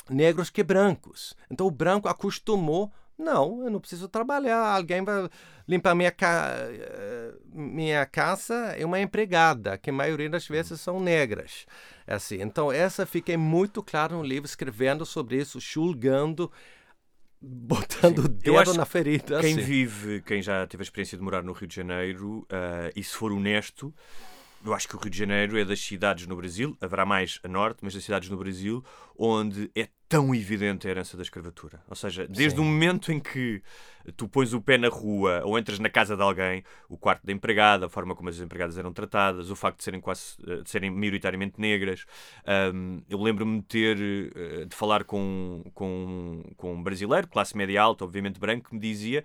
negros 0.09 0.49
que 0.49 0.63
brancos. 0.63 1.35
Então, 1.49 1.67
o 1.67 1.71
branco 1.71 2.07
acostumou 2.07 2.91
não, 3.17 3.63
eu 3.63 3.69
não 3.69 3.79
preciso 3.79 4.09
trabalhar. 4.09 4.75
Alguém 4.75 5.03
vai 5.03 5.29
limpar 5.67 5.95
minha, 5.95 6.11
ca... 6.11 6.53
minha 7.51 8.05
casa 8.05 8.53
é 8.77 8.85
uma 8.85 8.99
empregada, 8.99 9.77
que 9.77 9.89
a 9.89 9.93
maioria 9.93 10.29
das 10.29 10.47
vezes 10.47 10.81
são 10.81 10.99
negras. 10.99 11.65
É 12.05 12.15
assim, 12.15 12.41
então, 12.41 12.71
essa 12.71 13.05
fica 13.05 13.35
muito 13.37 13.81
claro 13.81 14.17
no 14.17 14.23
livro, 14.23 14.45
escrevendo 14.45 15.05
sobre 15.05 15.37
isso, 15.37 15.59
julgando, 15.59 16.51
botando 17.41 18.21
Sim. 18.21 18.25
o 18.25 18.29
dedo 18.29 18.73
na 18.73 18.85
ferida. 18.85 19.39
Quem 19.39 19.53
assim. 19.53 19.61
vive, 19.61 20.21
quem 20.21 20.41
já 20.41 20.67
teve 20.67 20.81
a 20.81 20.85
experiência 20.85 21.17
de 21.17 21.23
morar 21.23 21.41
no 21.41 21.53
Rio 21.53 21.67
de 21.67 21.75
Janeiro, 21.75 22.39
uh, 22.51 22.91
e 22.95 23.01
se 23.01 23.11
for 23.11 23.31
honesto, 23.31 23.93
eu 24.63 24.73
acho 24.73 24.89
que 24.89 24.95
o 24.95 24.99
Rio 24.99 25.09
de 25.09 25.17
Janeiro 25.17 25.57
é 25.57 25.63
das 25.63 25.79
cidades 25.79 26.27
no 26.27 26.35
Brasil, 26.35 26.75
haverá 26.81 27.05
mais 27.05 27.39
a 27.43 27.47
norte, 27.47 27.79
mas 27.81 27.93
das 27.93 28.03
cidades 28.03 28.29
no 28.29 28.35
Brasil, 28.35 28.83
onde 29.17 29.71
é 29.73 29.87
tão 30.07 30.33
evidente 30.35 30.87
a 30.87 30.91
herança 30.91 31.17
da 31.17 31.23
escravatura. 31.23 31.81
Ou 31.89 31.95
seja, 31.95 32.27
desde 32.27 32.57
Sim. 32.57 32.61
o 32.61 32.63
momento 32.63 33.11
em 33.11 33.19
que 33.19 33.61
tu 34.15 34.27
pões 34.27 34.53
o 34.53 34.61
pé 34.61 34.77
na 34.77 34.87
rua 34.87 35.41
ou 35.43 35.57
entras 35.57 35.79
na 35.79 35.89
casa 35.89 36.15
de 36.15 36.21
alguém, 36.21 36.63
o 36.87 36.97
quarto 36.97 37.25
da 37.25 37.31
empregada, 37.31 37.87
a 37.87 37.89
forma 37.89 38.15
como 38.15 38.29
as 38.29 38.39
empregadas 38.39 38.77
eram 38.77 38.93
tratadas, 38.93 39.49
o 39.49 39.55
facto 39.55 39.77
de 39.79 39.83
serem 39.83 39.99
quase 39.99 40.35
eh, 40.47 40.61
de 40.61 40.69
serem 40.69 40.91
maioritariamente 40.91 41.59
negras. 41.59 42.05
Um, 42.73 43.01
eu 43.09 43.21
lembro-me 43.21 43.61
de 43.61 43.65
ter 43.65 43.97
eh, 44.35 44.65
de 44.65 44.75
falar 44.75 45.03
com, 45.03 45.63
com, 45.73 46.43
com 46.55 46.75
um 46.75 46.83
brasileiro, 46.83 47.27
classe 47.27 47.57
média 47.57 47.81
alta, 47.81 48.03
obviamente 48.03 48.39
branco, 48.39 48.69
que 48.69 48.75
me 48.75 48.81
dizia 48.81 49.23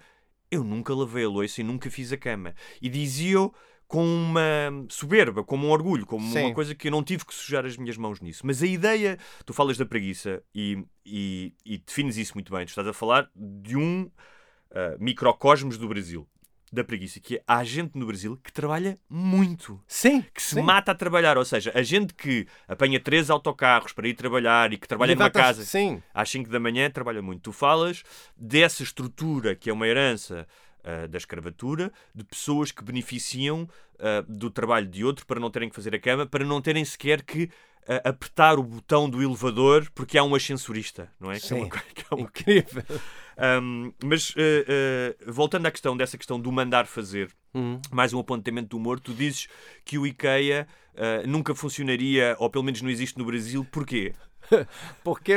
eu 0.51 0.65
nunca 0.65 0.93
lavei 0.93 1.25
a 1.25 1.29
louça 1.29 1.61
e 1.61 1.65
nunca 1.65 1.89
fiz 1.91 2.13
a 2.13 2.17
cama. 2.17 2.55
E 2.83 2.89
dizia-o 2.89 3.55
com 3.91 4.05
uma 4.05 4.87
soberba, 4.89 5.43
como 5.43 5.67
um 5.67 5.71
orgulho, 5.71 6.07
como 6.07 6.25
Sim. 6.31 6.45
uma 6.45 6.55
coisa 6.55 6.77
que 6.77 6.87
eu 6.87 6.93
não 6.93 7.03
tive 7.03 7.27
que 7.27 7.35
sujar 7.35 7.67
as 7.67 7.77
minhas 7.77 7.97
mãos 7.97 8.21
nisso. 8.21 8.47
Mas 8.47 8.63
a 8.63 8.67
ideia, 8.67 9.19
tu 9.45 9.53
falas 9.53 9.77
da 9.77 9.85
preguiça 9.85 10.41
e, 10.55 10.85
e, 11.05 11.53
e 11.67 11.79
defines 11.79 12.17
isso 12.17 12.35
muito 12.35 12.53
bem. 12.53 12.65
Tu 12.65 12.69
estás 12.69 12.87
a 12.87 12.93
falar 12.93 13.29
de 13.35 13.77
um 13.77 14.03
uh, 14.03 14.97
microcosmos 15.01 15.77
do 15.77 15.89
Brasil, 15.89 16.25
da 16.73 16.85
preguiça, 16.85 17.19
que 17.19 17.39
é, 17.39 17.43
há 17.45 17.65
gente 17.65 17.99
no 17.99 18.07
Brasil 18.07 18.37
que 18.37 18.53
trabalha 18.53 18.97
muito. 19.09 19.83
Sim. 19.89 20.25
Que 20.33 20.41
se 20.41 20.55
sim. 20.55 20.63
mata 20.63 20.93
a 20.93 20.95
trabalhar. 20.95 21.37
Ou 21.37 21.45
seja, 21.45 21.73
a 21.75 21.83
gente 21.83 22.15
que 22.15 22.47
apanha 22.69 23.01
três 23.01 23.29
autocarros 23.29 23.93
para 23.93 24.07
ir 24.07 24.15
trabalhar 24.15 24.73
e 24.73 24.79
que 24.79 24.87
trabalha 24.87 25.17
numa 25.17 25.31
casa 25.31 25.65
sim. 25.65 26.01
às 26.15 26.31
5 26.31 26.49
da 26.49 26.61
manhã, 26.61 26.89
trabalha 26.89 27.21
muito. 27.21 27.43
Tu 27.43 27.53
falas 27.53 28.05
dessa 28.37 28.85
estrutura 28.85 29.57
que 29.57 29.69
é 29.69 29.73
uma 29.73 29.89
herança 29.89 30.47
uh, 30.85 31.09
da 31.09 31.19
escravatura, 31.19 31.93
de 32.15 32.25
pessoas 32.25 32.71
que 32.73 32.83
beneficiam 32.83 33.69
uh, 33.95 34.23
do 34.29 34.51
trabalho 34.51 34.87
de 34.87 35.05
outro 35.05 35.27
para 35.27 35.41
não 35.41 35.51
terem 35.51 35.69
que 35.69 35.75
fazer 35.75 35.95
a 35.95 35.99
cama, 35.99 36.27
para 36.27 36.45
não 36.45 36.61
terem 36.61 36.85
sequer 36.85 37.23
que 37.23 37.45
uh, 37.45 38.09
apertar 38.09 38.59
o 38.59 38.63
botão 38.63 39.09
do 39.09 39.23
elevador 39.23 39.91
porque 39.95 40.19
há 40.19 40.25
um 40.25 40.35
ascensorista, 40.35 41.11
não 41.19 41.31
é? 41.31 41.39
Sim. 41.39 41.69
Que 41.95 42.05
é 42.11 42.15
uma, 42.15 42.23
é. 42.23 42.23
Incrível. 42.23 42.85
Um, 43.63 43.93
mas 44.05 44.35
voltando 45.27 45.65
à 45.65 45.71
questão 45.71 45.97
dessa 45.97 46.19
questão 46.19 46.39
do 46.39 46.53
mandar 46.53 46.87
fazer, 46.87 47.31
uhum. 47.55 47.81
mais 47.91 48.13
um 48.13 48.21
apontamento 48.21 48.69
do 48.69 48.77
humor, 48.77 49.01
tu 49.01 49.15
dizes 49.15 49.49
que 49.83 49.97
o 49.97 50.07
IKEA 50.07 50.69
nunca 51.27 51.55
funcionaria, 51.55 52.37
ou 52.39 52.51
pelo 52.51 52.65
menos 52.65 52.83
não 52.83 52.91
existe 52.91 53.19
no 53.19 53.25
Brasil, 53.25 53.67
porquê? 53.73 54.13
porque 55.03 55.35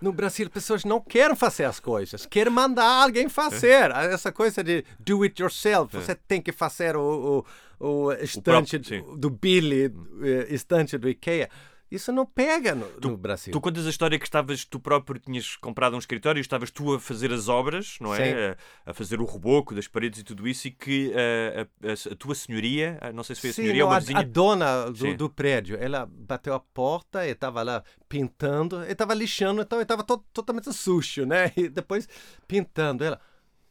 no 0.00 0.12
Brasil, 0.12 0.48
pessoas 0.48 0.84
não 0.84 1.00
querem 1.00 1.36
fazer 1.36 1.64
as 1.64 1.78
coisas, 1.78 2.26
querem 2.26 2.52
mandar 2.52 3.02
alguém 3.02 3.28
fazer. 3.28 3.90
É. 3.90 4.12
Essa 4.12 4.32
coisa 4.32 4.64
de 4.64 4.84
do 4.98 5.22
it 5.22 5.40
yourself, 5.40 5.96
é. 5.96 6.00
você 6.00 6.14
tem 6.14 6.40
que 6.40 6.52
fazer 6.52 6.96
o, 6.96 7.44
o, 7.78 8.06
o 8.06 8.12
estante 8.12 8.76
o 8.76 8.80
próprio, 8.80 9.16
do 9.16 9.30
Billy, 9.30 9.92
eh, 10.22 10.46
estante 10.50 10.96
do 10.96 11.08
IKEA. 11.08 11.48
Isso 11.90 12.12
não 12.12 12.24
pega 12.24 12.72
no, 12.72 12.86
tu, 12.86 13.08
no, 13.08 13.16
Brasil. 13.16 13.52
Tu 13.52 13.60
contas 13.60 13.84
a 13.84 13.90
história 13.90 14.16
que 14.16 14.24
estavas, 14.24 14.64
tu 14.64 14.78
próprio 14.78 15.18
tinhas 15.18 15.56
comprado 15.56 15.96
um 15.96 15.98
escritório 15.98 16.38
e 16.38 16.40
estavas 16.40 16.70
tu 16.70 16.94
a 16.94 17.00
fazer 17.00 17.32
as 17.32 17.48
obras, 17.48 17.96
não 18.00 18.14
é? 18.14 18.56
A, 18.86 18.90
a, 18.92 18.94
fazer 18.94 19.20
o 19.20 19.24
reboco 19.24 19.74
das 19.74 19.88
paredes 19.88 20.20
e 20.20 20.22
tudo 20.22 20.46
isso, 20.46 20.68
e 20.68 20.70
que 20.70 21.12
a, 21.12 21.62
a, 21.62 22.12
a 22.12 22.16
tua 22.16 22.36
senhoria, 22.36 22.96
não 23.12 23.24
sei 23.24 23.34
se 23.34 23.40
foi 23.40 23.50
a 23.50 23.52
Sim, 23.52 23.62
senhoria 23.62 23.82
não, 23.82 23.88
ou 23.88 23.94
a 23.94 23.98
vizinha. 23.98 24.20
A 24.20 24.22
dona 24.22 24.90
do, 24.90 25.16
do, 25.16 25.28
prédio, 25.28 25.76
ela 25.80 26.06
bateu 26.08 26.54
a 26.54 26.60
porta 26.60 27.26
e 27.26 27.30
estava 27.30 27.60
lá 27.64 27.82
pintando, 28.08 28.84
e 28.84 28.92
estava 28.92 29.12
lixando, 29.12 29.60
então 29.60 29.80
estava 29.80 30.04
to, 30.04 30.18
totalmente 30.32 30.72
sujo, 30.72 31.26
né? 31.26 31.50
E 31.60 31.68
depois 31.68 32.08
pintando. 32.46 33.02
Ela, 33.02 33.20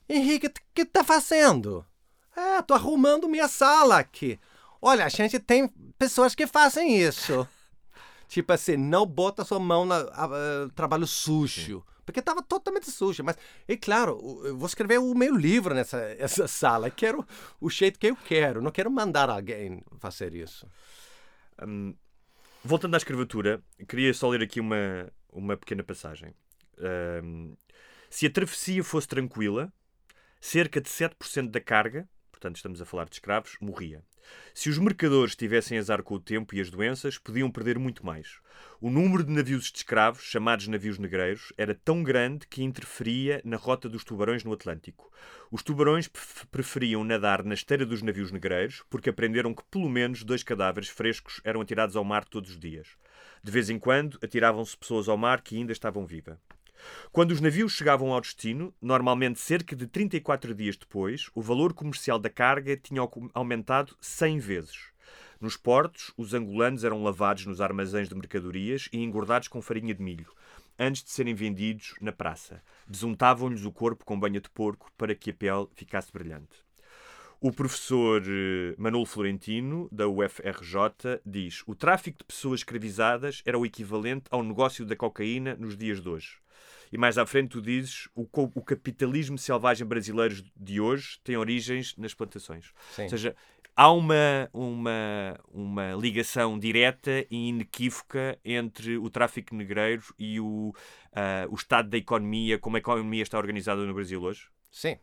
Henrique, 0.10 0.48
o 0.48 0.52
que 0.74 0.84
tá 0.84 1.06
fazendo? 1.06 1.86
É, 2.36 2.62
tô 2.62 2.74
arrumando 2.74 3.30
minha 3.30 3.48
sala 3.48 3.98
aqui. 3.98 4.38
Olha, 4.82 5.06
a 5.06 5.10
gente 5.10 5.40
tem 5.40 5.70
pessoas 5.98 6.36
que 6.36 6.46
fazem 6.48 6.98
isso. 7.02 7.48
Tipo 8.30 8.54
assim, 8.54 8.78
não 8.78 9.08
bota 9.08 9.44
sua 9.44 9.60
mão 9.60 9.86
no 9.86 10.70
trabalho 10.76 11.08
sujo. 11.08 11.80
Sim. 11.80 11.94
Porque 12.06 12.20
estava 12.20 12.44
totalmente 12.44 12.90
sujo. 12.92 13.24
Mas, 13.24 13.36
e 13.68 13.76
claro, 13.76 14.20
eu 14.46 14.56
vou 14.56 14.68
escrever 14.68 15.00
o 15.00 15.16
meu 15.16 15.36
livro 15.36 15.74
nessa 15.74 15.98
essa 16.20 16.48
sala. 16.48 16.92
Quero 16.92 17.26
o 17.60 17.72
jeito 17.72 17.98
que 17.98 18.06
eu 18.06 18.16
quero. 18.16 18.62
Não 18.62 18.70
quero 18.70 18.92
mandar 18.92 19.32
alguém 19.32 19.84
fazer 20.00 20.36
isso. 20.36 20.68
Hum, 21.68 21.96
voltando 22.64 22.94
à 22.94 22.98
escravatura, 22.98 23.64
queria 23.88 24.14
só 24.14 24.30
ler 24.30 24.44
aqui 24.44 24.60
uma, 24.60 25.12
uma 25.32 25.58
pequena 25.58 25.84
passagem. 25.84 26.32
Hum, 27.24 27.56
se 28.12 28.28
a 28.28 28.30
travessia 28.30 28.84
fosse 28.84 29.08
tranquila, 29.08 29.74
cerca 30.40 30.80
de 30.80 30.88
7% 30.88 31.50
da 31.50 31.60
carga, 31.60 32.08
portanto 32.40 32.56
estamos 32.56 32.82
a 32.82 32.86
falar 32.86 33.06
de 33.10 33.16
escravos, 33.16 33.58
morria. 33.60 34.02
Se 34.54 34.70
os 34.70 34.78
mercadores 34.78 35.36
tivessem 35.36 35.78
azar 35.78 36.02
com 36.02 36.16
o 36.16 36.20
tempo 36.20 36.56
e 36.56 36.62
as 36.62 36.70
doenças, 36.70 37.18
podiam 37.18 37.52
perder 37.52 37.78
muito 37.78 38.06
mais. 38.06 38.40
O 38.80 38.90
número 38.90 39.26
de 39.26 39.32
navios 39.32 39.70
de 39.72 39.78
escravos, 39.80 40.24
chamados 40.24 40.68
navios 40.68 40.98
negreiros, 40.98 41.52
era 41.58 41.76
tão 41.76 42.02
grande 42.02 42.48
que 42.48 42.64
interferia 42.64 43.42
na 43.44 43.58
rota 43.58 43.90
dos 43.90 44.06
tubarões 44.06 44.46
no 44.46 44.54
Atlântico. 44.54 45.12
Os 45.52 45.62
tubarões 45.62 46.10
preferiam 46.50 47.04
nadar 47.04 47.44
na 47.44 47.54
esteira 47.54 47.86
dos 47.86 48.02
navios 48.02 48.32
negreiros 48.32 48.84
porque 48.90 49.10
aprenderam 49.10 49.54
que 49.54 49.64
pelo 49.70 49.90
menos 49.90 50.24
dois 50.24 50.44
cadáveres 50.44 50.88
frescos 50.88 51.42
eram 51.44 51.60
atirados 51.60 51.98
ao 51.98 52.06
mar 52.06 52.24
todos 52.24 52.52
os 52.52 52.60
dias. 52.60 52.88
De 53.44 53.52
vez 53.52 53.70
em 53.70 53.80
quando, 53.80 54.18
atiravam-se 54.24 54.78
pessoas 54.78 55.10
ao 55.10 55.18
mar 55.18 55.42
que 55.42 55.58
ainda 55.58 55.74
estavam 55.74 56.06
vivas. 56.06 56.38
Quando 57.12 57.32
os 57.32 57.42
navios 57.42 57.72
chegavam 57.72 58.14
ao 58.14 58.22
destino, 58.22 58.74
normalmente 58.82 59.40
cerca 59.40 59.76
de 59.76 59.88
34 59.88 60.54
dias 60.54 60.78
depois, 60.78 61.30
o 61.34 61.42
valor 61.42 61.74
comercial 61.74 62.20
da 62.20 62.30
carga 62.30 62.78
tinha 62.78 63.02
aumentado 63.34 63.96
100 64.00 64.40
vezes. 64.40 64.78
Nos 65.40 65.56
portos, 65.56 66.12
os 66.18 66.34
angolanos 66.34 66.84
eram 66.84 67.02
lavados 67.02 67.46
nos 67.46 67.62
armazéns 67.62 68.10
de 68.10 68.16
mercadorias 68.16 68.90
e 68.92 69.00
engordados 69.00 69.48
com 69.48 69.62
farinha 69.62 69.94
de 69.96 70.02
milho, 70.02 70.32
antes 70.78 71.04
de 71.04 71.12
serem 71.12 71.34
vendidos 71.34 71.96
na 72.02 72.12
praça. 72.12 72.62
Desuntavam-lhes 72.88 73.64
o 73.64 73.72
corpo 73.72 74.04
com 74.04 74.20
banha 74.20 74.42
de 74.42 74.50
porco 74.50 74.92
para 74.98 75.16
que 75.16 75.30
a 75.30 75.34
pele 75.34 75.68
ficasse 75.76 76.12
brilhante. 76.12 76.70
O 77.42 77.54
professor 77.54 78.22
eh, 78.28 78.76
Manuel 78.78 79.06
Florentino, 79.06 79.88
da 79.94 80.10
UFRJ, 80.10 81.22
diz: 81.26 81.64
o 81.66 81.74
tráfico 81.74 82.18
de 82.18 82.26
pessoas 82.26 82.60
escravizadas 82.60 83.42
era 83.46 83.58
o 83.58 83.66
equivalente 83.66 84.26
ao 84.30 84.44
negócio 84.44 84.86
da 84.86 84.94
cocaína 84.94 85.56
nos 85.56 85.78
dias 85.78 86.02
de 86.02 86.10
hoje. 86.10 86.38
E 86.92 86.98
mais 86.98 87.18
à 87.18 87.26
frente 87.26 87.50
tu 87.50 87.62
dizes 87.62 88.08
o, 88.16 88.28
o 88.34 88.62
capitalismo 88.62 89.38
selvagem 89.38 89.86
brasileiro 89.86 90.44
de 90.56 90.82
hoje 90.82 91.20
tem 91.24 91.38
origens 91.38 91.96
nas 91.98 92.14
plantações. 92.14 92.72
Sim. 92.96 93.04
Ou 93.04 93.10
seja, 93.10 93.36
há 93.76 93.92
uma, 93.92 94.50
uma, 94.52 95.40
uma 95.52 95.94
ligação 95.94 96.60
direta 96.60 97.26
e 97.32 97.50
inequívoca 97.50 98.38
entre 98.44 98.98
o 98.98 99.10
tráfico 99.10 99.56
negreiro 99.56 100.04
e 100.18 100.40
o, 100.40 100.74
uh, 101.14 101.50
o 101.50 101.56
estado 101.56 101.90
da 101.90 101.98
economia, 101.98 102.60
como 102.60 102.76
a 102.76 102.80
economia 102.80 103.24
está 103.24 103.38
organizada 103.38 103.86
no 103.86 103.94
Brasil 103.94 104.22
hoje? 104.22 104.50
Sim, 104.72 104.98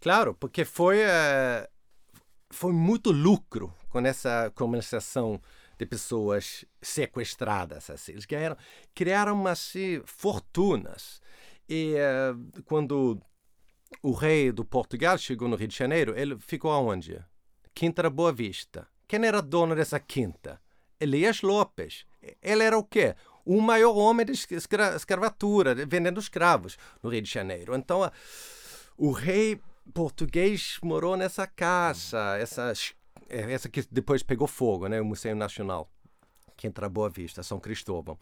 claro, 0.00 0.34
porque 0.34 0.64
foi, 0.64 0.98
uh, 1.04 1.68
foi 2.50 2.72
muito 2.72 3.10
lucro 3.10 3.72
com 3.88 4.00
essa 4.00 4.52
comercialização 4.54 5.40
de 5.82 5.86
pessoas 5.86 6.64
sequestradas. 6.80 7.90
Assim. 7.90 8.12
Eles 8.12 8.24
ganharam, 8.24 8.56
criaram 8.94 9.46
assim, 9.46 10.00
fortunas. 10.04 11.20
E 11.68 11.94
uh, 11.94 12.62
quando 12.64 13.20
o 14.02 14.12
rei 14.12 14.52
do 14.52 14.64
Portugal 14.64 15.18
chegou 15.18 15.48
no 15.48 15.56
Rio 15.56 15.68
de 15.68 15.76
Janeiro, 15.76 16.14
ele 16.16 16.38
ficou 16.38 16.70
aonde? 16.70 17.20
Quinta 17.74 18.02
da 18.02 18.10
Boa 18.10 18.32
Vista. 18.32 18.86
Quem 19.08 19.24
era 19.26 19.42
dono 19.42 19.74
dessa 19.74 19.98
quinta? 19.98 20.60
Elias 21.00 21.42
Lopes. 21.42 22.06
Ele 22.40 22.62
era 22.62 22.78
o 22.78 22.84
quê? 22.84 23.14
O 23.44 23.60
maior 23.60 23.96
homem 23.96 24.24
de 24.24 24.32
escra 24.32 24.94
escravatura, 24.94 25.74
vendendo 25.74 26.20
escravos 26.20 26.78
no 27.02 27.10
Rio 27.10 27.22
de 27.22 27.30
Janeiro. 27.30 27.74
Então, 27.74 28.10
o 28.96 29.10
rei 29.10 29.60
português 29.92 30.78
morou 30.82 31.16
nessa 31.16 31.46
casa, 31.46 32.36
essa, 32.38 32.72
é, 33.32 33.52
essa 33.52 33.68
que 33.68 33.82
depois 33.90 34.22
pegou 34.22 34.46
fogo, 34.46 34.86
né? 34.86 35.00
o 35.00 35.04
Museu 35.04 35.34
Nacional, 35.34 35.90
que 36.56 36.66
entra 36.66 36.88
Boa 36.88 37.08
Vista, 37.08 37.42
São 37.42 37.58
Cristóvão. 37.58 38.18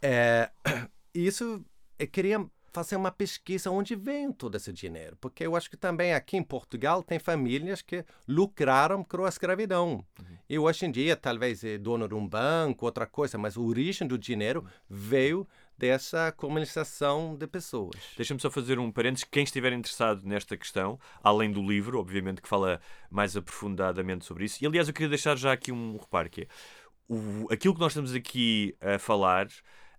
É, 0.00 0.50
isso, 1.12 1.62
eu 1.98 2.06
queria 2.06 2.46
fazer 2.72 2.96
uma 2.96 3.12
pesquisa 3.12 3.70
onde 3.70 3.94
vem 3.94 4.32
todo 4.32 4.56
esse 4.56 4.72
dinheiro, 4.72 5.16
porque 5.20 5.46
eu 5.46 5.54
acho 5.54 5.70
que 5.70 5.76
também 5.76 6.12
aqui 6.12 6.36
em 6.36 6.42
Portugal 6.42 7.04
tem 7.04 7.20
famílias 7.20 7.80
que 7.80 8.04
lucraram 8.26 9.04
com 9.04 9.24
a 9.24 9.28
escravidão. 9.28 10.04
Uhum. 10.18 10.36
E 10.48 10.58
hoje 10.58 10.84
em 10.86 10.90
dia, 10.90 11.16
talvez 11.16 11.62
é 11.62 11.78
dono 11.78 12.08
de 12.08 12.14
um 12.14 12.26
banco, 12.26 12.84
outra 12.84 13.06
coisa, 13.06 13.38
mas 13.38 13.56
a 13.56 13.60
origem 13.60 14.08
do 14.08 14.18
dinheiro 14.18 14.64
veio 14.88 15.46
dessa 15.76 16.32
comunicação 16.32 17.36
de 17.36 17.46
pessoas. 17.46 18.00
Deixa-me 18.16 18.40
só 18.40 18.50
fazer 18.50 18.78
um 18.78 18.90
parênteses. 18.90 19.24
Quem 19.24 19.44
estiver 19.44 19.72
interessado 19.72 20.22
nesta 20.24 20.56
questão, 20.56 20.98
além 21.22 21.50
do 21.50 21.62
livro, 21.62 21.98
obviamente, 21.98 22.40
que 22.40 22.48
fala 22.48 22.80
mais 23.10 23.36
aprofundadamente 23.36 24.24
sobre 24.24 24.44
isso. 24.44 24.62
E 24.62 24.66
aliás, 24.66 24.88
eu 24.88 24.94
queria 24.94 25.08
deixar 25.08 25.36
já 25.36 25.52
aqui 25.52 25.72
um 25.72 25.96
reparo 25.96 26.30
que 26.30 26.42
é 26.42 26.48
o, 27.08 27.46
aquilo 27.50 27.74
que 27.74 27.80
nós 27.80 27.92
estamos 27.92 28.14
aqui 28.14 28.74
a 28.80 28.98
falar 28.98 29.48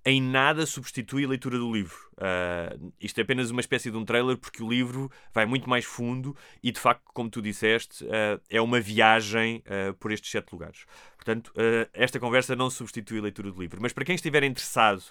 em 0.08 0.22
nada 0.22 0.68
substitui 0.68 1.26
a 1.26 1.28
leitura 1.28 1.58
do 1.58 1.74
livro. 1.74 1.98
Uh, 2.14 2.94
isto 3.02 3.18
é 3.18 3.24
apenas 3.24 3.50
uma 3.50 3.60
espécie 3.60 3.90
de 3.90 3.98
um 3.98 4.06
trailer 4.06 4.38
porque 4.38 4.62
o 4.62 4.70
livro 4.70 5.12
vai 5.34 5.48
muito 5.48 5.68
mais 5.68 5.84
fundo 5.84 6.36
e, 6.62 6.72
de 6.72 6.80
facto, 6.80 7.02
como 7.12 7.28
tu 7.28 7.42
disseste, 7.42 8.06
uh, 8.06 8.40
é 8.48 8.62
uma 8.62 8.80
viagem 8.80 9.64
uh, 9.66 9.96
por 9.96 10.12
estes 10.12 10.30
sete 10.30 10.54
lugares. 10.54 10.86
Portanto, 11.16 11.52
esta 11.92 12.20
conversa 12.20 12.56
não 12.56 12.70
substitui 12.70 13.18
a 13.18 13.24
leitura 13.24 13.52
do 13.52 13.60
livro. 13.60 13.80
Mas 13.82 13.92
para 13.92 14.06
quem 14.06 14.14
estiver 14.14 14.44
interessado 14.44 15.02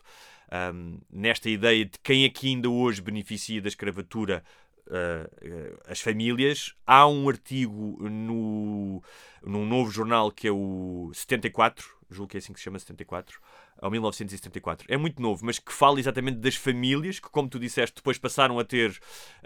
um, 0.72 1.00
nesta 1.10 1.50
ideia 1.50 1.84
de 1.84 1.98
quem 2.02 2.24
aqui 2.24 2.48
ainda 2.48 2.68
hoje 2.70 3.00
beneficia 3.00 3.60
da 3.60 3.68
escravatura 3.68 4.42
Uh, 4.86 5.80
as 5.88 5.98
famílias. 6.02 6.74
Há 6.86 7.08
um 7.08 7.26
artigo 7.26 8.06
no, 8.06 9.02
num 9.42 9.64
novo 9.64 9.90
jornal 9.90 10.30
que 10.30 10.46
é 10.46 10.52
o 10.52 11.10
74, 11.14 11.88
julgo 12.10 12.30
que 12.30 12.36
é 12.36 12.38
assim 12.38 12.52
que 12.52 12.58
se 12.58 12.64
chama 12.64 12.78
74, 12.78 13.40
ao 13.78 13.90
1974. 13.90 14.86
É 14.90 14.98
muito 14.98 15.22
novo, 15.22 15.42
mas 15.44 15.58
que 15.58 15.72
fala 15.72 15.98
exatamente 15.98 16.36
das 16.36 16.56
famílias 16.56 17.18
que, 17.18 17.30
como 17.30 17.48
tu 17.48 17.58
disseste, 17.58 17.96
depois 17.96 18.18
passaram 18.18 18.58
a 18.58 18.64
ter 18.64 18.90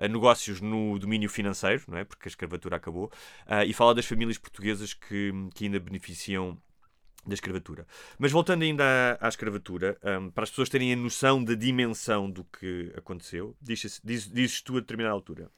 uh, 0.00 0.08
negócios 0.08 0.60
no 0.60 0.98
domínio 0.98 1.30
financeiro, 1.30 1.84
não 1.86 1.98
é? 1.98 2.04
porque 2.04 2.28
a 2.28 2.30
escravatura 2.30 2.74
acabou, 2.74 3.04
uh, 3.46 3.62
e 3.64 3.72
fala 3.72 3.94
das 3.94 4.06
famílias 4.06 4.38
portuguesas 4.38 4.92
que, 4.92 5.32
que 5.54 5.66
ainda 5.66 5.78
beneficiam 5.78 6.58
da 7.28 7.34
escravatura. 7.34 7.86
Mas 8.18 8.32
voltando 8.32 8.62
ainda 8.62 8.84
à, 9.20 9.26
à 9.26 9.28
escravatura, 9.28 9.96
um, 10.02 10.30
para 10.30 10.44
as 10.44 10.50
pessoas 10.50 10.68
terem 10.68 10.92
a 10.92 10.96
noção 10.96 11.42
da 11.42 11.54
dimensão 11.54 12.30
do 12.30 12.44
que 12.44 12.92
aconteceu, 12.96 13.56
dizes, 13.60 14.00
diz, 14.02 14.28
dizes 14.28 14.62
tu 14.62 14.76
a 14.76 14.80
determinada 14.80 15.14
altura. 15.14 15.50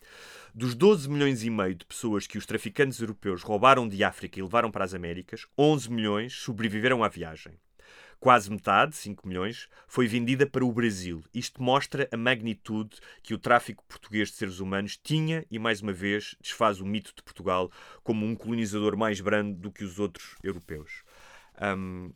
Dos 0.55 0.75
12 0.75 1.09
milhões 1.09 1.45
e 1.45 1.51
meio 1.51 1.75
de 1.75 1.85
pessoas 1.85 2.27
que 2.27 2.37
os 2.37 2.45
traficantes 2.45 3.01
europeus 3.01 3.43
roubaram 3.43 3.89
de 3.89 4.03
África 4.03 4.39
e 4.39 4.43
levaram 4.43 4.71
para 4.71 4.85
as 4.85 4.95
Américas, 4.95 5.47
11 5.57 5.91
milhões 5.91 6.35
sobreviveram 6.35 7.05
à 7.05 7.09
viagem. 7.09 7.53
Quase 8.21 8.51
metade, 8.51 8.95
5 8.97 9.27
milhões, 9.27 9.67
foi 9.89 10.07
vendida 10.07 10.47
para 10.47 10.63
o 10.63 10.71
Brasil. 10.71 11.25
Isto 11.33 11.63
mostra 11.63 12.07
a 12.13 12.19
magnitude 12.19 12.99
que 13.23 13.33
o 13.33 13.39
tráfico 13.39 13.83
português 13.89 14.29
de 14.29 14.35
seres 14.35 14.61
humanos 14.61 14.99
tinha 15.03 15.47
e, 15.51 15.59
mais 15.59 15.81
uma 15.81 15.93
vez, 15.93 16.37
desfaz 16.39 16.83
o 16.83 16.85
mito 16.85 17.15
de 17.17 17.23
Portugal 17.23 17.71
como 18.03 18.27
um 18.27 18.35
colonizador 18.35 18.95
mais 18.95 19.23
brando 19.23 19.57
do 19.57 19.73
que 19.73 19.85
os 19.85 19.99
outros 19.99 20.35
europeus. 20.45 21.03
Um, 21.61 22.13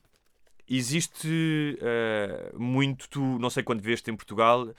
existe 0.69 1.79
uh, 1.81 2.59
muito, 2.59 3.09
tu, 3.09 3.21
não 3.39 3.51
sei 3.51 3.63
quando 3.63 3.83
veste 3.83 4.11
em 4.11 4.17
Portugal, 4.17 4.65
uh, 4.65 4.75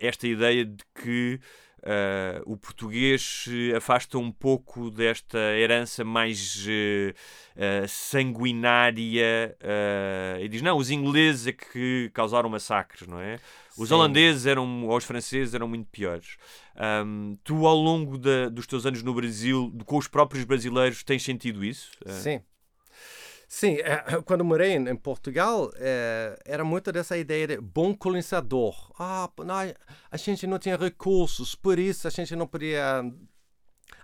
esta 0.00 0.26
ideia 0.26 0.64
de 0.64 0.84
que 0.94 1.40
Uh, 1.86 2.40
o 2.46 2.56
português 2.56 3.44
se 3.44 3.74
afasta 3.74 4.16
um 4.16 4.32
pouco 4.32 4.90
desta 4.90 5.36
herança 5.38 6.02
mais 6.02 6.64
sanguinária 7.86 9.54
e 10.40 10.48
diz: 10.48 10.62
não, 10.62 10.78
os 10.78 10.90
ingleses 10.90 11.46
é 11.46 11.52
que 11.52 12.10
causaram 12.14 12.48
massacres, 12.48 13.06
não 13.06 13.20
é? 13.20 13.38
Os 13.76 13.88
Sim. 13.88 13.96
holandeses 13.96 14.46
eram, 14.46 14.86
ou 14.86 14.96
os 14.96 15.04
franceses 15.04 15.52
eram 15.52 15.68
muito 15.68 15.86
piores. 15.90 16.38
Um, 17.04 17.36
tu, 17.44 17.66
ao 17.66 17.76
longo 17.76 18.16
da, 18.16 18.48
dos 18.48 18.66
teus 18.66 18.86
anos 18.86 19.02
no 19.02 19.12
Brasil, 19.12 19.70
com 19.84 19.98
os 19.98 20.08
próprios 20.08 20.42
brasileiros, 20.44 21.02
tens 21.02 21.22
sentido 21.22 21.62
isso? 21.62 21.90
Sim. 22.06 22.40
Sim, 23.54 23.76
é, 23.76 24.02
quando 24.26 24.44
morei 24.44 24.74
em 24.74 24.96
Portugal, 24.96 25.70
é, 25.76 26.36
era 26.44 26.64
muito 26.64 26.90
dessa 26.90 27.16
ideia 27.16 27.46
de 27.46 27.60
bom 27.60 27.94
colonizador. 27.94 28.74
Ah, 28.98 29.30
não, 29.38 29.54
a 30.10 30.16
gente 30.16 30.44
não 30.44 30.58
tinha 30.58 30.76
recursos, 30.76 31.54
por 31.54 31.78
isso 31.78 32.08
a 32.08 32.10
gente 32.10 32.34
não 32.34 32.48
podia 32.48 33.04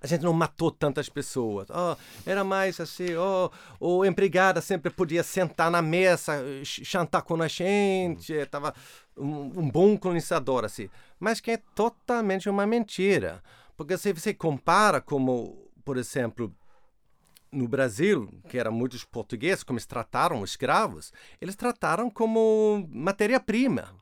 a 0.01 0.07
gente 0.07 0.23
não 0.23 0.33
matou 0.33 0.71
tantas 0.71 1.09
pessoas. 1.09 1.67
Oh, 1.69 1.97
era 2.25 2.45
mais 2.45 2.79
assim, 2.79 3.09
oh, 3.17 3.51
o 3.81 4.05
empregada 4.05 4.61
sempre 4.61 4.89
podia 4.89 5.25
sentar 5.25 5.69
na 5.69 5.83
mesa, 5.83 6.33
chantar 6.65 7.23
com 7.23 7.43
a 7.43 7.49
gente, 7.49 8.33
estava 8.33 8.73
um, 9.17 9.47
um, 9.63 9.69
bom 9.69 9.99
colonizador 9.99 10.65
assim. 10.65 10.89
Mas 11.19 11.41
que 11.41 11.51
é 11.51 11.57
totalmente 11.75 12.49
uma 12.49 12.67
mentira, 12.69 13.43
porque 13.77 13.99
se 13.99 14.13
você 14.13 14.33
compara 14.33 15.01
como, 15.01 15.69
por 15.85 15.97
exemplo, 15.97 16.55
no 17.53 17.67
Brasil, 17.67 18.29
que 18.49 18.59
eram 18.59 18.73
muitos 18.73 19.05
portugueses, 19.05 19.63
como 19.63 19.79
eles 19.79 19.87
trataram 19.87 20.41
os 20.41 20.51
escravos, 20.51 21.13
eles 21.41 21.57
trataram 21.57 22.11
como 22.11 22.89
matéria-prima. 22.91 23.95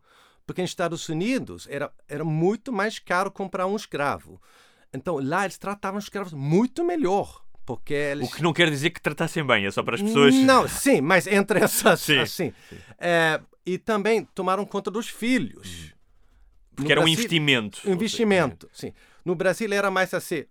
Porque 0.46 0.62
nos 0.62 0.70
Estados 0.70 1.08
Unidos 1.08 1.66
era, 1.70 1.92
era 2.08 2.24
muito 2.24 2.72
mais 2.72 2.98
caro 2.98 3.30
comprar 3.30 3.66
um 3.66 3.76
escravo. 3.76 4.40
Então 4.92 5.18
lá 5.22 5.44
eles 5.44 5.58
tratavam 5.58 5.98
os 5.98 6.04
escravos 6.04 6.32
muito 6.32 6.84
melhor. 6.84 7.42
Porque 7.66 7.92
eles... 7.92 8.30
O 8.30 8.34
que 8.34 8.42
não 8.42 8.54
quer 8.54 8.70
dizer 8.70 8.88
que 8.90 9.00
tratassem 9.00 9.44
bem, 9.44 9.66
é 9.66 9.70
só 9.70 9.82
para 9.82 9.96
as 9.96 10.00
pessoas. 10.00 10.34
Não, 10.34 10.66
sim, 10.66 11.02
mas 11.02 11.26
entre 11.26 11.60
essas. 11.60 12.00
sim. 12.00 12.18
Assim, 12.18 12.52
é, 12.98 13.38
e 13.66 13.76
também 13.76 14.24
tomaram 14.34 14.64
conta 14.64 14.90
dos 14.90 15.06
filhos. 15.06 15.94
Porque 16.74 16.84
no 16.84 16.92
era 16.92 17.00
Brasil, 17.02 17.10
um 17.10 17.12
investimento. 17.12 17.80
Um 17.84 17.92
investimento, 17.92 18.70
sim. 18.72 18.94
No 19.22 19.34
Brasil 19.34 19.70
era 19.70 19.90
mais 19.90 20.14
assim: 20.14 20.46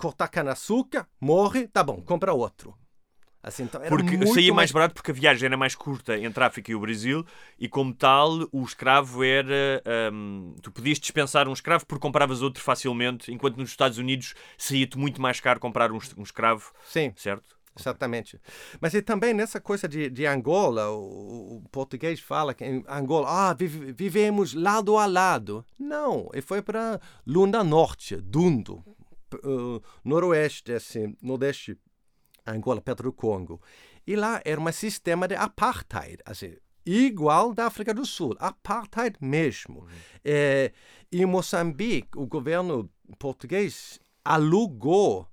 cortar 0.00 0.28
cana-açúcar, 0.28 1.06
morre, 1.20 1.68
tá 1.68 1.84
bom, 1.84 2.00
compra 2.00 2.32
outro. 2.32 2.74
Assim, 3.42 3.62
então 3.62 3.80
porque 3.88 4.26
saía 4.26 4.52
mais... 4.52 4.70
barato 4.70 4.94
porque 4.94 5.10
a 5.10 5.14
viagem 5.14 5.46
era 5.46 5.56
mais 5.56 5.74
curta 5.74 6.18
entre 6.18 6.44
a 6.44 6.46
África 6.46 6.70
e 6.70 6.74
o 6.74 6.80
Brasil 6.80 7.24
e 7.58 7.70
como 7.70 7.94
tal 7.94 8.46
o 8.52 8.62
escravo 8.62 9.24
era 9.24 9.82
um, 10.12 10.54
tu 10.60 10.70
podias 10.70 10.98
dispensar 10.98 11.48
um 11.48 11.52
escravo 11.54 11.86
porque 11.86 12.02
compravas 12.02 12.42
outro 12.42 12.62
facilmente 12.62 13.32
enquanto 13.32 13.56
nos 13.56 13.70
Estados 13.70 13.96
Unidos 13.96 14.34
saía-te 14.58 14.98
muito 14.98 15.22
mais 15.22 15.40
caro 15.40 15.58
comprar 15.58 15.90
um, 15.90 15.98
um 16.18 16.22
escravo 16.22 16.70
sim 16.84 17.14
certo 17.16 17.58
Exatamente. 17.78 18.38
Mas 18.80 18.92
e 18.92 19.00
também 19.00 19.32
nessa 19.32 19.60
coisa 19.60 19.88
de, 19.88 20.10
de 20.10 20.26
Angola, 20.26 20.90
o, 20.90 21.56
o, 21.56 21.62
português 21.70 22.20
fala 22.20 22.52
que 22.52 22.64
em 22.64 22.84
Angola, 22.86 23.28
ah, 23.30 23.54
vive, 23.54 23.92
vivemos 23.92 24.52
lado 24.52 24.98
a 24.98 25.06
lado. 25.06 25.64
Não, 25.78 26.28
ele 26.32 26.42
foi 26.42 26.60
para 26.60 27.00
Lunda 27.26 27.62
Norte, 27.64 28.16
Dundo, 28.16 28.84
uh, 29.36 29.82
noroeste, 30.04 30.72
assim, 30.72 31.16
nordeste, 31.22 31.78
Angola, 32.46 32.80
perto 32.80 33.02
do 33.04 33.12
Congo. 33.12 33.60
E 34.06 34.16
lá 34.16 34.40
era 34.44 34.60
um 34.60 34.72
sistema 34.72 35.28
de 35.28 35.34
apartheid, 35.34 36.18
assim, 36.24 36.56
igual 36.84 37.54
da 37.54 37.66
África 37.66 37.92
do 37.94 38.04
Sul, 38.04 38.34
apartheid 38.38 39.16
mesmo. 39.20 39.80
Uhum. 39.80 39.88
É, 40.24 40.72
em 41.12 41.26
Moçambique, 41.26 42.16
o 42.16 42.26
governo 42.26 42.90
português 43.18 44.00
alugou 44.24 45.28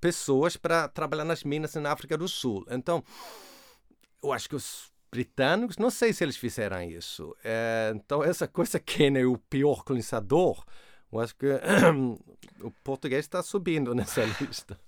pessoas 0.00 0.56
para 0.56 0.88
trabalhar 0.88 1.24
nas 1.24 1.44
minas 1.44 1.74
na 1.74 1.92
África 1.92 2.16
do 2.16 2.26
Sul. 2.26 2.64
Então, 2.70 3.04
eu 4.22 4.32
acho 4.32 4.48
que 4.48 4.56
os 4.56 4.90
britânicos, 5.10 5.76
não 5.76 5.90
sei 5.90 6.12
se 6.12 6.24
eles 6.24 6.36
fizeram 6.36 6.82
isso. 6.82 7.36
É, 7.44 7.92
então, 7.94 8.22
essa 8.22 8.46
coisa, 8.48 8.78
quem 8.80 9.16
é 9.16 9.26
o 9.26 9.36
pior 9.36 9.84
colonizador, 9.84 10.64
eu 11.12 11.20
acho 11.20 11.34
que 11.34 11.46
o 12.60 12.70
português 12.84 13.24
está 13.24 13.42
subindo 13.42 13.94
nessa 13.94 14.24
lista. 14.40 14.78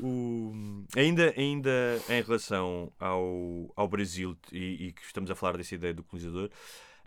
O, 0.00 0.52
ainda, 0.96 1.32
ainda 1.36 2.00
em 2.08 2.20
relação 2.22 2.92
ao, 2.98 3.72
ao 3.76 3.88
Brasil, 3.88 4.36
e, 4.50 4.86
e, 4.86 4.92
que 4.92 5.02
estamos 5.02 5.30
a 5.30 5.34
falar 5.34 5.56
dessa 5.56 5.74
ideia 5.74 5.94
do 5.94 6.02
colonizador, 6.02 6.50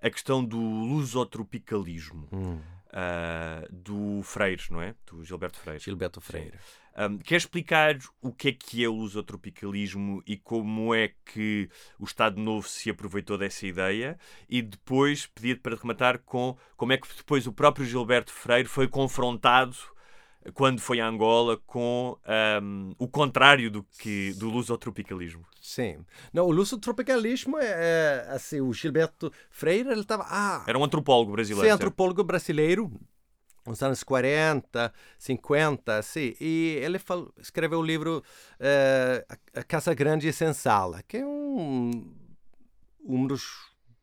a 0.02 0.10
questão 0.10 0.44
do 0.44 0.60
lusotropicalismo. 0.60 2.28
Hum. 2.32 2.60
uh, 2.88 3.68
do 3.72 4.24
Freire, 4.24 4.64
não 4.70 4.82
é? 4.82 4.96
Do 5.06 5.24
Gilberto 5.24 5.60
Freire. 5.60 5.84
Gilberto 5.84 6.22
Freire. 6.22 6.58
Um, 6.98 7.20
quer 7.20 7.36
explicar 7.36 7.98
o 8.22 8.32
que 8.32 8.50
é 8.50 8.52
que 8.52 8.84
é 8.84 8.90
o 8.90 8.94
lusotropicalismo 8.94 10.24
e 10.26 10.36
como 10.36 10.96
é 10.96 11.12
que 11.24 11.70
o 12.00 12.06
Estado 12.06 12.42
Novo 12.42 12.68
se 12.68 12.90
aproveitou 12.90 13.38
dessa 13.38 13.68
ideia? 13.68 14.18
E 14.50 14.64
depois 14.64 15.28
pedir 15.28 15.62
para 15.62 15.76
rematar 15.76 16.18
com 16.20 16.58
como 16.76 16.94
é 16.94 16.98
que 16.98 17.08
depois 17.16 17.46
o 17.46 17.54
próprio 17.54 17.86
Gilberto 17.86 18.34
Freire 18.34 18.68
foi 18.68 18.88
confrontado 18.88 19.78
quando 20.54 20.80
foi 20.80 21.00
a 21.00 21.08
Angola 21.08 21.58
com 21.66 22.18
um, 22.64 22.96
o 22.98 23.08
contrário 23.08 23.70
do 23.70 23.84
que 23.84 24.34
do 24.34 24.50
lusotropicalismo. 24.50 25.46
Sim. 25.62 25.98
Não, 26.34 26.46
o 26.46 26.52
lusotropicalismo 26.52 27.58
é, 27.60 27.66
é 27.66 28.28
assim, 28.30 28.62
o 28.62 28.74
Gilberto 28.74 29.32
Freire, 29.50 29.90
ele 29.90 30.02
estava 30.02 30.26
ah, 30.28 30.64
Era 30.66 30.78
um 30.78 30.84
antropólogo 30.84 31.32
brasileiro. 31.32 31.68
Sim, 31.68 31.74
antropólogo 31.74 32.24
brasileiro, 32.24 32.92
nos 33.68 33.84
anos 33.84 34.04
40, 34.04 34.94
50, 35.20 35.98
assim, 35.98 36.34
e 36.40 36.80
ele 36.82 36.98
falou, 36.98 37.34
escreveu 37.38 37.80
o 37.80 37.84
livro 37.84 38.24
é, 38.60 39.26
A 39.54 39.64
Casa 39.64 39.94
Grande 39.94 40.28
e 40.28 40.34
Sensala, 40.34 41.04
que 41.08 41.18
é 41.18 41.26
um, 41.26 42.16
um 43.04 43.28
dos 43.28 43.44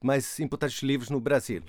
mais 0.02 0.38
importantes 0.38 0.82
livros 0.82 1.10
no 1.10 1.20
Brasil. 1.20 1.62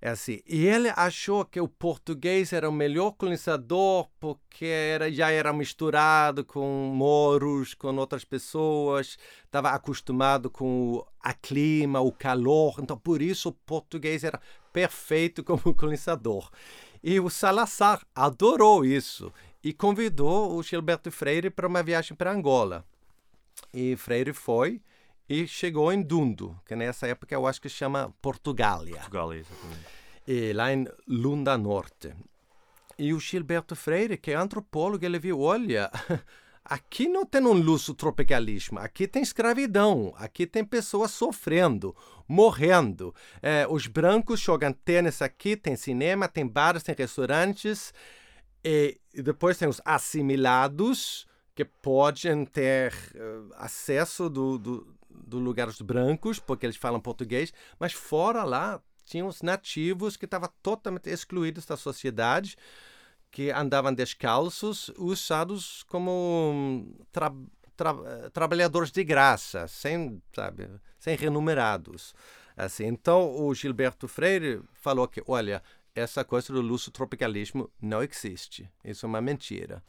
É 0.00 0.10
assim, 0.10 0.40
e 0.46 0.64
ele 0.64 0.92
achou 0.94 1.44
que 1.44 1.60
o 1.60 1.66
português 1.66 2.52
era 2.52 2.70
o 2.70 2.72
melhor 2.72 3.10
colonizador 3.12 4.08
porque 4.20 4.64
era, 4.64 5.10
já 5.10 5.28
era 5.28 5.52
misturado 5.52 6.44
com 6.44 6.92
moros, 6.94 7.74
com 7.74 7.96
outras 7.96 8.24
pessoas, 8.24 9.18
estava 9.44 9.70
acostumado 9.70 10.48
com 10.48 10.98
o 10.98 11.04
clima, 11.42 12.00
o 12.00 12.12
calor, 12.12 12.76
então 12.78 12.96
por 12.96 13.20
isso 13.20 13.48
o 13.48 13.52
português 13.52 14.22
era 14.22 14.40
perfeito 14.72 15.42
como 15.42 15.58
colonizador. 15.74 16.48
E 17.02 17.20
o 17.20 17.30
Salazar 17.30 18.04
adorou 18.14 18.84
isso 18.84 19.32
e 19.62 19.72
convidou 19.72 20.56
o 20.56 20.62
Gilberto 20.62 21.10
Freire 21.10 21.50
para 21.50 21.66
uma 21.66 21.82
viagem 21.82 22.16
para 22.16 22.32
Angola. 22.32 22.84
E 23.72 23.96
Freire 23.96 24.32
foi 24.32 24.80
e 25.28 25.46
chegou 25.46 25.92
em 25.92 26.00
Dundo, 26.00 26.58
que 26.66 26.74
nessa 26.74 27.06
época 27.06 27.34
eu 27.34 27.46
acho 27.46 27.60
que 27.60 27.68
chama 27.68 28.14
Portugália. 28.22 28.96
Portugália, 28.96 29.40
exatamente. 29.40 29.86
E 30.26 30.52
lá 30.52 30.72
em 30.72 30.86
Lunda 31.06 31.56
Norte. 31.58 32.14
E 32.98 33.12
o 33.12 33.20
Gilberto 33.20 33.76
Freire, 33.76 34.16
que 34.16 34.32
é 34.32 34.34
antropólogo, 34.34 35.04
ele 35.04 35.18
viu, 35.18 35.40
olha, 35.40 35.90
aqui 36.68 37.08
não 37.08 37.24
tem 37.24 37.42
um 37.42 37.52
luxo 37.52 37.94
tropicalismo, 37.94 38.78
aqui 38.78 39.08
tem 39.08 39.22
escravidão, 39.22 40.12
aqui 40.16 40.46
tem 40.46 40.64
pessoas 40.64 41.10
sofrendo, 41.10 41.96
morrendo. 42.28 43.14
É, 43.40 43.66
os 43.68 43.86
brancos 43.86 44.40
jogam 44.40 44.72
tênis 44.72 45.22
aqui, 45.22 45.56
tem 45.56 45.76
cinema, 45.76 46.28
tem 46.28 46.46
bares, 46.46 46.82
tem 46.82 46.94
restaurantes. 46.96 47.92
E, 48.62 49.00
depois 49.14 49.56
tem 49.56 49.68
os 49.68 49.80
assimilados, 49.84 51.26
que 51.54 51.64
podem 51.64 52.44
ter 52.44 52.92
uh, 53.16 53.52
acesso 53.56 54.30
do, 54.30 54.58
do, 54.58 54.96
do 55.10 55.38
lugar 55.40 55.66
dos 55.66 55.80
brancos, 55.80 56.38
porque 56.38 56.64
eles 56.64 56.76
falam 56.76 57.00
português, 57.00 57.52
mas 57.80 57.92
fora 57.92 58.44
lá 58.44 58.80
tinham 59.04 59.26
os 59.26 59.42
nativos 59.42 60.16
que 60.16 60.24
estavam 60.24 60.48
totalmente 60.62 61.10
excluídos 61.10 61.66
da 61.66 61.76
sociedade, 61.76 62.56
que 63.30 63.50
andavam 63.50 63.92
descalços, 63.92 64.90
usados 64.96 65.82
como 65.84 66.96
tra 67.12 67.32
tra 67.76 67.94
trabalhadores 68.30 68.90
de 68.90 69.04
graça, 69.04 69.68
sem, 69.68 70.20
sabe, 70.34 70.68
sem 70.98 71.16
renumerados. 71.16 72.12
Assim, 72.56 72.86
então 72.86 73.40
o 73.40 73.54
Gilberto 73.54 74.08
Freire 74.08 74.60
falou 74.72 75.06
que, 75.06 75.22
olha, 75.28 75.62
essa 75.94 76.24
coisa 76.24 76.52
do 76.52 76.60
luxo 76.60 76.90
tropicalismo 76.90 77.70
não 77.80 78.02
existe. 78.02 78.68
Isso 78.84 79.06
é 79.06 79.08
uma 79.08 79.20
mentira. 79.20 79.80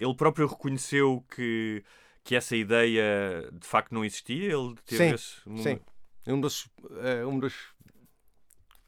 Ele 0.00 0.14
próprio 0.14 0.46
reconheceu 0.46 1.22
que 1.34 1.84
que 2.26 2.34
essa 2.34 2.56
ideia 2.56 3.48
de 3.52 3.64
facto 3.64 3.92
não 3.94 4.04
existia? 4.04 4.52
Ele 4.52 4.74
teve 4.84 5.08
sim, 5.08 5.14
esse 5.14 5.62
sim. 5.62 5.80
Um 6.26 6.40
dos, 6.40 6.64
uh, 6.64 7.28
um 7.28 7.38
dos 7.38 7.54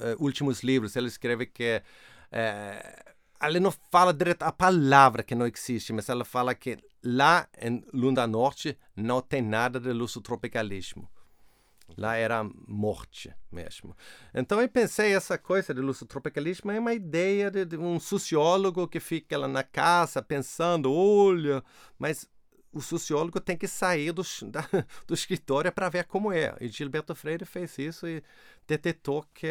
uh, 0.00 0.16
últimos 0.18 0.64
livros 0.64 0.96
ele 0.96 1.06
escreve 1.06 1.46
que 1.46 1.80
uh, 2.32 3.14
ele 3.42 3.60
não 3.60 3.70
fala 3.70 4.12
direto 4.12 4.42
a 4.42 4.52
palavra 4.52 5.22
que 5.22 5.34
não 5.34 5.46
existe, 5.46 5.92
mas 5.92 6.08
ela 6.08 6.24
fala 6.24 6.54
que 6.54 6.78
lá 7.02 7.48
em 7.60 7.84
Lunda 7.92 8.26
Norte 8.26 8.76
não 8.96 9.20
tem 9.20 9.42
nada 9.42 9.78
de 9.78 9.92
luso-tropicalismo. 9.92 11.08
Lá 11.96 12.16
era 12.16 12.44
morte 12.66 13.34
mesmo. 13.50 13.96
Então 14.34 14.60
eu 14.60 14.68
pensei 14.68 15.14
essa 15.14 15.38
coisa 15.38 15.72
de 15.72 15.80
luso-tropicalismo 15.80 16.70
é 16.70 16.78
uma 16.78 16.92
ideia 16.92 17.50
de, 17.50 17.64
de, 17.64 17.76
um 17.78 17.98
sociólogo 17.98 18.86
que 18.86 19.00
fica 19.00 19.38
lá 19.38 19.48
na 19.48 19.62
casa 19.62 20.20
pensando, 20.20 20.92
olha, 20.92 21.64
mas 21.98 22.28
o 22.72 22.82
sociólogo 22.82 23.40
tem 23.40 23.56
que 23.56 23.66
sair 23.66 24.12
do, 24.12 24.22
da, 24.50 24.68
do 25.06 25.14
escritório 25.14 25.72
para 25.72 25.88
ver 25.88 26.04
como 26.04 26.30
é. 26.30 26.54
E 26.60 26.68
Gilberto 26.68 27.14
Freire 27.14 27.46
fez 27.46 27.78
isso 27.78 28.06
e 28.06 28.22
detectou 28.66 29.24
que 29.32 29.48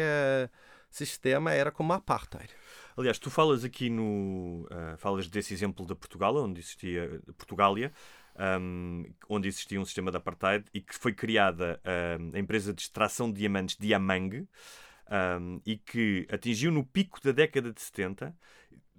sistema 0.90 1.52
era 1.52 1.70
como 1.70 1.92
apartheid. 1.92 2.50
Aliás, 2.96 3.18
tu 3.18 3.30
falas 3.30 3.64
aqui 3.64 3.88
no. 3.88 4.66
Uh, 4.70 4.96
falas 4.98 5.28
desse 5.28 5.54
exemplo 5.54 5.86
de 5.86 5.94
Portugal, 5.94 6.36
onde 6.36 6.60
existia. 6.60 7.20
Portugália. 7.36 7.92
Um, 8.40 9.04
onde 9.28 9.48
existia 9.48 9.80
um 9.80 9.84
sistema 9.84 10.12
de 10.12 10.16
apartheid 10.16 10.64
e 10.72 10.80
que 10.80 10.94
foi 10.94 11.12
criada 11.12 11.80
um, 12.20 12.36
a 12.36 12.38
empresa 12.38 12.72
de 12.72 12.82
extração 12.82 13.32
de 13.32 13.40
diamantes 13.40 13.76
Diamang 13.76 14.46
um, 15.10 15.60
e 15.66 15.76
que 15.76 16.24
atingiu 16.30 16.70
no 16.70 16.84
pico 16.84 17.20
da 17.20 17.32
década 17.32 17.72
de 17.72 17.80
70 17.80 18.32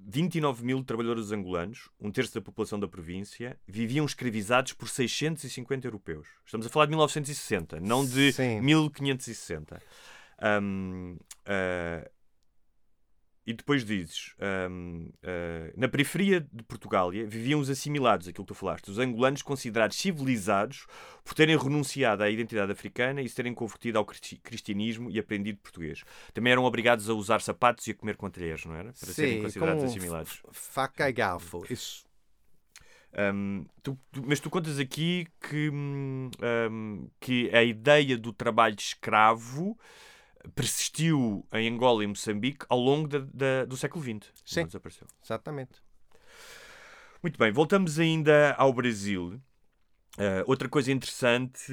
29 0.08 0.66
mil 0.66 0.84
trabalhadores 0.84 1.32
angolanos, 1.32 1.90
um 2.00 2.12
terço 2.12 2.34
da 2.34 2.42
população 2.42 2.80
da 2.80 2.88
província, 2.88 3.60
viviam 3.68 4.06
escravizados 4.06 4.74
por 4.74 4.88
650 4.88 5.88
europeus. 5.88 6.28
Estamos 6.46 6.66
a 6.66 6.70
falar 6.70 6.86
de 6.86 6.92
1960, 6.92 7.80
não 7.82 8.06
de 8.06 8.32
Sim. 8.32 8.62
1560. 8.62 9.82
Um, 10.42 11.18
uh, 11.46 12.10
e 13.50 13.54
depois 13.54 13.84
dizes, 13.84 14.36
um, 14.70 15.08
uh, 15.08 15.12
ah, 15.24 15.74
na 15.76 15.88
periferia 15.88 16.40
de 16.40 16.64
Portugália 16.66 17.26
viviam 17.26 17.60
os 17.60 17.68
assimilados, 17.68 18.28
aquilo 18.28 18.46
que 18.46 18.54
tu 18.54 18.54
falaste, 18.54 18.92
os 18.92 19.00
angolanos 19.00 19.42
considerados 19.42 19.98
civilizados 19.98 20.86
por 21.24 21.34
terem 21.34 21.58
renunciado 21.58 22.22
à 22.22 22.30
identidade 22.30 22.72
africana 22.72 23.24
e 23.24 23.28
se 23.28 23.34
terem 23.34 23.52
convertido 23.56 23.98
ao 23.98 24.06
cristianismo 24.06 25.10
e 25.10 25.18
aprendido 25.18 25.58
português. 25.64 26.04
Também 26.32 26.52
eram 26.52 26.64
obrigados 26.64 27.10
a 27.10 27.14
usar 27.16 27.42
sapatos 27.42 27.88
e 27.88 27.92
a 27.92 27.96
comer 27.96 28.18
com 28.18 28.30
talheres, 28.30 28.66
não 28.66 28.76
era? 28.76 28.94
Para 28.94 29.08
Sim, 29.08 29.14
serem 29.14 29.42
considerados 29.42 29.84
assimilados. 29.84 30.44
Faca 30.52 31.10
e 31.10 31.14
garfo, 31.14 31.66
isso. 31.72 32.06
Um, 33.34 33.66
tu, 33.82 33.98
tu, 34.12 34.24
mas 34.28 34.40
tu 34.40 34.52
contas 34.52 34.78
aqui 34.78 35.26
que, 35.42 35.72
um, 35.72 37.10
que 37.20 37.50
a 37.52 37.64
ideia 37.64 38.16
do 38.16 38.32
trabalho 38.32 38.76
escravo 38.78 39.76
persistiu 40.56 41.46
em 41.54 41.70
Angola 41.70 42.04
e 42.04 42.08
Moçambique 42.08 42.66
ao 42.70 42.80
longo 42.80 43.08
da, 43.08 43.20
da, 43.34 43.66
do 43.66 43.76
século 43.78 44.04
XX. 44.04 44.32
Sim, 44.46 44.66
desapareceu. 44.66 45.08
exatamente. 45.24 45.82
Muito 47.22 47.38
bem, 47.38 47.52
voltamos 47.52 48.00
ainda 48.00 48.54
ao 48.54 48.72
Brasil. 48.72 49.42
Uh, 50.18 50.44
outra 50.48 50.68
coisa 50.68 50.92
interessante, 50.92 51.72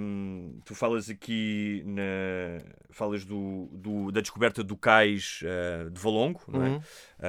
um, 0.00 0.60
tu 0.64 0.74
falas 0.74 1.08
aqui 1.10 1.82
na, 1.86 2.60
falas 2.90 3.24
do, 3.24 3.68
do, 3.72 4.12
da 4.12 4.20
descoberta 4.20 4.62
do 4.62 4.76
cais 4.76 5.40
uh, 5.42 5.90
de 5.90 6.00
Valongo, 6.00 6.42
não 6.48 6.64
é? 6.64 6.76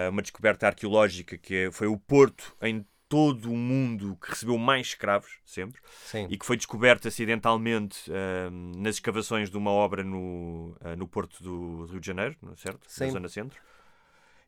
Uh, 0.07 0.11
uma 0.11 0.21
descoberta 0.21 0.67
arqueológica 0.67 1.37
que 1.37 1.55
é, 1.55 1.71
foi 1.71 1.87
o 1.87 1.97
porto 1.97 2.55
em 2.61 2.85
todo 3.09 3.51
o 3.51 3.55
mundo 3.55 4.17
que 4.21 4.29
recebeu 4.29 4.57
mais 4.57 4.87
escravos, 4.87 5.39
sempre, 5.45 5.81
Sim. 6.03 6.27
e 6.29 6.37
que 6.37 6.45
foi 6.45 6.57
descoberto 6.57 7.07
acidentalmente 7.07 8.11
uh, 8.11 8.51
nas 8.77 8.95
escavações 8.95 9.49
de 9.49 9.57
uma 9.57 9.71
obra 9.71 10.03
no, 10.03 10.75
uh, 10.81 10.95
no 10.97 11.07
porto 11.07 11.41
do 11.41 11.85
Rio 11.85 11.99
de 11.99 12.07
Janeiro, 12.07 12.35
certo? 12.57 12.81
Sim. 12.87 13.05
Na 13.05 13.11
zona 13.11 13.29
centro. 13.29 13.59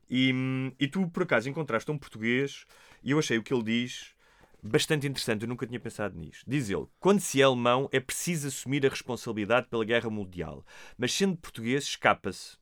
E, 0.10 0.34
e 0.80 0.88
tu, 0.88 1.08
por 1.10 1.24
acaso, 1.24 1.50
encontraste 1.50 1.90
um 1.92 1.98
português 1.98 2.66
e 3.04 3.12
eu 3.12 3.20
achei 3.20 3.38
o 3.38 3.44
que 3.44 3.54
ele 3.54 3.64
diz 3.64 4.14
bastante 4.62 5.08
interessante, 5.08 5.44
eu 5.44 5.48
nunca 5.48 5.66
tinha 5.66 5.80
pensado 5.80 6.18
nisto. 6.18 6.44
Diz 6.48 6.70
ele: 6.70 6.86
quando 7.00 7.20
se 7.20 7.42
é 7.42 7.46
alemão, 7.46 7.90
é 7.92 8.00
preciso 8.00 8.48
assumir 8.48 8.86
a 8.86 8.90
responsabilidade 8.90 9.68
pela 9.68 9.86
guerra 9.86 10.10
mundial, 10.10 10.66
mas 10.98 11.14
sendo 11.14 11.38
português, 11.38 11.84
escapa-se. 11.84 12.58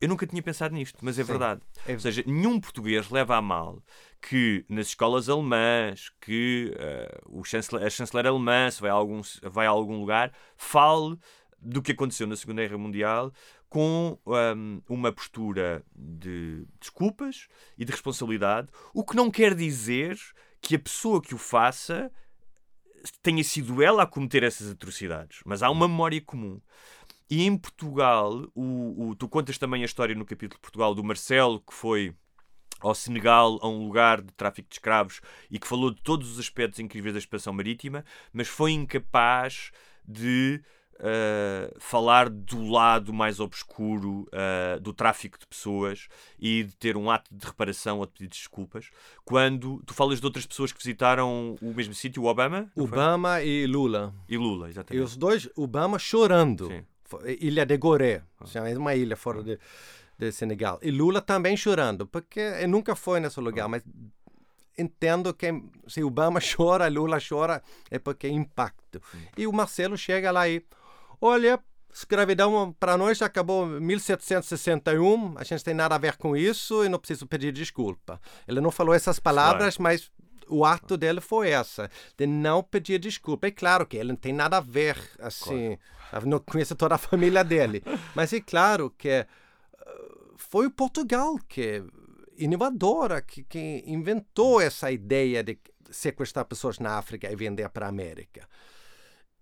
Eu 0.00 0.08
nunca 0.08 0.26
tinha 0.26 0.42
pensado 0.42 0.74
nisto, 0.74 0.98
mas 1.02 1.18
é 1.18 1.22
Sim. 1.22 1.28
verdade. 1.28 1.60
É... 1.86 1.92
Ou 1.92 2.00
seja, 2.00 2.24
nenhum 2.26 2.58
português 2.58 3.10
leva 3.10 3.36
a 3.36 3.42
mal 3.42 3.82
que 4.20 4.64
nas 4.68 4.88
escolas 4.88 5.28
alemãs, 5.28 6.10
que 6.20 6.74
uh, 6.76 7.38
o 7.40 7.44
chanceler, 7.44 7.86
a 7.86 7.90
chanceler 7.90 8.26
alemã, 8.26 8.70
se 8.70 8.80
vai 8.80 8.90
a, 8.90 8.94
algum, 8.94 9.20
vai 9.42 9.66
a 9.66 9.70
algum 9.70 9.98
lugar, 9.98 10.32
fale 10.56 11.18
do 11.58 11.82
que 11.82 11.92
aconteceu 11.92 12.26
na 12.26 12.36
Segunda 12.36 12.62
Guerra 12.62 12.78
Mundial 12.78 13.32
com 13.68 14.18
um, 14.26 14.82
uma 14.88 15.12
postura 15.12 15.84
de 15.94 16.66
desculpas 16.80 17.46
e 17.78 17.84
de 17.84 17.92
responsabilidade, 17.92 18.68
o 18.92 19.04
que 19.04 19.14
não 19.14 19.30
quer 19.30 19.54
dizer 19.54 20.18
que 20.60 20.74
a 20.74 20.78
pessoa 20.78 21.22
que 21.22 21.34
o 21.34 21.38
faça 21.38 22.10
tenha 23.22 23.44
sido 23.44 23.80
ela 23.80 24.02
a 24.02 24.06
cometer 24.06 24.42
essas 24.42 24.70
atrocidades, 24.70 25.40
mas 25.46 25.62
há 25.62 25.70
uma 25.70 25.88
memória 25.88 26.20
comum. 26.20 26.60
E 27.30 27.44
em 27.44 27.56
Portugal, 27.56 28.50
o, 28.56 29.10
o, 29.10 29.14
tu 29.14 29.28
contas 29.28 29.56
também 29.56 29.82
a 29.82 29.86
história 29.86 30.16
no 30.16 30.26
capítulo 30.26 30.56
de 30.56 30.62
Portugal 30.62 30.92
do 30.92 31.04
Marcelo, 31.04 31.60
que 31.60 31.72
foi 31.72 32.12
ao 32.80 32.94
Senegal, 32.94 33.58
a 33.62 33.68
um 33.68 33.86
lugar 33.86 34.20
de 34.20 34.32
tráfico 34.32 34.68
de 34.68 34.74
escravos 34.74 35.20
e 35.50 35.58
que 35.58 35.66
falou 35.66 35.90
de 35.90 36.00
todos 36.02 36.30
os 36.32 36.38
aspectos 36.38 36.78
incríveis 36.80 37.14
da 37.14 37.18
expansão 37.18 37.52
marítima, 37.52 38.04
mas 38.32 38.48
foi 38.48 38.72
incapaz 38.72 39.70
de 40.06 40.62
uh, 41.00 41.74
falar 41.78 42.28
do 42.28 42.68
lado 42.68 43.12
mais 43.12 43.40
obscuro 43.40 44.28
uh, 44.28 44.80
do 44.80 44.92
tráfico 44.92 45.38
de 45.38 45.46
pessoas 45.46 46.08
e 46.38 46.64
de 46.64 46.76
ter 46.76 46.96
um 46.96 47.10
ato 47.10 47.34
de 47.34 47.46
reparação 47.46 47.98
ou 47.98 48.06
de 48.06 48.12
pedir 48.12 48.28
desculpas. 48.28 48.90
Quando 49.24 49.82
tu 49.86 49.94
falas 49.94 50.20
de 50.20 50.26
outras 50.26 50.46
pessoas 50.46 50.72
que 50.72 50.78
visitaram 50.78 51.56
o 51.60 51.74
mesmo 51.74 51.94
sítio, 51.94 52.22
o 52.22 52.26
Obama? 52.26 52.70
Obama 52.76 53.42
e 53.42 53.66
Lula. 53.66 54.14
E 54.28 54.36
Lula, 54.36 54.68
exatamente. 54.68 55.00
E 55.00 55.04
os 55.04 55.16
dois, 55.16 55.48
Obama 55.56 55.98
chorando. 55.98 56.66
Sim. 56.66 56.84
Ilha 57.40 57.66
de 57.66 57.76
Goré, 57.76 58.22
ah. 58.38 58.68
é 58.68 58.78
uma 58.78 58.94
ilha 58.94 59.16
fora 59.16 59.42
de 59.42 59.58
de 60.20 60.30
Senegal. 60.32 60.78
E 60.82 60.90
Lula 60.90 61.22
também 61.22 61.56
chorando, 61.56 62.06
porque 62.06 62.40
ele 62.40 62.66
nunca 62.66 62.94
foi 62.94 63.20
nesse 63.20 63.40
lugar, 63.40 63.68
mas 63.68 63.82
entendo 64.76 65.32
que 65.32 65.48
se 65.88 66.04
Obama 66.04 66.40
chora, 66.44 66.88
Lula 66.88 67.18
chora, 67.26 67.62
é 67.90 67.98
porque 67.98 68.26
é 68.26 68.30
impacto. 68.30 69.00
E 69.36 69.46
o 69.46 69.52
Marcelo 69.52 69.96
chega 69.96 70.30
lá 70.30 70.46
e, 70.46 70.62
olha, 71.20 71.58
escravidão 71.92 72.76
para 72.78 72.98
nós 72.98 73.22
acabou 73.22 73.78
em 73.78 73.80
1761, 73.80 75.38
a 75.38 75.42
gente 75.42 75.64
tem 75.64 75.74
nada 75.74 75.94
a 75.94 75.98
ver 75.98 76.16
com 76.18 76.36
isso 76.36 76.84
e 76.84 76.88
não 76.88 76.98
preciso 76.98 77.26
pedir 77.26 77.50
desculpa. 77.50 78.20
Ele 78.46 78.60
não 78.60 78.70
falou 78.70 78.94
essas 78.94 79.18
palavras, 79.18 79.78
claro. 79.78 79.82
mas 79.82 80.12
o 80.48 80.66
ato 80.66 80.98
dele 80.98 81.22
foi 81.22 81.48
essa, 81.48 81.90
de 82.18 82.26
não 82.26 82.62
pedir 82.62 82.98
desculpa. 82.98 83.46
É 83.46 83.50
claro 83.50 83.86
que 83.86 83.96
ele 83.96 84.10
não 84.10 84.16
tem 84.16 84.34
nada 84.34 84.58
a 84.58 84.60
ver, 84.60 84.98
assim, 85.18 85.78
claro. 86.10 86.28
não 86.28 86.40
conheço 86.40 86.74
toda 86.74 86.96
a 86.96 86.98
família 86.98 87.42
dele, 87.42 87.82
mas 88.14 88.34
é 88.34 88.40
claro 88.40 88.92
que 88.98 89.26
foi 90.42 90.66
o 90.66 90.70
Portugal 90.70 91.38
que 91.48 91.62
é 91.62 91.82
inovadora, 92.36 93.20
que, 93.20 93.44
que 93.44 93.84
inventou 93.86 94.60
essa 94.60 94.90
ideia 94.90 95.42
de 95.42 95.58
sequestrar 95.90 96.44
pessoas 96.44 96.78
na 96.78 96.96
África 96.96 97.30
e 97.30 97.36
vender 97.36 97.68
para 97.68 97.86
a 97.86 97.88
América. 97.88 98.48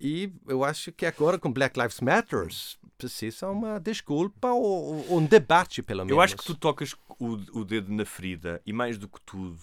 E 0.00 0.32
eu 0.46 0.64
acho 0.64 0.92
que 0.92 1.06
agora 1.06 1.38
com 1.38 1.52
Black 1.52 1.78
Lives 1.78 2.00
Matter 2.00 2.48
precisa 2.96 3.48
uma 3.48 3.78
desculpa 3.78 4.48
ou, 4.48 5.06
ou, 5.08 5.18
um 5.18 5.24
debate, 5.24 5.82
pelo 5.82 6.04
menos. 6.04 6.10
Eu 6.10 6.20
acho 6.20 6.36
que 6.36 6.44
tu 6.44 6.54
tocas 6.54 6.94
o, 7.18 7.60
o 7.60 7.64
dedo 7.64 7.92
na 7.92 8.04
ferida 8.04 8.60
e 8.64 8.72
mais 8.72 8.96
do 8.96 9.08
que 9.08 9.20
tudo, 9.22 9.58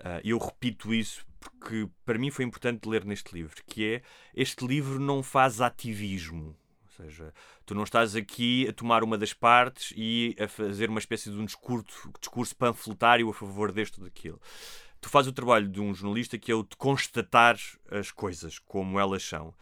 uh, 0.00 0.20
eu 0.24 0.38
repito 0.38 0.94
isso 0.94 1.24
porque 1.40 1.88
para 2.04 2.18
mim 2.18 2.30
foi 2.30 2.44
importante 2.44 2.88
ler 2.88 3.04
neste 3.04 3.34
livro, 3.34 3.62
que 3.66 3.94
é 3.94 4.02
este 4.34 4.66
livro 4.66 4.98
não 4.98 5.22
faz 5.22 5.60
ativismo. 5.60 6.56
Ou 6.98 7.04
seja, 7.04 7.34
tu 7.66 7.74
não 7.74 7.82
estás 7.82 8.14
aqui 8.14 8.68
a 8.68 8.72
tomar 8.72 9.02
uma 9.02 9.18
das 9.18 9.32
partes 9.32 9.92
e 9.96 10.36
a 10.38 10.46
fazer 10.46 10.88
uma 10.88 10.98
espécie 10.98 11.30
de 11.30 11.36
um 11.36 11.44
discurso, 11.44 12.10
discurso 12.20 12.54
panfletário 12.54 13.28
a 13.28 13.34
favor 13.34 13.72
deste 13.72 13.98
ou 13.98 14.04
daquilo. 14.04 14.40
Tu 15.00 15.08
fazes 15.08 15.30
o 15.30 15.34
trabalho 15.34 15.68
de 15.68 15.80
um 15.80 15.92
jornalista 15.92 16.38
que 16.38 16.52
é 16.52 16.54
o 16.54 16.62
de 16.62 16.76
constatar 16.76 17.58
as 17.90 18.10
coisas 18.10 18.58
como 18.58 18.98
elas 18.98 19.22
são. 19.22 19.54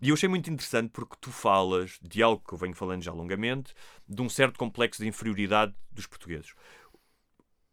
E 0.00 0.10
eu 0.10 0.14
achei 0.14 0.28
muito 0.28 0.50
interessante 0.50 0.90
porque 0.90 1.16
tu 1.20 1.30
falas 1.30 1.98
de 2.02 2.22
algo 2.22 2.42
que 2.46 2.54
eu 2.54 2.58
venho 2.58 2.74
falando 2.74 3.02
já 3.02 3.12
longamente, 3.12 3.74
de 4.08 4.22
um 4.22 4.28
certo 4.28 4.58
complexo 4.58 5.02
de 5.02 5.08
inferioridade 5.08 5.74
dos 5.90 6.06
portugueses. 6.06 6.54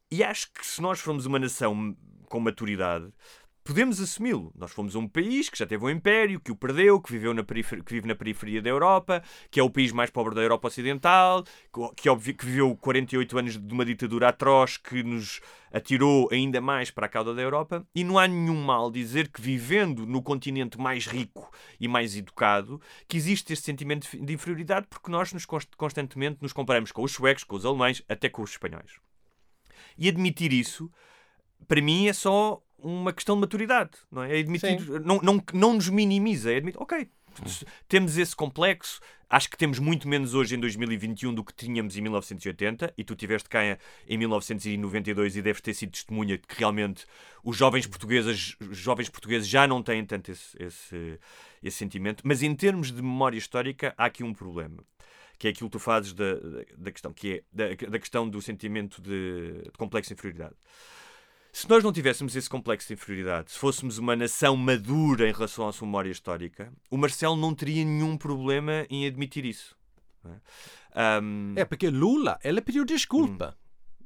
E 0.09 0.23
acho 0.23 0.51
que 0.51 0.65
se 0.65 0.81
nós 0.81 0.99
formos 0.99 1.25
uma 1.25 1.39
nação 1.39 1.95
com 2.25 2.39
maturidade, 2.39 3.11
podemos 3.63 4.01
assumi-lo. 4.01 4.51
Nós 4.55 4.71
fomos 4.71 4.95
um 4.95 5.07
país 5.07 5.49
que 5.49 5.57
já 5.57 5.65
teve 5.65 5.83
um 5.83 5.89
império, 5.89 6.39
que 6.39 6.51
o 6.51 6.55
perdeu, 6.55 6.99
que, 6.99 7.11
viveu 7.11 7.33
na 7.33 7.43
que 7.43 7.93
vive 7.93 8.07
na 8.07 8.15
periferia 8.15 8.61
da 8.61 8.69
Europa, 8.69 9.23
que 9.49 9.59
é 9.59 9.63
o 9.63 9.69
país 9.69 9.91
mais 9.91 10.09
pobre 10.09 10.35
da 10.35 10.41
Europa 10.41 10.67
Ocidental, 10.67 11.43
que, 11.95 12.33
que 12.33 12.45
viveu 12.45 12.75
48 12.75 13.37
anos 13.37 13.57
de 13.57 13.73
uma 13.73 13.85
ditadura 13.85 14.29
atroz 14.29 14.77
que 14.77 15.01
nos 15.03 15.39
atirou 15.71 16.29
ainda 16.31 16.61
mais 16.61 16.91
para 16.91 17.05
a 17.05 17.09
cauda 17.09 17.33
da 17.33 17.41
Europa. 17.41 17.85
E 17.95 18.03
não 18.03 18.19
há 18.19 18.27
nenhum 18.27 18.61
mal 18.63 18.91
dizer 18.91 19.29
que, 19.29 19.41
vivendo 19.41 20.05
no 20.05 20.21
continente 20.21 20.77
mais 20.77 21.07
rico 21.07 21.51
e 21.79 21.87
mais 21.87 22.15
educado, 22.15 22.81
que 23.07 23.17
existe 23.17 23.53
este 23.53 23.65
sentimento 23.65 24.07
de 24.11 24.33
inferioridade 24.33 24.87
porque 24.89 25.09
nós 25.09 25.33
nos 25.33 25.45
constantemente 25.45 26.37
nos 26.41 26.53
comparamos 26.53 26.91
com 26.91 27.03
os 27.03 27.11
suecos, 27.11 27.43
com 27.43 27.55
os 27.55 27.65
alemães, 27.65 28.03
até 28.07 28.29
com 28.29 28.41
os 28.41 28.51
espanhóis. 28.51 28.99
E 29.97 30.07
admitir 30.07 30.51
isso, 30.51 30.91
para 31.67 31.81
mim, 31.81 32.07
é 32.07 32.13
só 32.13 32.61
uma 32.83 33.13
questão 33.13 33.35
de 33.35 33.41
maturidade, 33.41 33.91
não 34.11 34.23
é? 34.23 34.37
é 34.37 34.39
admitir, 34.39 34.79
não, 35.01 35.19
não, 35.21 35.43
não 35.53 35.73
nos 35.73 35.89
minimiza, 35.89 36.51
é 36.51 36.57
admitir, 36.57 36.81
ok, 36.81 37.09
temos 37.87 38.17
esse 38.17 38.35
complexo. 38.35 38.99
Acho 39.29 39.49
que 39.49 39.57
temos 39.57 39.79
muito 39.79 40.07
menos 40.07 40.35
hoje 40.35 40.55
em 40.55 40.59
2021 40.59 41.33
do 41.33 41.43
que 41.43 41.53
tínhamos 41.53 41.97
em 41.97 42.01
1980 42.01 42.93
e 42.95 43.03
tu 43.03 43.15
tiveste 43.15 43.49
cá 43.49 43.61
em 44.07 44.17
1992 44.17 45.35
e 45.35 45.41
deves 45.41 45.61
ter 45.61 45.73
sido 45.73 45.91
testemunha 45.91 46.37
de 46.37 46.45
que 46.45 46.59
realmente 46.59 47.05
os 47.43 47.57
jovens 47.57 47.87
portugueses, 47.87 48.55
os 48.59 48.77
jovens 48.77 49.09
portugueses 49.09 49.47
já 49.47 49.65
não 49.65 49.81
têm 49.81 50.05
tanto 50.05 50.31
esse, 50.31 50.55
esse, 50.61 51.19
esse 51.63 51.77
sentimento. 51.77 52.21
Mas 52.23 52.43
em 52.43 52.53
termos 52.53 52.91
de 52.91 53.01
memória 53.01 53.37
histórica 53.37 53.95
há 53.97 54.05
aqui 54.05 54.23
um 54.23 54.33
problema 54.33 54.83
que 55.39 55.47
é 55.47 55.49
aquilo 55.49 55.67
que 55.67 55.77
tu 55.77 55.79
fazes 55.79 56.13
da, 56.13 56.35
da 56.77 56.91
questão, 56.91 57.11
que 57.11 57.33
é 57.33 57.43
da, 57.51 57.89
da 57.89 57.99
questão 57.99 58.29
do 58.29 58.41
sentimento 58.41 59.01
de, 59.01 59.63
de 59.63 59.71
complexo 59.77 60.09
de 60.09 60.13
inferioridade. 60.13 60.55
Se 61.53 61.69
nós 61.69 61.83
não 61.83 61.93
tivéssemos 61.93 62.35
esse 62.35 62.49
complexo 62.49 62.87
de 62.87 62.95
inferioridade, 62.95 63.51
se 63.51 63.59
fôssemos 63.59 63.99
uma 63.99 64.15
nação 64.15 64.57
madura 64.57 65.29
em 65.29 65.31
relação 65.31 65.67
à 65.67 65.71
sua 65.71 65.85
memória 65.85 66.09
histórica, 66.09 66.73
o 66.89 66.97
Marcelo 66.97 67.35
não 67.35 67.53
teria 67.53 67.85
nenhum 67.85 68.17
problema 68.17 68.87
em 68.89 69.05
admitir 69.05 69.45
isso. 69.45 69.77
É, 70.95 71.19
um... 71.21 71.53
é 71.55 71.63
porque 71.63 71.91
Lula, 71.91 72.39
ele 72.43 72.59
pediu 72.59 72.83
desculpa. 72.83 73.55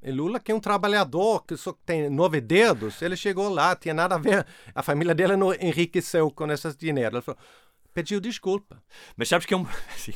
Hum. 0.04 0.14
Lula, 0.14 0.42
que 0.42 0.52
é 0.52 0.56
um 0.56 0.60
trabalhador, 0.60 1.46
que 1.46 1.56
só 1.56 1.72
tem 1.86 2.10
nove 2.10 2.42
dedos, 2.42 3.02
ele 3.02 3.16
chegou 3.16 3.48
lá, 3.48 3.78
tinha 3.78 3.94
nada 3.94 4.16
a 4.16 4.20
ver. 4.20 4.46
A 4.76 4.84
família 4.84 5.16
dele 5.16 5.38
não 5.38 5.54
enriqueceu 5.54 6.30
com 6.30 6.52
esses 6.52 6.76
dinheiro. 6.76 7.16
Ele 7.16 7.22
falou, 7.22 7.40
pediu 7.94 8.20
desculpa. 8.20 8.84
Mas 9.16 9.30
sabes 9.30 9.46
que 9.46 9.54
é 9.54 9.58
um. 9.58 9.66
Assim, 9.96 10.14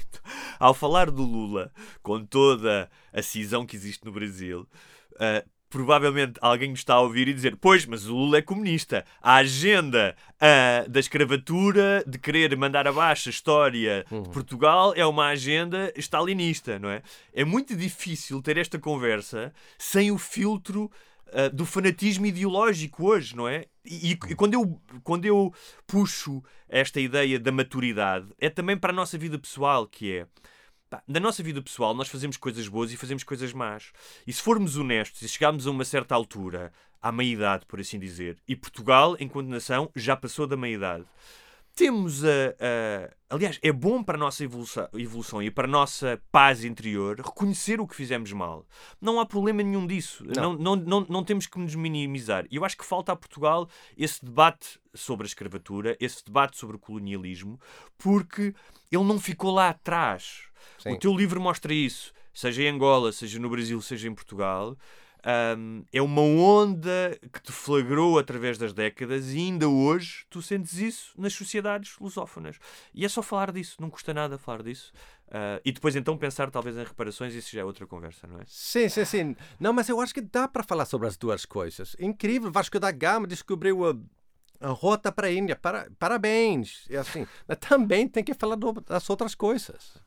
ao 0.59 0.73
falar 0.73 1.09
do 1.09 1.23
Lula, 1.23 1.71
com 2.03 2.25
toda 2.25 2.91
a 3.13 3.21
cisão 3.21 3.65
que 3.65 3.77
existe 3.77 4.03
no 4.03 4.11
Brasil, 4.11 4.67
uh, 5.13 5.49
provavelmente 5.72 6.34
alguém 6.41 6.74
está 6.74 6.95
a 6.95 6.99
ouvir 6.99 7.28
e 7.28 7.34
dizer: 7.34 7.55
Pois, 7.55 7.86
mas 7.86 8.05
o 8.05 8.13
Lula 8.13 8.38
é 8.38 8.41
comunista. 8.41 9.03
A 9.19 9.36
agenda 9.36 10.15
uh, 10.36 10.89
da 10.89 10.99
escravatura, 10.99 12.03
de 12.05 12.19
querer 12.19 12.55
mandar 12.55 12.88
abaixo 12.88 13.30
a 13.30 13.32
história 13.32 14.05
uhum. 14.11 14.22
de 14.22 14.30
Portugal, 14.30 14.93
é 14.95 15.05
uma 15.05 15.28
agenda 15.28 15.91
stalinista, 15.95 16.78
não 16.78 16.89
é? 16.89 17.01
É 17.34 17.43
muito 17.43 17.76
difícil 17.76 18.41
ter 18.41 18.57
esta 18.57 18.78
conversa 18.78 19.51
sem 19.80 20.11
o 20.11 20.19
filtro. 20.19 20.91
Uh, 21.34 21.49
do 21.55 21.65
fanatismo 21.65 22.26
ideológico 22.26 23.07
hoje, 23.07 23.34
não 23.38 23.47
é? 23.47 23.63
E, 23.86 24.11
e, 24.11 24.36
quando, 24.36 24.53
eu, 24.53 24.82
quando 25.01 25.24
eu 25.24 25.53
puxo 25.88 26.43
esta 26.67 26.99
ideia 26.99 27.39
da 27.39 27.53
maturidade, 27.53 28.28
é 28.38 28.49
também 28.49 28.76
para 28.76 28.91
a 28.91 28.93
nossa 28.93 29.17
vida 29.17 29.39
pessoal, 29.39 29.88
que 29.88 30.11
é 30.11 30.28
na 31.08 31.20
nossa 31.20 31.42
vida 31.42 31.62
pessoal, 31.62 31.94
nós 31.94 32.10
fazemos 32.10 32.36
coisas 32.38 32.68
boas 32.68 32.92
e 32.92 32.98
fazemos 32.98 33.24
coisas 33.24 33.54
más. 33.54 33.92
E 34.28 34.34
se 34.34 34.42
formos 34.42 34.76
honestos 34.76 35.22
e 35.22 35.30
chegarmos 35.30 35.66
a 35.66 35.72
uma 35.72 35.86
certa 35.86 36.16
altura, 36.16 36.74
à 37.02 37.12
meia-idade, 37.12 37.66
por 37.66 37.80
assim 37.80 37.98
dizer, 37.98 38.38
e 38.48 38.56
Portugal, 38.56 39.16
enquanto 39.20 39.48
nação, 39.48 39.89
já 39.96 40.16
passou 40.16 40.46
da 40.46 40.58
meia-idade, 40.58 41.06
temos 41.76 42.24
a, 42.24 42.28
a, 42.59 43.36
Aliás, 43.36 43.59
é 43.61 43.72
bom 43.72 44.03
para 44.03 44.17
a 44.17 44.19
nossa 44.19 44.43
evolução, 44.43 44.88
evolução, 44.93 45.41
e 45.41 45.49
para 45.49 45.65
a 45.65 45.72
nossa 45.72 46.22
paz 46.32 46.63
interior 46.63 47.17
reconhecer 47.17 47.80
o 47.80 47.88
que 47.88 47.95
fizemos 47.95 48.32
mal. 48.34 48.65
Não 48.99 49.19
há 49.19 49.26
problema 49.26 49.63
nenhum 49.63 49.88
disso. 49.88 50.26
Não, 50.26 50.53
não, 50.53 50.76
não, 50.76 50.76
não, 50.76 51.05
não 51.09 51.24
temos 51.24 51.47
que 51.47 51.57
nos 51.57 51.74
minimizar. 51.74 52.45
E 52.51 52.57
eu 52.57 52.65
acho 52.65 52.78
que 52.78 52.86
falta 52.86 53.11
a 53.11 53.15
Portugal 53.15 53.69
esse 53.97 54.24
debate 54.24 54.80
sobre 54.93 55.26
a 55.26 55.30
escravatura, 55.30 55.95
esse 55.99 56.24
debate 56.26 56.57
sobre 56.57 56.76
o 56.76 56.80
colonialismo, 56.80 57.59
porque 57.97 58.53
ele 58.91 59.03
não 59.03 59.19
ficou 59.19 59.51
lá 59.51 59.69
atrás 59.69 60.51
Sim. 60.78 60.93
O 60.93 60.99
teu 60.99 61.15
livro 61.15 61.39
mostra 61.39 61.74
isso, 61.74 62.13
seja 62.34 62.63
em 62.63 62.67
Angola, 62.67 63.11
seja 63.11 63.39
no 63.39 63.49
Brasil, 63.49 63.82
seja 63.82 64.07
em 64.07 64.15
Portugal. 64.15 64.78
Um, 65.24 65.84
é 65.93 66.01
uma 66.01 66.22
onda 66.22 67.17
que 67.32 67.41
te 67.41 67.51
flagrou 67.51 68.17
através 68.17 68.57
das 68.57 68.74
décadas 68.74 69.32
e 69.32 69.38
ainda 69.38 69.69
hoje 69.69 70.26
tu 70.30 70.41
sentes 70.41 70.80
isso 70.80 71.13
nas 71.17 71.34
sociedades 71.34 71.95
lusófonas. 71.99 72.57
E 72.93 73.05
é 73.05 73.09
só 73.09 73.22
falar 73.22 73.51
disso, 73.51 73.78
não 73.80 73.89
custa 73.89 74.13
nada 74.13 74.38
falar 74.38 74.63
disso. 74.63 74.91
Uh, 75.28 75.61
e 75.63 75.72
depois 75.72 75.95
então 75.95 76.17
pensar 76.17 76.49
talvez 76.49 76.76
em 76.76 76.84
reparações, 76.84 77.34
isso 77.34 77.51
já 77.51 77.61
é 77.61 77.63
outra 77.63 77.86
conversa, 77.86 78.28
não 78.28 78.39
é? 78.39 78.43
Sim, 78.47 78.89
sim, 78.89 79.05
sim. 79.05 79.36
Não, 79.59 79.72
mas 79.72 79.88
eu 79.88 80.01
acho 80.01 80.13
que 80.13 80.22
dá 80.22 80.47
para 80.47 80.63
falar 80.63 80.86
sobre 80.86 81.07
as 81.07 81.15
duas 81.15 81.45
coisas. 81.45 81.95
Incrível, 81.99 82.51
Vasco 82.51 82.80
da 82.80 82.91
Gama 82.91 83.28
descobriu 83.28 83.88
a, 83.88 83.95
a 84.59 84.69
rota 84.72 85.11
para 85.11 85.28
a 85.28 85.32
Índia. 85.32 85.55
Para, 85.55 85.88
parabéns. 85.99 86.86
E 86.89 86.97
assim, 86.97 87.28
mas 87.47 87.59
também 87.59 88.07
tem 88.07 88.24
que 88.24 88.34
falar 88.34 88.57
das 88.57 89.09
outras 89.09 89.36
coisas. 89.36 90.01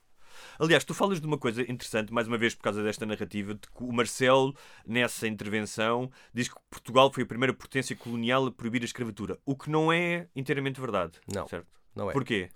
Aliás, 0.59 0.84
tu 0.84 0.94
falas 0.94 1.20
de 1.20 1.26
uma 1.26 1.38
coisa 1.38 1.62
interessante, 1.62 2.12
mais 2.12 2.26
uma 2.26 2.38
vez 2.38 2.55
por 2.55 2.62
causa 2.62 2.82
desta 2.82 3.05
narrativa, 3.07 3.55
de 3.55 3.61
que 3.61 3.82
o 3.82 3.92
Marcelo, 3.92 4.55
nessa 4.86 5.26
intervenção, 5.26 6.11
diz 6.32 6.48
que 6.48 6.55
Portugal 6.70 7.12
foi 7.12 7.22
a 7.22 7.26
primeira 7.26 7.52
potência 7.52 7.94
colonial 7.96 8.46
a 8.46 8.52
proibir 8.52 8.82
a 8.82 8.84
escravatura, 8.84 9.38
o 9.44 9.57
que 9.57 9.70
não 9.70 9.92
é 9.92 10.28
inteiramente 10.34 10.80
verdade. 10.80 11.20
Não. 11.32 11.46
Certo? 11.48 11.66
Não 11.94 12.11
é. 12.11 12.12
Porquê? 12.12 12.50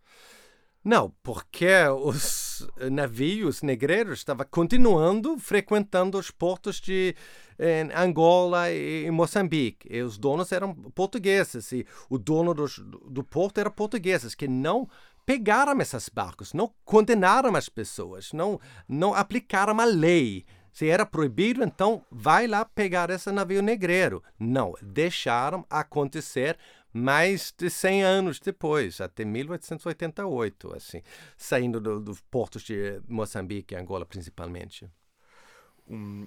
Não, 0.85 1.13
porque 1.23 1.67
os 2.03 2.49
os 2.61 2.91
navios 2.91 3.63
negreiros 3.63 4.21
estavam 4.21 4.47
continuando 4.51 5.39
frequentando 5.39 6.19
os 6.19 6.31
portos 6.31 6.81
de 6.81 7.15
em 7.59 7.91
Angola 7.93 8.71
e 8.71 9.11
Moçambique. 9.11 9.89
E 9.91 10.01
os 10.01 10.17
donos 10.17 10.53
eram 10.53 10.73
portugueses 10.75 11.73
e 11.73 11.85
o 12.09 12.17
dono 12.17 12.55
do, 12.55 12.67
do 13.11 13.25
porto 13.25 13.59
era 13.59 13.69
portugueses 13.69 14.35
que 14.35 14.47
não 14.47 14.89
pegaram 15.29 15.79
esses 15.79 16.09
barcos, 16.09 16.55
não 16.55 16.73
condenaram 16.87 17.55
as 17.55 17.69
pessoas, 17.69 18.33
não 18.33 18.59
não 18.89 19.13
aplicaram 19.13 19.79
a 19.79 19.85
lei. 19.85 20.47
Se 20.73 20.89
era 20.89 21.05
proibido, 21.05 21.63
então 21.63 22.03
vai 22.11 22.47
lá 22.47 22.65
pegar 22.65 23.11
esse 23.11 23.31
navio 23.31 23.61
negreiro. 23.61 24.23
Não, 24.39 24.73
deixaram 24.81 25.67
acontecer 25.69 26.57
mais 26.91 27.53
de 27.55 27.69
100 27.69 28.03
anos 28.05 28.41
depois, 28.41 29.03
até 29.03 29.23
1888, 29.23 30.75
assim, 30.75 31.03
saindo 31.37 31.79
dos 31.79 32.01
do 32.03 32.25
portos 32.31 32.63
de 32.63 33.03
Moçambique 33.07 33.75
e 33.75 33.77
Angola 33.77 34.07
principalmente. 34.07 34.89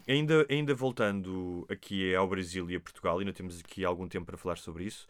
Ainda, 0.07 0.45
ainda 0.47 0.75
voltando 0.75 1.65
aqui 1.71 2.13
ao 2.13 2.27
Brasil 2.27 2.69
e 2.69 2.75
a 2.75 2.79
Portugal, 2.79 3.17
ainda 3.17 3.33
temos 3.33 3.59
aqui 3.59 3.83
algum 3.83 4.07
tempo 4.07 4.27
para 4.27 4.37
falar 4.37 4.59
sobre 4.59 4.83
isso, 4.83 5.07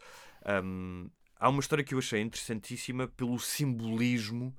há 1.42 1.48
uma 1.48 1.60
história 1.60 1.82
que 1.82 1.92
eu 1.92 1.98
achei 1.98 2.20
interessantíssima 2.20 3.08
pelo 3.08 3.36
simbolismo 3.38 4.56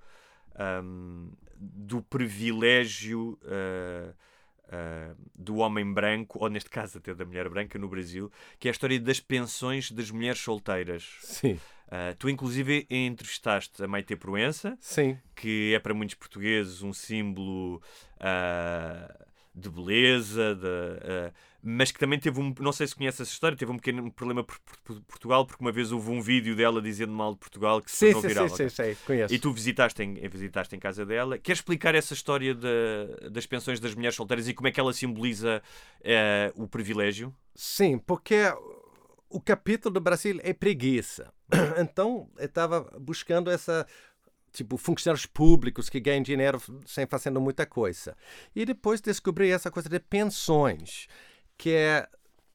um, 0.84 1.32
do 1.56 2.02
privilégio 2.02 3.40
uh, 3.44 4.14
uh, 4.68 5.16
do 5.34 5.58
homem 5.58 5.94
branco, 5.94 6.40
ou 6.42 6.50
neste 6.50 6.70
caso 6.70 6.98
até 6.98 7.16
da 7.16 7.24
mulher 7.24 7.48
branca 7.48 7.80
no 7.80 7.88
Brasil, 7.88 8.30
que 8.60 8.68
é 8.68 8.70
a 8.70 8.74
história 8.74 9.00
das 9.00 9.22
pensões 9.22 9.92
das 9.92 10.12
mulheres 10.12 10.42
solteiras. 10.42 11.20
Sim. 11.22 11.54
Uh, 11.88 12.16
tu, 12.20 12.30
inclusive, 12.30 12.86
entrevistaste 12.90 13.82
a 13.82 13.88
Maite 13.88 14.18
Proença, 14.18 14.78
Sim. 14.82 15.18
que 15.34 15.74
é 15.74 15.80
para 15.80 15.94
muitos 15.94 16.16
portugueses 16.16 16.82
um 16.82 16.92
símbolo 16.92 17.82
de 19.56 19.70
beleza, 19.70 20.56
de, 20.56 21.32
mas 21.66 21.92
que 21.92 22.00
também 22.00 22.20
teve 22.20 22.42
um. 22.42 22.54
Não 22.60 22.74
sei 22.74 22.86
se 22.86 22.94
conhece 22.94 23.22
essa 23.22 23.32
história, 23.32 23.58
teve 23.58 23.72
um 23.72 23.78
pequeno 23.78 24.12
problema 24.12 24.44
por, 24.44 24.60
por, 24.60 24.78
por 24.84 25.02
Portugal, 25.04 25.46
porque 25.46 25.64
uma 25.64 25.72
vez 25.72 25.94
houve 25.94 26.12
um 26.12 26.22
vídeo 26.22 26.58
dela 26.58 26.82
dizendo 26.82 27.14
mal 27.14 27.32
de 27.32 27.40
Portugal 27.40 27.82
que 27.82 27.90
se 27.90 27.98
sim, 27.98 28.06
tornou 28.08 28.22
sim, 28.22 28.28
viral. 28.28 28.50
Sim, 28.50 28.70
sim, 28.70 28.70
sim, 28.70 28.98
conheço. 29.06 29.34
E 29.34 29.40
tu 29.40 29.54
visitaste 29.54 30.04
em, 30.04 30.14
visitaste 30.28 30.76
em 30.76 30.80
casa 30.80 31.06
dela. 31.06 31.38
Queres 31.38 31.60
explicar 31.60 31.96
essa 31.96 32.14
história 32.14 32.54
de, 32.54 33.30
das 33.32 33.46
pensões 33.46 33.80
das 33.80 33.96
mulheres 33.96 34.16
solteiras 34.16 34.48
e 34.50 34.54
como 34.54 34.68
é 34.68 34.72
que 34.72 34.80
ela 34.80 34.92
simboliza 34.92 35.64
uh, 36.02 36.62
o 36.62 36.68
privilégio? 36.68 37.34
Sim, 37.56 37.98
porque 37.98 38.52
o 39.30 39.40
capítulo 39.40 39.94
do 39.94 40.02
Brasil 40.02 40.40
é 40.44 40.54
preguiça. 40.54 41.32
Então, 41.80 42.30
eu 42.38 42.46
estava 42.46 42.82
buscando 43.00 43.50
essa 43.50 43.88
tipo 44.52 44.78
funcionários 44.78 45.26
públicos 45.26 45.90
que 45.90 46.00
ganham 46.00 46.22
dinheiro 46.22 46.62
sem 46.86 47.08
fazendo 47.08 47.42
muita 47.42 47.66
coisa. 47.66 48.16
E 48.56 48.66
depois 48.66 49.02
descobri 49.02 49.50
essa 49.50 49.72
coisa 49.72 49.90
de 49.90 50.00
pensões, 50.00 51.08
que 51.58 51.72
é 51.72 52.08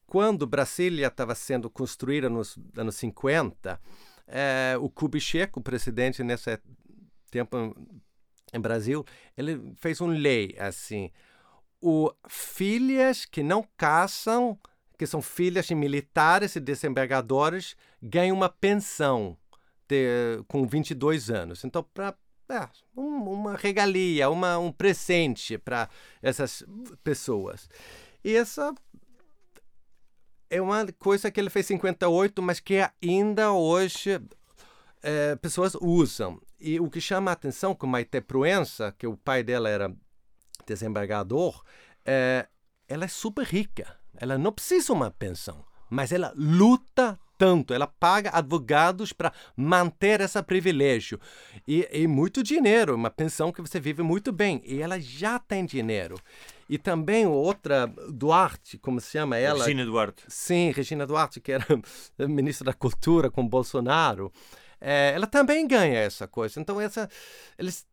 quando 0.05 0.47
Brasília 0.47 1.07
estava 1.07 1.35
sendo 1.35 1.69
construída 1.69 2.29
nos 2.29 2.57
anos 2.75 2.95
50, 2.95 3.79
é, 4.27 4.75
o 4.79 4.89
Kubitschek, 4.89 5.57
o 5.57 5.61
presidente 5.61 6.23
nesse 6.23 6.59
tempo 7.29 7.75
em 8.51 8.59
Brasil, 8.59 9.05
ele 9.37 9.73
fez 9.75 10.01
uma 10.01 10.13
lei 10.13 10.55
assim, 10.59 11.11
o 11.81 12.11
filhas 12.27 13.25
que 13.25 13.43
não 13.43 13.63
casam, 13.77 14.59
que 14.97 15.05
são 15.05 15.21
filhas 15.21 15.67
de 15.67 15.75
militares 15.75 16.55
e 16.55 16.59
desembargadores, 16.59 17.75
ganham 18.01 18.35
uma 18.35 18.49
pensão 18.49 19.37
ter, 19.87 20.43
com 20.47 20.67
22 20.67 21.29
anos. 21.29 21.63
Então, 21.63 21.83
para 21.83 22.15
é, 22.49 22.67
um, 22.97 23.31
uma 23.31 23.55
regalia, 23.55 24.29
uma, 24.29 24.57
um 24.57 24.71
presente 24.71 25.57
para 25.57 25.87
essas 26.21 26.63
pessoas. 27.03 27.69
E 28.23 28.35
essa 28.35 28.73
é 30.49 30.61
uma 30.61 30.85
coisa 30.93 31.29
que 31.29 31.39
ele 31.39 31.49
fez 31.49 31.65
em 31.67 31.75
58, 31.75 32.41
mas 32.41 32.59
que 32.59 32.75
ainda 33.01 33.51
hoje 33.51 34.19
é, 35.01 35.35
pessoas 35.35 35.75
usam. 35.75 36.41
E 36.59 36.79
o 36.79 36.89
que 36.89 36.99
chama 36.99 37.31
a 37.31 37.33
atenção 37.33 37.73
com 37.75 37.87
Maite 37.87 38.19
Proença, 38.21 38.93
que 38.97 39.07
o 39.07 39.15
pai 39.15 39.43
dela 39.43 39.69
era 39.69 39.93
desembargador, 40.65 41.63
é, 42.05 42.47
ela 42.87 43.05
é 43.05 43.07
super 43.07 43.45
rica. 43.45 43.97
Ela 44.15 44.37
não 44.37 44.51
precisa 44.51 44.87
de 44.87 44.91
uma 44.91 45.11
pensão, 45.11 45.65
mas 45.89 46.11
ela 46.11 46.33
luta 46.35 47.19
tanto, 47.39 47.73
ela 47.73 47.87
paga 47.87 48.31
advogados 48.33 49.13
para 49.13 49.31
manter 49.55 50.19
esse 50.19 50.43
privilégio. 50.43 51.17
E, 51.65 51.87
e 51.89 52.05
muito 52.05 52.43
dinheiro, 52.43 52.93
uma 52.93 53.09
pensão 53.09 53.49
que 53.49 53.61
você 53.61 53.79
vive 53.79 54.03
muito 54.03 54.33
bem. 54.33 54.61
E 54.65 54.81
ela 54.81 54.99
já 54.99 55.39
tem 55.39 55.65
dinheiro. 55.65 56.19
E 56.69 56.77
também 56.77 57.25
outra, 57.25 57.87
Duarte, 58.09 58.77
como 58.77 58.99
se 58.99 59.11
chama 59.11 59.37
ela? 59.37 59.63
Regina 59.63 59.85
Duarte. 59.85 60.25
Sim, 60.27 60.71
Regina 60.71 61.07
Duarte, 61.07 61.39
que 61.39 61.53
era 61.53 61.65
ministra 62.27 62.65
da 62.65 62.73
Cultura 62.73 63.31
com 63.31 63.47
Bolsonaro. 63.47 64.31
É, 64.81 65.13
ela 65.15 65.25
também 65.25 65.65
ganha 65.65 65.97
essa 65.97 66.27
coisa. 66.27 66.59
Então, 66.59 66.79
essa, 66.79 67.09
eles, 67.57 67.87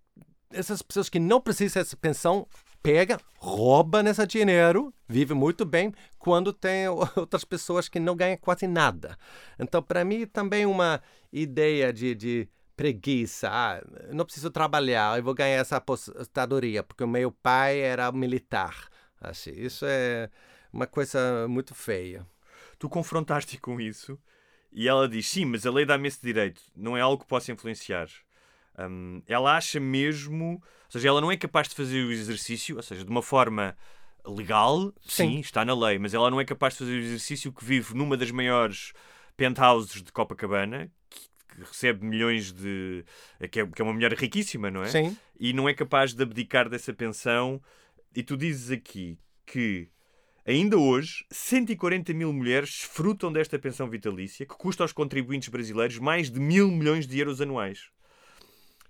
essas 0.51 0.83
pessoas 0.83 1.09
que 1.09 1.21
não 1.21 1.41
precisam 1.41 1.81
dessa 1.81 1.97
pensão 1.97 2.49
pega, 2.87 3.19
rouba 3.37 4.01
nesse 4.01 4.25
dinheiro, 4.29 4.95
vive 5.09 5.35
muito 5.35 5.65
bem, 5.65 5.93
quando 6.21 6.53
tem 6.53 6.87
outras 7.17 7.45
pessoas 7.45 7.89
que 7.89 7.99
não 7.99 8.15
ganham 8.15 8.37
quase 8.37 8.69
nada. 8.69 9.19
Então, 9.59 9.83
para 9.83 10.05
mim, 10.05 10.25
também 10.25 10.65
uma 10.65 11.03
ideia 11.33 11.93
de, 11.93 12.15
de 12.15 12.49
preguiça. 12.77 13.49
Ah, 13.51 13.83
não 14.13 14.25
preciso 14.25 14.53
trabalhar, 14.53 15.19
eu 15.19 15.25
vou 15.25 15.35
ganhar 15.35 15.57
essa 15.57 15.79
apostadoria, 15.79 16.85
porque 16.85 17.03
o 17.03 17.09
meu 17.09 17.33
pai 17.33 17.81
era 17.81 18.13
militar. 18.13 18.89
Assim, 19.21 19.51
isso 19.51 19.85
é 19.85 20.31
uma 20.73 20.87
coisa 20.87 21.49
muito 21.49 21.75
feia. 21.75 22.25
Tu 22.79 22.89
confrontaste 22.89 23.59
com 23.59 23.81
isso 23.81 24.17
e 24.71 24.87
ela 24.87 25.09
diz: 25.09 25.27
sim, 25.27 25.45
mas 25.45 25.67
a 25.67 25.73
lei 25.73 25.85
dá-me 25.85 26.07
esse 26.07 26.23
direito, 26.23 26.63
não 26.77 26.97
é 26.97 27.01
algo 27.01 27.25
que 27.25 27.29
possa 27.29 27.51
influenciar. 27.51 28.07
Um, 28.79 29.23
ela 29.27 29.57
acha 29.57 29.81
mesmo, 29.81 30.63
ou 30.87 30.93
seja, 30.93 31.09
ela 31.09 31.21
não 31.21 31.31
é 31.31 31.37
capaz 31.37 31.69
de 31.69 31.75
fazer 31.75 32.05
o 32.05 32.13
exercício, 32.13 32.77
ou 32.77 32.83
seja, 32.83 33.05
de 33.05 33.11
uma 33.11 33.23
forma 33.23 33.77
legal, 34.25 34.93
sim, 35.03 35.35
sim 35.35 35.41
está 35.41 35.65
na 35.65 35.75
lei, 35.75 35.99
mas 35.99 36.15
ela 36.15 36.31
não 36.31 36.41
é 36.41 36.45
capaz 36.45 36.75
de 36.75 36.81
fazer 36.81 36.93
o 36.93 37.01
exercício 37.01 37.53
que 37.53 37.65
vive 37.65 37.95
numa 37.95 38.17
das 38.17 38.31
maiores 38.31 38.93
penthouses 39.37 40.03
de 40.03 40.11
Copacabana, 40.13 40.91
que, 41.09 41.27
recebe 41.61 42.05
milhões 42.05 42.53
de. 42.53 43.05
Que 43.51 43.61
é, 43.61 43.67
que 43.67 43.81
é 43.81 43.85
uma 43.85 43.95
mulher 43.95 44.13
riquíssima, 44.13 44.71
não 44.71 44.83
é? 44.83 44.89
Sim. 44.89 45.17
E 45.41 45.53
não 45.55 45.69
é 45.69 45.73
capaz 45.73 46.13
de 46.13 46.23
abdicar 46.23 46.69
dessa 46.69 46.93
pensão. 46.93 47.63
E 48.15 48.23
tu 48.23 48.37
dizes 48.37 48.71
aqui 48.71 49.19
que 49.47 49.89
Ainda 50.47 50.79
hoje, 50.79 51.27
140 51.29 52.15
mil 52.15 52.33
mulheres 52.33 52.71
desfrutam 52.71 53.33
desta 53.33 53.59
pensão 53.59 53.91
vitalícia, 53.91 54.47
que 54.47 54.55
custa 54.55 54.85
aos 54.85 54.93
contribuintes 54.93 55.49
brasileiros 55.49 55.99
mais 55.99 56.31
de 56.31 56.39
mil 56.39 56.71
milhões 56.71 57.05
de 57.05 57.19
euros 57.19 57.41
anuais. 57.41 57.91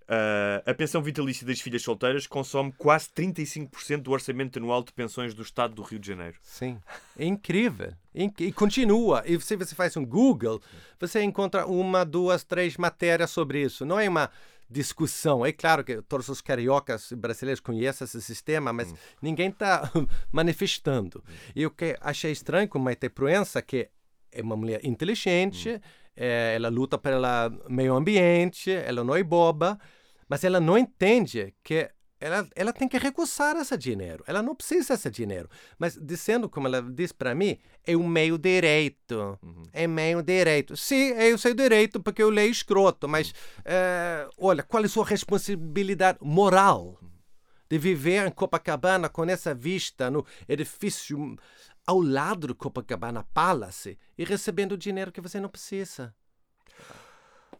Uh, 0.09 0.63
a 0.65 0.73
pensão 0.73 1.03
vitalícia 1.03 1.45
das 1.45 1.61
filhas 1.61 1.83
solteiras 1.83 2.29
consome 2.29 2.73
quase 2.79 3.09
35% 3.09 4.03
do 4.03 4.13
orçamento 4.13 4.57
anual 4.57 4.85
de 4.85 4.93
pensões 4.93 5.35
do 5.35 5.43
Estado 5.43 5.75
do 5.75 5.83
Rio 5.83 5.99
de 5.99 6.07
Janeiro. 6.07 6.39
Sim, 6.43 6.79
é 7.19 7.25
incrível. 7.25 7.93
E 8.15 8.53
continua. 8.53 9.25
E 9.27 9.39
se 9.41 9.57
você 9.57 9.75
faz 9.75 9.97
um 9.97 10.07
Google, 10.07 10.61
você 10.99 11.23
encontra 11.23 11.67
uma, 11.67 12.05
duas, 12.05 12.45
três 12.45 12.77
matérias 12.77 13.31
sobre 13.31 13.63
isso. 13.63 13.85
Não 13.85 13.99
é 13.99 14.09
uma 14.09 14.31
discussão. 14.71 15.45
É 15.45 15.53
claro 15.53 15.83
que 15.85 16.01
todos 16.03 16.29
os 16.29 16.41
cariocas 16.41 17.13
brasileiros 17.13 17.61
conhecem 17.61 18.05
esse 18.05 18.23
sistema, 18.23 18.73
mas 18.73 18.93
hum. 18.93 18.97
ninguém 19.21 19.49
está 19.49 19.91
manifestando. 20.31 21.23
E 21.55 21.67
o 21.67 21.71
que 21.71 21.97
achei 22.01 22.31
estranho 22.31 22.69
com 22.69 22.79
Maite 22.79 23.09
Proença, 23.09 23.61
que 23.61 23.89
é 24.31 24.41
uma 24.41 24.57
mulher 24.57 24.81
inteligente, 24.85 25.71
hum. 25.71 25.81
é, 26.17 26.55
ela 26.55 26.69
luta 26.69 26.97
pelo 26.97 27.23
meio 27.69 27.95
ambiente, 27.95 28.71
ela 28.71 29.03
não 29.03 29.15
é 29.15 29.23
boba, 29.23 29.79
mas 30.29 30.45
ela 30.45 30.61
não 30.61 30.77
entende 30.77 31.55
que 31.63 31.91
ela, 32.19 32.49
ela 32.55 32.73
tem 32.73 32.89
que 32.89 32.97
recusar 32.99 33.57
esse 33.57 33.77
dinheiro. 33.77 34.25
Ela 34.27 34.43
não 34.43 34.55
precisa 34.55 34.95
desse 34.95 35.11
dinheiro. 35.11 35.49
Mas 35.79 35.99
dizendo, 36.01 36.49
como 36.49 36.67
ela 36.67 36.83
diz 36.83 37.13
para 37.13 37.35
mim, 37.35 37.59
é 37.85 37.97
um 37.97 38.09
meio 38.09 38.39
direito. 38.39 39.39
Uhum. 39.43 39.63
É 39.73 39.87
meio 39.87 40.23
direito. 40.23 40.77
Sim, 40.77 41.11
eu 41.11 41.37
sei 41.37 41.53
direito 41.55 42.01
porque 42.01 42.23
eu 42.23 42.31
leio 42.31 42.51
escroto, 42.51 43.07
mas 43.07 43.31
uh, 43.31 44.31
olha, 44.39 44.63
qual 44.63 44.83
é 44.83 44.87
a 44.87 44.89
sua 44.89 45.05
responsabilidade 45.05 46.19
moral 46.23 46.99
de 47.69 47.79
viver 47.79 48.27
em 48.27 48.31
Copacabana 48.31 49.09
com 49.09 49.25
essa 49.25 49.55
vista 49.55 50.11
no 50.11 50.25
edifício 50.49 51.37
ao 51.87 52.01
lado 52.01 52.49
do 52.49 52.55
Copacabana 52.55 53.27
Palace 53.35 53.99
e 54.17 54.25
recebendo 54.25 54.77
dinheiro 54.77 55.13
que 55.13 55.21
você 55.21 55.39
não 55.39 55.49
precisa? 55.49 56.15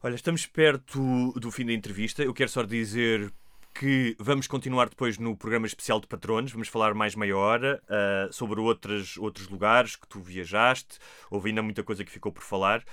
Olha, 0.03 0.15
estamos 0.15 0.45
perto 0.45 1.33
do 1.41 1.51
fim 1.51 1.65
da 1.65 1.73
entrevista. 1.73 2.23
Eu 2.23 2.35
quero 2.35 2.51
só 2.51 2.63
dizer 2.63 3.33
que 3.73 4.15
vamos 4.19 4.47
continuar 4.47 4.91
depois 4.91 5.19
no 5.19 5.35
programa 5.35 5.67
especial 5.67 5.99
de 5.99 6.07
patronos. 6.07 6.53
Vamos 6.53 6.69
falar 6.69 6.93
mais 6.93 7.15
meia 7.15 7.37
hora 7.37 7.83
uh, 7.85 8.33
sobre 8.33 8.61
outras, 8.61 9.17
outros 9.17 9.49
lugares 9.49 9.97
que 9.97 10.07
tu 10.07 10.21
viajaste. 10.21 10.99
Houve 11.31 11.49
ainda 11.49 11.63
muita 11.63 11.83
coisa 11.83 12.05
que 12.05 12.11
ficou 12.11 12.31
por 12.31 12.43
falar. 12.43 12.85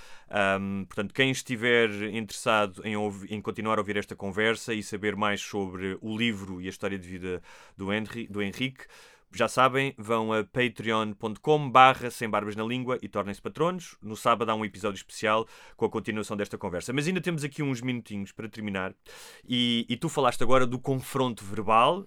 Um, 0.58 0.86
portanto, 0.86 1.12
quem 1.12 1.30
estiver 1.30 1.90
interessado 2.14 2.82
em, 2.84 2.94
em, 3.28 3.40
continuar 3.40 3.78
a 3.78 3.82
ouvir 3.82 3.98
esta 3.98 4.16
conversa 4.16 4.72
e 4.72 4.82
saber 4.82 5.14
mais 5.14 5.42
sobre 5.42 5.98
o 6.00 6.16
livro 6.16 6.60
e 6.60 6.66
a 6.66 6.70
história 6.70 6.98
de 6.98 7.06
vida 7.06 7.42
do, 7.76 7.92
Henry, 7.92 8.26
do 8.28 8.42
Henrique, 8.42 8.86
já 9.34 9.48
sabem, 9.48 9.94
vão 9.98 10.32
a 10.32 10.44
patreon.com 10.44 11.70
barra 11.70 12.10
sem 12.10 12.28
barbas 12.30 12.54
na 12.54 12.62
língua 12.62 12.98
e 13.02 13.08
tornem-se 13.08 13.42
patronos. 13.42 13.96
No 14.00 14.16
sábado 14.16 14.50
há 14.50 14.54
um 14.54 14.64
episódio 14.64 14.96
especial 14.96 15.46
com 15.76 15.84
a 15.84 15.90
continuação 15.90 16.36
desta 16.36 16.56
conversa. 16.56 16.92
Mas 16.92 17.08
ainda 17.08 17.20
temos 17.20 17.42
aqui 17.42 17.62
uns 17.62 17.80
minutinhos 17.80 18.30
para 18.30 18.48
terminar. 18.48 18.94
E, 19.46 19.84
e 19.88 19.96
tu 19.96 20.08
falaste 20.08 20.42
agora 20.42 20.66
do 20.66 20.78
confronto 20.78 21.44
verbal, 21.44 22.06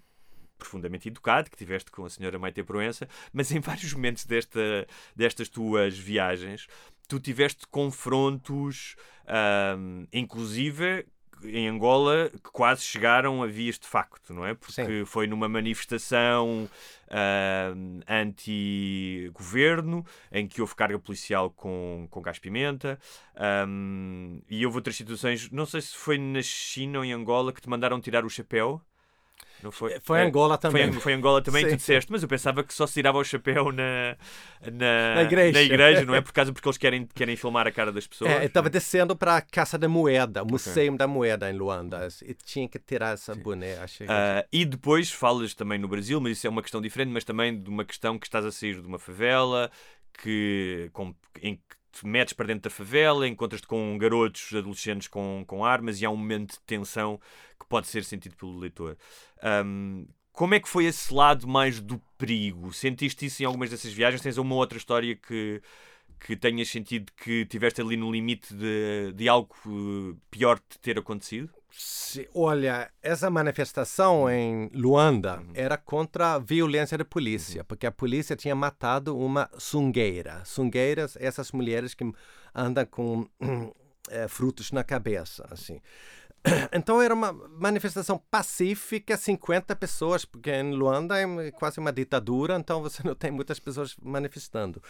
profundamente 0.57 1.07
educado 1.09 1.49
que 1.49 1.57
tiveste 1.57 1.91
com 1.91 2.05
a 2.05 2.09
senhora 2.09 2.39
Maite 2.39 2.63
Proença, 2.63 3.07
mas 3.33 3.51
em 3.51 3.59
vários 3.59 3.93
momentos 3.93 4.25
desta, 4.25 4.87
destas 5.15 5.49
tuas 5.49 5.97
viagens, 5.97 6.67
tu 7.07 7.19
tiveste 7.19 7.67
confrontos, 7.67 8.95
inclusive 10.11 11.05
em 11.43 11.67
Angola 11.67 12.29
que 12.31 12.51
quase 12.51 12.83
chegaram 12.83 13.43
a 13.43 13.47
vias 13.47 13.77
de 13.77 13.87
facto, 13.87 14.33
não 14.33 14.45
é? 14.45 14.53
Porque 14.53 14.73
Sim. 14.73 15.05
foi 15.05 15.27
numa 15.27 15.47
manifestação 15.47 16.69
uh, 17.07 18.01
anti-governo 18.07 20.05
em 20.31 20.47
que 20.47 20.61
houve 20.61 20.75
carga 20.75 20.99
policial 20.99 21.49
com, 21.49 22.07
com 22.09 22.21
gás-pimenta 22.21 22.99
um, 23.67 24.41
e 24.49 24.65
houve 24.65 24.77
outras 24.77 24.95
situações, 24.95 25.49
não 25.51 25.65
sei 25.65 25.81
se 25.81 25.95
foi 25.95 26.17
na 26.17 26.41
China 26.41 26.99
ou 26.99 27.05
em 27.05 27.13
Angola 27.13 27.53
que 27.53 27.61
te 27.61 27.69
mandaram 27.69 27.99
tirar 27.99 28.25
o 28.25 28.29
chapéu 28.29 28.81
não 29.63 29.71
foi? 29.71 29.99
Foi 30.01 30.21
Angola 30.21 30.57
também. 30.57 30.91
Foi, 30.91 31.01
foi 31.01 31.13
Angola 31.13 31.41
também, 31.41 31.63
Sim. 31.63 31.71
tu 31.71 31.77
disseste, 31.77 32.11
mas 32.11 32.21
eu 32.21 32.29
pensava 32.29 32.63
que 32.63 32.73
só 32.73 32.85
se 32.85 32.93
tirava 32.93 33.17
o 33.17 33.23
chapéu 33.23 33.71
na, 33.71 34.15
na, 34.71 35.15
na, 35.15 35.23
igreja. 35.23 35.53
na 35.53 35.61
igreja, 35.63 36.05
não 36.05 36.15
é? 36.15 36.21
Por 36.21 36.31
causa 36.31 36.53
porque 36.53 36.67
eles 36.67 36.77
querem, 36.77 37.07
querem 37.13 37.35
filmar 37.35 37.65
a 37.65 37.71
cara 37.71 37.91
das 37.91 38.05
pessoas. 38.05 38.31
É, 38.31 38.43
eu 38.43 38.47
estava 38.47 38.69
descendo 38.69 39.15
para 39.15 39.37
a 39.37 39.41
Casa 39.41 39.77
da 39.77 39.89
Moeda, 39.89 40.43
o 40.43 40.47
Museu 40.47 40.71
okay. 40.71 40.97
da 40.97 41.07
Moeda 41.07 41.49
em 41.49 41.53
Luanda, 41.53 42.07
e 42.23 42.33
tinha 42.33 42.67
que 42.67 42.77
tirar 42.77 43.13
essa 43.13 43.33
Sim. 43.33 43.41
boné. 43.41 43.77
Achei 43.79 44.05
uh, 44.07 44.47
e 44.51 44.65
depois 44.65 45.11
falas 45.11 45.53
também 45.53 45.79
no 45.79 45.87
Brasil, 45.87 46.21
mas 46.21 46.37
isso 46.37 46.47
é 46.47 46.49
uma 46.49 46.61
questão 46.61 46.81
diferente, 46.81 47.09
mas 47.09 47.23
também 47.23 47.59
de 47.59 47.69
uma 47.69 47.83
questão 47.83 48.19
que 48.19 48.27
estás 48.27 48.45
a 48.45 48.51
sair 48.51 48.79
de 48.79 48.87
uma 48.87 48.99
favela, 48.99 49.71
que, 50.21 50.89
com, 50.93 51.15
em 51.41 51.55
que 51.55 51.77
metes 52.05 52.33
para 52.33 52.47
dentro 52.47 52.63
da 52.63 52.69
favela, 52.69 53.27
encontras-te 53.27 53.67
com 53.67 53.97
garotos, 53.97 54.53
adolescentes 54.53 55.07
com, 55.07 55.43
com 55.47 55.63
armas 55.63 56.01
e 56.01 56.05
há 56.05 56.09
um 56.09 56.17
momento 56.17 56.53
de 56.53 56.59
tensão 56.61 57.19
que 57.59 57.65
pode 57.67 57.87
ser 57.87 58.03
sentido 58.03 58.35
pelo 58.35 58.57
leitor. 58.57 58.97
Um, 59.43 60.07
como 60.31 60.53
é 60.53 60.59
que 60.59 60.69
foi 60.69 60.85
esse 60.85 61.11
lado 61.11 61.47
mais 61.47 61.79
do 61.79 61.99
perigo? 62.17 62.71
Sentiste 62.71 63.25
isso 63.25 63.41
em 63.41 63.45
algumas 63.45 63.71
dessas 63.71 63.91
viagens? 63.91 64.21
Tens 64.21 64.37
uma 64.37 64.53
outra 64.53 64.77
história 64.77 65.15
que, 65.15 65.61
que 66.19 66.35
tenhas 66.35 66.69
sentido 66.69 67.11
que 67.13 67.43
tiveste 67.45 67.81
ali 67.81 67.97
no 67.97 68.11
limite 68.11 68.53
de, 68.53 69.13
de 69.13 69.27
algo 69.27 69.55
eh, 69.65 70.15
pior 70.29 70.59
de 70.69 70.77
ter 70.79 70.99
acontecido? 70.99 71.49
Se, 71.69 72.27
olha, 72.33 72.89
essa 73.01 73.29
manifestação 73.29 74.29
em 74.29 74.69
Luanda 74.73 75.39
uhum. 75.39 75.51
era 75.53 75.77
contra 75.77 76.33
a 76.33 76.39
violência 76.39 76.97
da 76.97 77.05
polícia, 77.05 77.61
uhum. 77.61 77.65
porque 77.67 77.85
a 77.85 77.91
polícia 77.91 78.35
tinha 78.35 78.55
matado 78.55 79.17
uma 79.17 79.49
sungueira. 79.57 80.41
Sungueiras, 80.45 81.17
essas 81.19 81.51
mulheres 81.51 81.93
que 81.93 82.09
andam 82.55 82.85
com 82.85 83.27
é, 84.09 84.27
frutos 84.29 84.71
na 84.71 84.83
cabeça, 84.83 85.45
assim. 85.51 85.79
Então 86.71 87.01
era 87.01 87.13
uma 87.13 87.33
manifestação 87.33 88.21
pacífica, 88.31 89.17
50 89.17 89.75
pessoas, 89.75 90.23
porque 90.23 90.51
em 90.51 90.71
Luanda 90.71 91.19
é 91.19 91.51
quase 91.51 91.79
uma 91.79 91.91
ditadura, 91.91 92.55
então 92.55 92.81
você 92.81 93.01
não 93.03 93.15
tem 93.15 93.31
muitas 93.31 93.59
pessoas 93.59 93.95
manifestando. 94.01 94.81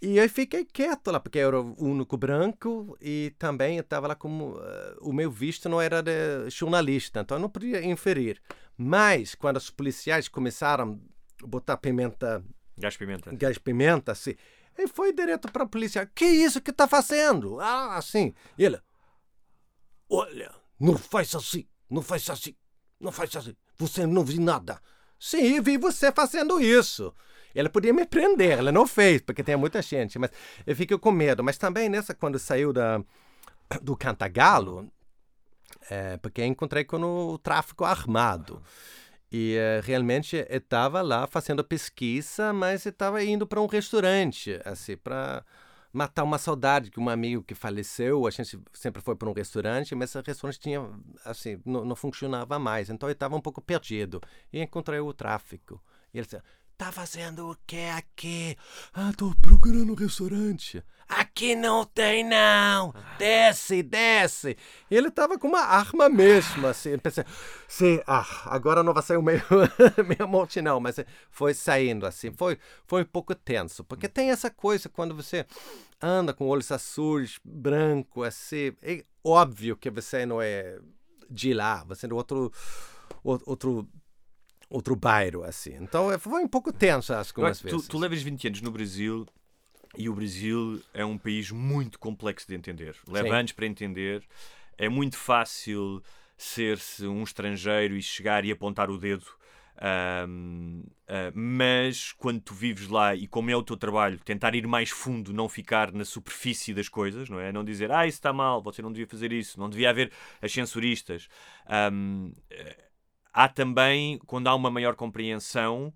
E 0.00 0.16
eu 0.16 0.28
fiquei 0.28 0.64
quieto 0.64 1.10
lá, 1.10 1.18
porque 1.18 1.38
eu 1.38 1.48
era 1.48 1.60
o 1.60 1.74
único 1.84 2.16
branco 2.16 2.96
e 3.00 3.34
também 3.38 3.76
eu 3.76 3.80
estava 3.80 4.06
lá 4.06 4.14
como. 4.14 4.56
Uh, 4.56 4.98
o 5.00 5.12
meu 5.12 5.30
visto 5.30 5.68
não 5.68 5.80
era 5.80 6.02
de 6.02 6.48
jornalista, 6.50 7.20
então 7.20 7.36
eu 7.36 7.40
não 7.40 7.48
podia 7.48 7.84
inferir. 7.84 8.40
Mas 8.76 9.34
quando 9.34 9.56
os 9.56 9.70
policiais 9.70 10.28
começaram 10.28 11.00
a 11.42 11.46
botar 11.46 11.76
pimenta. 11.78 12.44
Gás 12.76 12.96
pimenta. 12.96 13.34
Gás 13.34 13.58
pimenta, 13.58 14.12
assim. 14.12 14.34
Ele 14.76 14.86
foi 14.86 15.12
direto 15.12 15.50
para 15.50 15.64
a 15.64 15.68
polícia. 15.68 16.06
Que 16.14 16.24
isso 16.24 16.60
que 16.60 16.70
está 16.70 16.86
fazendo? 16.86 17.58
Ah, 17.58 17.96
assim. 17.96 18.32
E 18.56 18.64
ele. 18.64 18.80
Olha, 20.08 20.54
não 20.78 20.96
faz 20.96 21.34
assim, 21.34 21.66
não 21.90 22.00
faz 22.00 22.30
assim, 22.30 22.54
não 23.00 23.10
faz 23.10 23.34
assim. 23.34 23.56
Você 23.76 24.06
não 24.06 24.24
viu 24.24 24.40
nada. 24.40 24.80
Sim, 25.18 25.60
vi 25.60 25.76
você 25.76 26.12
fazendo 26.12 26.60
isso. 26.60 27.12
Ela 27.54 27.68
podia 27.68 27.92
me 27.92 28.06
prender, 28.06 28.58
ela 28.58 28.72
não 28.72 28.86
fez, 28.86 29.20
porque 29.20 29.42
tem 29.42 29.56
muita 29.56 29.82
gente, 29.82 30.18
mas 30.18 30.30
eu 30.66 30.76
fico 30.76 30.98
com 30.98 31.10
medo. 31.10 31.42
Mas 31.42 31.58
também 31.58 31.88
nessa, 31.88 32.14
quando 32.14 32.38
saiu 32.38 32.72
da, 32.72 33.02
do 33.82 33.96
Cantagalo, 33.96 34.90
é, 35.90 36.16
porque 36.18 36.44
encontrei 36.44 36.84
com 36.84 37.02
o 37.02 37.38
tráfico 37.38 37.84
armado. 37.84 38.62
E 39.30 39.56
é, 39.56 39.80
realmente 39.84 40.36
estava 40.48 41.02
lá 41.02 41.26
fazendo 41.26 41.62
pesquisa, 41.62 42.52
mas 42.52 42.86
estava 42.86 43.22
indo 43.22 43.46
para 43.46 43.60
um 43.60 43.66
restaurante, 43.66 44.58
assim, 44.64 44.96
para 44.96 45.44
matar 45.92 46.22
uma 46.22 46.38
saudade 46.38 46.90
que 46.90 47.00
um 47.00 47.08
amigo 47.08 47.42
que 47.42 47.54
faleceu, 47.54 48.26
a 48.26 48.30
gente 48.30 48.58
sempre 48.72 49.02
foi 49.02 49.16
para 49.16 49.28
um 49.28 49.32
restaurante, 49.32 49.94
mas 49.94 50.14
esse 50.14 50.26
restaurante 50.26 50.60
tinha, 50.60 50.88
assim, 51.24 51.60
não, 51.64 51.84
não 51.84 51.96
funcionava 51.96 52.58
mais. 52.58 52.88
Então 52.88 53.08
eu 53.08 53.12
estava 53.12 53.36
um 53.36 53.40
pouco 53.40 53.60
perdido. 53.60 54.20
E 54.52 54.60
encontrei 54.60 55.00
o 55.00 55.12
tráfico. 55.12 55.82
E 56.12 56.18
ele 56.18 56.26
disse, 56.26 56.40
Tá 56.78 56.92
fazendo 56.92 57.50
o 57.50 57.56
que 57.66 57.86
aqui? 57.88 58.56
Ah, 58.94 59.12
tô 59.16 59.34
procurando 59.42 59.90
um 59.90 59.96
restaurante. 59.96 60.80
Aqui 61.08 61.56
não 61.56 61.84
tem, 61.84 62.22
não! 62.22 62.94
Desce, 63.18 63.82
desce! 63.82 64.56
E 64.88 64.94
ele 64.94 65.10
tava 65.10 65.36
com 65.36 65.48
uma 65.48 65.62
arma 65.62 66.08
mesmo, 66.08 66.68
assim. 66.68 66.96
Pensei, 66.96 67.24
sim, 67.66 68.00
ah, 68.06 68.24
agora 68.44 68.84
não 68.84 68.94
vai 68.94 69.02
sair 69.02 69.16
o 69.16 69.22
meio, 69.22 69.42
meio 70.06 70.28
monte, 70.28 70.62
não. 70.62 70.78
Mas 70.78 71.00
foi 71.32 71.52
saindo, 71.52 72.06
assim. 72.06 72.30
Foi, 72.30 72.56
foi 72.86 73.02
um 73.02 73.06
pouco 73.06 73.34
tenso. 73.34 73.82
Porque 73.82 74.08
tem 74.08 74.30
essa 74.30 74.48
coisa 74.48 74.88
quando 74.88 75.16
você 75.16 75.44
anda 76.00 76.32
com 76.32 76.46
olhos 76.46 76.70
azuis, 76.70 77.40
branco, 77.44 78.22
assim. 78.22 78.72
É 78.80 79.04
óbvio 79.24 79.76
que 79.76 79.90
você 79.90 80.24
não 80.24 80.40
é 80.40 80.78
de 81.28 81.52
lá. 81.52 81.82
Você 81.88 82.06
é 82.06 82.14
outro, 82.14 82.52
outro 83.24 83.88
outro 84.68 84.94
bairro, 84.94 85.42
assim. 85.44 85.74
Então 85.80 86.12
é, 86.12 86.18
foi 86.18 86.42
um 86.42 86.48
pouco 86.48 86.72
tenso, 86.72 87.12
acho, 87.14 87.32
algumas 87.32 87.60
vezes. 87.60 87.86
Tu, 87.86 87.88
tu 87.88 87.98
levas 87.98 88.22
20 88.22 88.48
anos 88.48 88.60
no 88.60 88.70
Brasil 88.70 89.26
e 89.96 90.08
o 90.08 90.14
Brasil 90.14 90.82
é 90.92 91.04
um 91.04 91.16
país 91.16 91.50
muito 91.50 91.98
complexo 91.98 92.46
de 92.46 92.54
entender. 92.54 92.94
Leva 93.08 93.28
Sim. 93.28 93.34
anos 93.34 93.52
para 93.52 93.66
entender. 93.66 94.22
É 94.76 94.88
muito 94.88 95.16
fácil 95.16 96.02
ser-se 96.36 97.06
um 97.06 97.22
estrangeiro 97.22 97.96
e 97.96 98.02
chegar 98.02 98.44
e 98.44 98.52
apontar 98.52 98.90
o 98.90 98.98
dedo. 98.98 99.26
Um, 99.80 100.82
uh, 100.84 100.92
ah, 101.06 101.32
mas 101.32 102.12
quando 102.12 102.40
tu 102.40 102.52
vives 102.52 102.88
lá 102.88 103.14
e 103.14 103.28
como 103.28 103.48
é 103.48 103.56
o 103.56 103.62
teu 103.62 103.76
trabalho, 103.76 104.18
tentar 104.24 104.54
ir 104.56 104.66
mais 104.66 104.90
fundo, 104.90 105.32
não 105.32 105.48
ficar 105.48 105.92
na 105.92 106.04
superfície 106.04 106.74
das 106.74 106.88
coisas, 106.88 107.28
não 107.28 107.38
é? 107.38 107.52
Não 107.52 107.64
dizer, 107.64 107.90
ah, 107.92 108.06
isso 108.06 108.18
está 108.18 108.32
mal, 108.32 108.60
você 108.60 108.82
não 108.82 108.90
devia 108.90 109.06
fazer 109.06 109.32
isso, 109.32 109.58
não 109.58 109.70
devia 109.70 109.90
haver 109.90 110.10
ascensoristas. 110.42 111.28
Um, 111.92 112.32
há 113.38 113.48
também, 113.48 114.18
quando 114.26 114.48
há 114.48 114.54
uma 114.54 114.68
maior 114.68 114.96
compreensão, 114.96 115.94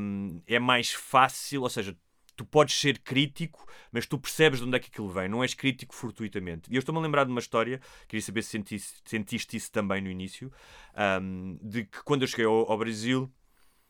um, 0.00 0.42
é 0.44 0.58
mais 0.58 0.92
fácil, 0.92 1.62
ou 1.62 1.70
seja, 1.70 1.96
tu 2.34 2.44
podes 2.44 2.74
ser 2.74 2.98
crítico, 2.98 3.64
mas 3.92 4.06
tu 4.06 4.18
percebes 4.18 4.58
de 4.58 4.66
onde 4.66 4.76
é 4.76 4.80
que 4.80 4.88
aquilo 4.88 5.08
vem, 5.08 5.28
não 5.28 5.40
és 5.40 5.54
crítico 5.54 5.94
fortuitamente. 5.94 6.68
E 6.68 6.74
eu 6.74 6.80
estou-me 6.80 6.98
a 6.98 7.02
lembrar 7.02 7.22
de 7.22 7.30
uma 7.30 7.38
história, 7.38 7.80
queria 8.08 8.20
saber 8.20 8.42
se 8.42 8.50
sentiste, 8.50 9.00
sentiste 9.04 9.56
isso 9.56 9.70
também 9.70 10.02
no 10.02 10.10
início, 10.10 10.52
um, 11.22 11.56
de 11.62 11.84
que 11.84 12.02
quando 12.02 12.22
eu 12.22 12.28
cheguei 12.28 12.46
ao, 12.46 12.68
ao 12.68 12.76
Brasil 12.76 13.32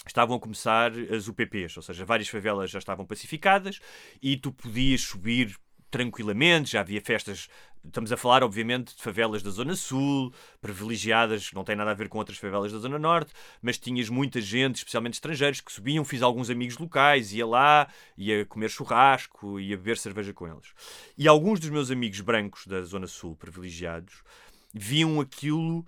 estavam 0.06 0.36
a 0.36 0.40
começar 0.40 0.92
as 1.10 1.26
UPPs, 1.26 1.78
ou 1.78 1.82
seja, 1.82 2.04
várias 2.04 2.28
favelas 2.28 2.70
já 2.70 2.78
estavam 2.78 3.06
pacificadas 3.06 3.80
e 4.20 4.36
tu 4.36 4.52
podias 4.52 5.00
subir 5.00 5.56
tranquilamente, 5.94 6.72
já 6.72 6.80
havia 6.80 7.00
festas. 7.00 7.48
Estamos 7.84 8.10
a 8.10 8.16
falar, 8.16 8.42
obviamente, 8.42 8.96
de 8.96 9.00
favelas 9.00 9.44
da 9.44 9.50
Zona 9.50 9.76
Sul, 9.76 10.34
privilegiadas, 10.60 11.52
não 11.52 11.62
tem 11.62 11.76
nada 11.76 11.92
a 11.92 11.94
ver 11.94 12.08
com 12.08 12.18
outras 12.18 12.36
favelas 12.36 12.72
da 12.72 12.78
Zona 12.80 12.98
Norte, 12.98 13.32
mas 13.62 13.78
tinhas 13.78 14.08
muita 14.08 14.40
gente, 14.40 14.78
especialmente 14.78 15.14
estrangeiros, 15.14 15.60
que 15.60 15.70
subiam. 15.70 16.04
Fiz 16.04 16.20
alguns 16.20 16.50
amigos 16.50 16.76
locais, 16.78 17.32
ia 17.32 17.46
lá, 17.46 17.86
ia 18.18 18.44
comer 18.44 18.70
churrasco, 18.70 19.60
ia 19.60 19.76
beber 19.76 19.96
cerveja 19.96 20.32
com 20.32 20.48
eles. 20.48 20.72
E 21.16 21.28
alguns 21.28 21.60
dos 21.60 21.70
meus 21.70 21.92
amigos 21.92 22.20
brancos 22.20 22.66
da 22.66 22.82
Zona 22.82 23.06
Sul, 23.06 23.36
privilegiados, 23.36 24.24
viam 24.72 25.20
aquilo 25.20 25.86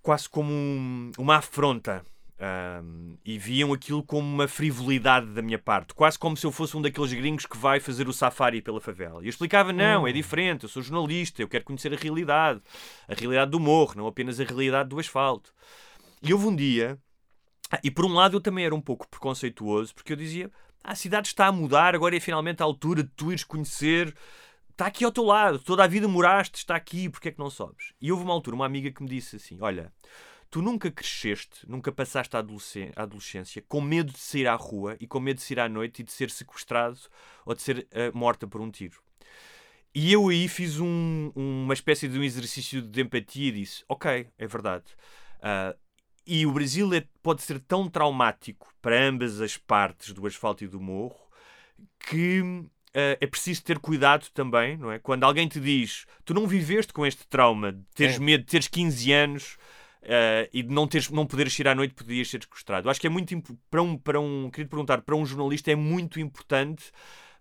quase 0.00 0.28
como 0.28 0.52
um, 0.52 1.10
uma 1.18 1.38
afronta 1.38 2.04
um, 2.42 3.16
e 3.24 3.38
viam 3.38 3.72
aquilo 3.72 4.02
como 4.02 4.26
uma 4.26 4.48
frivolidade 4.48 5.26
da 5.26 5.40
minha 5.40 5.58
parte, 5.58 5.94
quase 5.94 6.18
como 6.18 6.36
se 6.36 6.44
eu 6.44 6.50
fosse 6.50 6.76
um 6.76 6.82
daqueles 6.82 7.12
gringos 7.12 7.46
que 7.46 7.56
vai 7.56 7.78
fazer 7.78 8.08
o 8.08 8.12
safari 8.12 8.60
pela 8.60 8.80
favela. 8.80 9.22
E 9.22 9.26
eu 9.26 9.30
explicava: 9.30 9.72
não, 9.72 10.06
é 10.06 10.10
hum. 10.10 10.12
diferente, 10.12 10.64
eu 10.64 10.68
sou 10.68 10.82
jornalista, 10.82 11.40
eu 11.40 11.48
quero 11.48 11.64
conhecer 11.64 11.92
a 11.94 11.96
realidade, 11.96 12.60
a 13.08 13.14
realidade 13.14 13.50
do 13.50 13.60
morro, 13.60 13.94
não 13.96 14.06
apenas 14.06 14.40
a 14.40 14.44
realidade 14.44 14.88
do 14.88 14.98
asfalto. 14.98 15.54
E 16.20 16.32
houve 16.32 16.46
um 16.46 16.56
dia, 16.56 16.98
e 17.82 17.90
por 17.90 18.04
um 18.04 18.12
lado 18.12 18.36
eu 18.36 18.40
também 18.40 18.64
era 18.64 18.74
um 18.74 18.80
pouco 18.80 19.08
preconceituoso, 19.08 19.94
porque 19.94 20.12
eu 20.12 20.16
dizia, 20.16 20.50
ah, 20.82 20.92
a 20.92 20.94
cidade 20.94 21.28
está 21.28 21.46
a 21.46 21.52
mudar, 21.52 21.94
agora 21.94 22.16
é 22.16 22.20
finalmente 22.20 22.60
a 22.60 22.64
altura 22.64 23.04
de 23.04 23.10
tu 23.10 23.30
ires 23.30 23.44
conhecer 23.44 24.14
está 24.70 24.86
aqui 24.86 25.04
ao 25.04 25.12
teu 25.12 25.24
lado, 25.24 25.58
toda 25.58 25.84
a 25.84 25.86
vida 25.86 26.08
moraste, 26.08 26.58
está 26.58 26.74
aqui, 26.74 27.08
porque 27.08 27.28
é 27.28 27.32
que 27.32 27.38
não 27.38 27.50
sobes? 27.50 27.92
E 28.00 28.10
houve 28.10 28.24
uma 28.24 28.32
altura, 28.32 28.56
uma 28.56 28.66
amiga 28.66 28.90
que 28.90 29.02
me 29.02 29.08
disse 29.08 29.36
assim: 29.36 29.58
Olha, 29.60 29.92
tu 30.52 30.60
nunca 30.60 30.90
cresceste, 30.90 31.66
nunca 31.66 31.90
passaste 31.90 32.36
a 32.36 32.40
adolescência 32.94 33.64
com 33.66 33.80
medo 33.80 34.12
de 34.12 34.18
sair 34.18 34.46
à 34.46 34.54
rua 34.54 34.98
e 35.00 35.06
com 35.06 35.18
medo 35.18 35.38
de 35.38 35.42
sair 35.42 35.58
à 35.58 35.66
noite 35.66 36.00
e 36.00 36.04
de 36.04 36.12
ser 36.12 36.30
sequestrado 36.30 36.98
ou 37.46 37.54
de 37.54 37.62
ser 37.62 37.88
uh, 37.90 38.16
morta 38.16 38.46
por 38.46 38.60
um 38.60 38.70
tiro. 38.70 39.00
E 39.94 40.12
eu 40.12 40.28
aí 40.28 40.46
fiz 40.48 40.78
um, 40.78 41.32
uma 41.34 41.72
espécie 41.72 42.06
de 42.06 42.18
um 42.18 42.22
exercício 42.22 42.82
de 42.82 43.00
empatia 43.00 43.48
e 43.48 43.52
disse: 43.52 43.82
Ok, 43.88 44.28
é 44.38 44.46
verdade. 44.46 44.84
Uh, 45.38 45.74
e 46.26 46.44
o 46.44 46.52
Brasil 46.52 46.92
é, 46.92 47.02
pode 47.22 47.40
ser 47.40 47.58
tão 47.58 47.88
traumático 47.88 48.74
para 48.82 49.02
ambas 49.02 49.40
as 49.40 49.56
partes 49.56 50.12
do 50.12 50.26
asfalto 50.26 50.62
e 50.62 50.68
do 50.68 50.80
morro 50.80 51.16
que 51.98 52.62
Uh, 52.94 53.16
é 53.22 53.26
preciso 53.26 53.64
ter 53.64 53.78
cuidado 53.78 54.28
também, 54.34 54.76
não 54.76 54.92
é? 54.92 54.98
Quando 54.98 55.24
alguém 55.24 55.48
te 55.48 55.58
diz, 55.58 56.04
tu 56.26 56.34
não 56.34 56.46
viveste 56.46 56.92
com 56.92 57.06
este 57.06 57.26
trauma 57.26 57.72
de 57.72 57.82
teres 57.94 58.16
é. 58.16 58.18
medo 58.18 58.44
de 58.44 58.50
teres 58.50 58.68
15 58.68 59.12
anos 59.12 59.56
uh, 60.02 60.48
e 60.52 60.62
de 60.62 60.72
não, 60.72 60.86
teres, 60.86 61.10
não 61.10 61.26
poderes 61.26 61.58
ir 61.58 61.68
à 61.68 61.74
noite, 61.74 61.94
podias 61.94 62.28
ser 62.28 62.42
sequestrado. 62.42 62.88
Acho 62.88 63.00
que 63.00 63.06
é 63.06 63.10
muito 63.10 63.36
para 63.70 63.82
um, 63.82 63.96
para 63.96 64.20
um, 64.20 64.50
queria 64.50 64.68
perguntar, 64.68 65.02
para 65.02 65.16
um 65.16 65.24
jornalista 65.24 65.70
é 65.70 65.76
muito 65.76 66.20
importante 66.20 66.90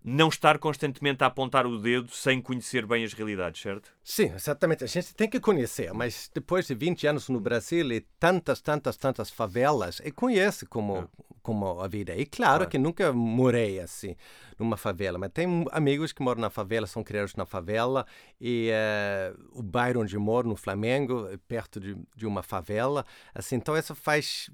não 0.04 0.30
estar 0.30 0.58
constantemente 0.58 1.24
a 1.24 1.28
apontar 1.28 1.68
o 1.68 1.78
dedo 1.78 2.10
sem 2.12 2.42
conhecer 2.42 2.86
bem 2.86 3.04
as 3.04 3.14
realidades, 3.14 3.62
certo? 3.62 3.92
Sim, 4.04 4.32
exatamente. 4.36 4.84
A 4.84 4.88
gente 4.88 5.14
tem 5.14 5.30
que 5.30 5.40
conhecer, 5.40 5.94
mas 5.94 6.30
depois 6.34 6.68
de 6.68 6.74
20 6.74 7.08
anos 7.08 7.30
no 7.30 7.40
Brasil 7.40 7.92
e 7.92 8.02
tantas, 8.20 8.62
tantas, 8.62 8.98
tantas 8.98 9.30
favelas, 9.30 10.02
eu 10.04 10.14
conheço 10.14 10.68
como, 10.68 10.98
é. 10.98 11.08
como 11.44 11.80
a 11.80 11.88
vida. 11.88 12.16
E 12.16 12.26
claro, 12.26 12.58
claro, 12.58 12.70
que 12.70 12.78
nunca 12.80 13.14
morei 13.14 13.80
assim, 13.80 14.16
numa 14.58 14.76
favela, 14.76 15.20
mas 15.20 15.32
tem 15.32 15.66
amigos 15.72 16.12
que 16.12 16.24
moram 16.24 16.42
na 16.42 16.50
favela, 16.50 16.88
são 16.88 17.04
criados 17.04 17.36
na 17.36 17.46
favela, 17.46 18.06
e 18.40 18.72
uh, 18.72 19.60
o 19.60 19.62
bairro 19.62 20.02
onde 20.02 20.18
moro, 20.18 20.48
no 20.48 20.56
Flamengo, 20.56 21.28
é 21.32 21.38
perto 21.38 21.80
de, 21.80 21.96
de 22.16 22.26
uma 22.26 22.42
favela. 22.42 23.06
Assim, 23.36 23.56
então, 23.56 23.78
isso 23.78 23.94
faz 23.94 24.50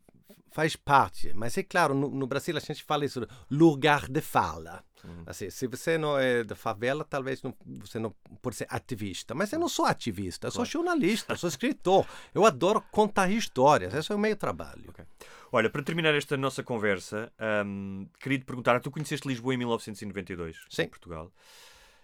faz 0.51 0.75
parte. 0.75 1.31
Mas 1.33 1.57
é 1.57 1.63
claro, 1.63 1.93
no, 1.93 2.09
no, 2.09 2.27
Brasil 2.27 2.55
a 2.57 2.59
gente 2.59 2.83
fala 2.83 3.05
isso, 3.05 3.25
lugar 3.49 4.07
de 4.09 4.21
fala. 4.21 4.83
Uhum. 5.03 5.23
Assim, 5.25 5.49
se 5.49 5.67
você 5.67 5.97
não 5.97 6.17
é 6.17 6.43
da 6.43 6.55
favela, 6.55 7.03
talvez 7.03 7.41
não, 7.41 7.53
você 7.65 7.99
não 7.99 8.13
pode 8.41 8.55
ser 8.55 8.67
ativista. 8.69 9.35
Mas 9.35 9.53
eu 9.53 9.59
não 9.59 9.69
sou 9.69 9.85
ativista, 9.85 10.47
eu 10.47 10.51
sou 10.51 10.65
jornalista, 10.65 11.35
sou 11.35 11.47
escritor. 11.47 12.05
Eu 12.33 12.45
adoro 12.45 12.83
contar 12.91 13.29
histórias, 13.29 13.93
esse 13.93 14.11
é 14.11 14.15
o 14.15 14.19
meu 14.19 14.35
trabalho. 14.35 14.89
Okay. 14.89 15.05
Olha, 15.51 15.69
para 15.69 15.83
terminar 15.83 16.13
esta 16.13 16.35
nossa 16.35 16.63
conversa, 16.63 17.31
um, 17.65 18.07
queria 18.19 18.39
te 18.39 18.45
perguntar: 18.45 18.79
tu 18.79 18.91
conheceste 18.91 19.27
Lisboa 19.27 19.53
em 19.53 19.57
1992, 19.57 20.57
Sim. 20.69 20.83
em 20.83 20.87
Portugal. 20.87 21.31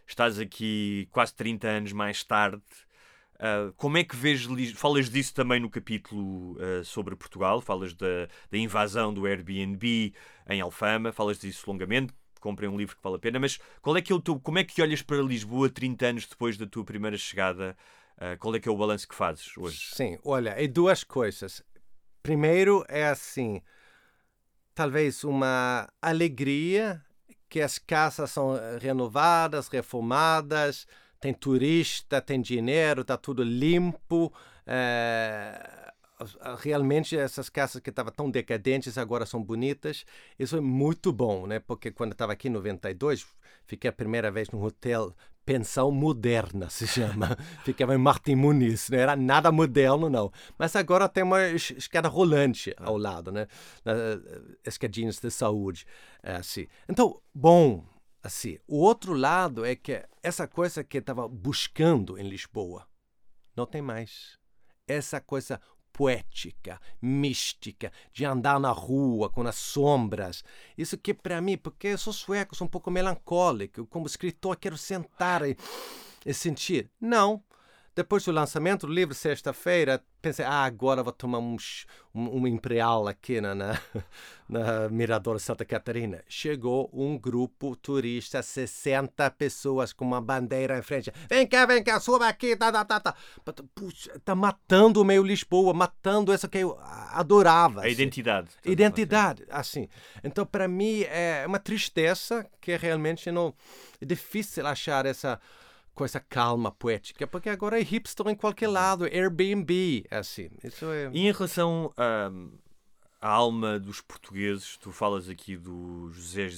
Estás 0.05 0.37
aqui 0.37 1.07
quase 1.11 1.33
30 1.33 1.67
anos 1.67 1.93
mais 1.93 2.23
tarde. 2.23 2.61
Uh, 3.35 3.73
como 3.73 3.97
é 3.97 4.03
que 4.03 4.15
vês, 4.15 4.45
falas 4.75 5.09
disso 5.09 5.33
também 5.33 5.59
no 5.59 5.69
capítulo 5.69 6.53
uh, 6.53 6.83
sobre 6.85 7.15
Portugal, 7.15 7.59
falas 7.61 7.93
da, 7.93 8.27
da, 8.49 8.57
invasão 8.57 9.13
do 9.13 9.25
Airbnb 9.25 10.13
em 10.49 10.61
Alfama, 10.61 11.11
falas 11.11 11.39
disso 11.39 11.63
longamente, 11.67 12.13
comprem 12.39 12.69
um 12.69 12.77
livro 12.77 12.95
que 12.95 13.03
vale 13.03 13.15
a 13.15 13.19
pena, 13.19 13.39
mas 13.39 13.59
qual 13.81 13.97
é 13.97 14.01
que 14.01 14.13
é 14.13 14.15
o 14.15 14.21
teu, 14.21 14.39
como 14.39 14.59
é 14.59 14.63
que 14.63 14.81
olhas 14.81 15.01
para 15.01 15.17
Lisboa 15.17 15.69
30 15.69 16.05
anos 16.05 16.27
depois 16.27 16.57
da 16.57 16.67
tua 16.67 16.85
primeira 16.85 17.17
chegada? 17.17 17.75
Uh, 18.17 18.37
qual 18.37 18.55
é 18.55 18.59
que 18.59 18.69
é 18.69 18.71
o 18.71 18.77
balanço 18.77 19.07
que 19.07 19.15
fazes 19.15 19.57
hoje? 19.57 19.89
Sim, 19.93 20.17
olha, 20.23 20.51
é 20.51 20.67
duas 20.67 21.03
coisas. 21.03 21.63
Primeiro 22.21 22.85
é 22.87 23.07
assim, 23.07 23.61
talvez 24.73 25.23
uma 25.23 25.89
alegria 26.01 27.03
que 27.49 27.61
as 27.61 27.77
casas 27.77 28.31
são 28.31 28.57
renovadas, 28.79 29.67
reformadas, 29.67 30.87
tem 31.23 31.33
turista, 31.33 32.21
tem 32.21 32.41
dinheiro, 32.41 32.99
está 32.99 33.15
tudo 33.15 33.43
limpo. 33.43 34.33
É, 34.67 35.93
realmente 36.59 37.17
essas 37.17 37.47
casas 37.47 37.81
que 37.81 37.89
estavam 37.89 38.11
tão 38.11 38.29
decadentes 38.29 38.97
agora 38.97 39.25
são 39.25 39.41
bonitas. 39.41 40.03
Isso 40.37 40.57
é 40.57 40.59
muito 40.59 41.13
bom, 41.13 41.47
né? 41.47 41.59
Porque 41.59 41.91
quando 41.91 42.11
estava 42.11 42.33
aqui 42.33 42.49
em 42.49 42.51
92, 42.51 43.25
fiquei 43.65 43.89
a 43.89 43.93
primeira 43.93 44.29
vez 44.29 44.49
num 44.49 44.61
hotel 44.61 45.15
pensão 45.45 45.91
moderna, 45.91 46.69
se 46.69 46.85
chama. 46.85 47.37
Ficava 47.63 47.95
em 47.95 47.97
Martin 47.97 48.35
Muniz, 48.35 48.89
não 48.89 48.99
era 48.99 49.15
nada 49.15 49.49
moderno, 49.49 50.09
não. 50.09 50.29
Mas 50.57 50.75
agora 50.75 51.07
tem 51.07 51.23
uma 51.23 51.41
escada 51.51 52.09
rolante 52.09 52.75
ao 52.77 52.97
lado, 52.97 53.31
né? 53.31 53.47
Escadinhas 54.65 55.19
de 55.21 55.31
saúde, 55.31 55.85
assim. 56.21 56.67
Então, 56.89 57.21
bom, 57.33 57.85
assim. 58.23 58.57
O 58.65 58.77
outro 58.77 59.13
lado 59.13 59.65
é 59.65 59.75
que 59.75 60.03
essa 60.23 60.47
coisa 60.47 60.83
que 60.83 60.97
estava 60.97 61.27
buscando 61.27 62.17
em 62.17 62.27
Lisboa 62.27 62.87
não 63.55 63.65
tem 63.65 63.81
mais. 63.81 64.39
Essa 64.87 65.19
coisa 65.19 65.61
poética, 65.91 66.81
mística, 66.99 67.91
de 68.11 68.25
andar 68.25 68.59
na 68.59 68.71
rua 68.71 69.29
com 69.29 69.45
as 69.47 69.55
sombras. 69.55 70.43
Isso 70.75 70.97
que 70.97 71.13
para 71.13 71.39
mim, 71.39 71.55
porque 71.55 71.89
eu 71.89 71.97
sou 71.97 72.11
sueco, 72.11 72.55
sou 72.55 72.65
um 72.65 72.69
pouco 72.69 72.89
melancólico, 72.89 73.85
como 73.85 74.07
escritor 74.07 74.57
quero 74.57 74.77
sentar 74.77 75.47
e, 75.47 75.55
e 76.25 76.33
sentir. 76.33 76.89
Não, 76.99 77.43
depois 77.95 78.25
do 78.25 78.31
lançamento 78.31 78.87
do 78.87 78.93
livro, 78.93 79.13
sexta-feira, 79.13 80.03
pensei, 80.19 80.43
ah, 80.43 80.63
agora 80.63 81.03
vou 81.03 81.13
tomar 81.13 81.37
um, 81.37 81.55
um, 82.15 82.41
um 82.41 82.47
imperial 82.47 83.07
aqui 83.07 83.39
na, 83.39 83.53
na, 83.53 83.79
na 84.49 84.89
Mirador 84.89 85.39
Santa 85.39 85.63
Catarina. 85.63 86.23
Chegou 86.27 86.89
um 86.91 87.17
grupo 87.19 87.75
turista, 87.75 88.41
60 88.41 89.29
pessoas 89.31 89.93
com 89.93 90.05
uma 90.05 90.19
bandeira 90.19 90.77
em 90.77 90.81
frente. 90.81 91.11
Vem 91.29 91.45
cá, 91.45 91.67
vem 91.67 91.83
cá, 91.83 91.99
suba 91.99 92.27
aqui, 92.27 92.55
tá, 92.55 92.71
tá, 92.71 92.83
tá, 92.83 92.99
tá. 92.99 93.15
Puxa, 93.75 94.19
tá 94.25 94.33
matando 94.33 94.99
o 94.99 95.05
meio 95.05 95.21
Lisboa, 95.21 95.71
matando 95.71 96.33
essa 96.33 96.47
que 96.47 96.57
eu 96.57 96.79
adorava. 97.11 97.81
A 97.81 97.83
assim. 97.83 97.91
identidade. 97.91 98.49
Identidade, 98.65 99.45
assim. 99.49 99.87
Então, 100.23 100.47
para 100.47 100.67
mim, 100.67 101.03
é 101.03 101.45
uma 101.45 101.59
tristeza 101.59 102.43
que 102.59 102.75
realmente 102.75 103.31
não... 103.31 103.53
É 104.01 104.05
difícil 104.05 104.65
achar 104.65 105.05
essa 105.05 105.39
com 105.93 106.03
essa 106.03 106.19
calma 106.19 106.71
poética, 106.71 107.27
porque 107.27 107.49
agora 107.49 107.79
é 107.79 107.83
hipster 107.83 108.27
em 108.27 108.35
qualquer 108.35 108.67
uhum. 108.67 108.73
lado, 108.73 109.05
Airbnb, 109.05 110.05
é 110.09 110.17
assim. 110.17 110.49
Isso 110.63 110.85
é... 110.85 111.09
E 111.13 111.27
em 111.27 111.31
relação 111.31 111.93
à, 111.95 112.31
à 113.21 113.29
alma 113.29 113.79
dos 113.79 114.01
portugueses, 114.01 114.77
tu 114.77 114.91
falas 114.91 115.29
aqui 115.29 115.55
do 115.55 116.09
José, 116.11 116.49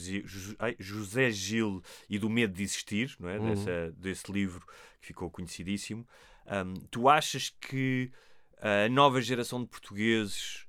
José 0.80 1.32
Gil 1.32 1.84
e 2.10 2.18
do 2.18 2.30
medo 2.30 2.54
de 2.54 2.64
existir, 2.64 3.16
não 3.20 3.30
é? 3.30 3.38
Uhum. 3.38 3.50
Dessa, 3.50 3.92
desse 3.98 4.32
livro 4.32 4.66
que 5.02 5.08
ficou 5.08 5.30
conhecidíssimo. 5.30 6.08
Um, 6.48 6.74
tu 6.90 7.10
achas 7.10 7.50
que 7.50 8.12
a 8.60 8.88
nova 8.90 9.22
geração 9.22 9.62
de 9.62 9.68
portugueses 9.68 10.66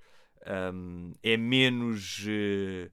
um, 0.75 1.13
é 1.23 1.37
menos 1.37 2.25
uh, 2.27 2.91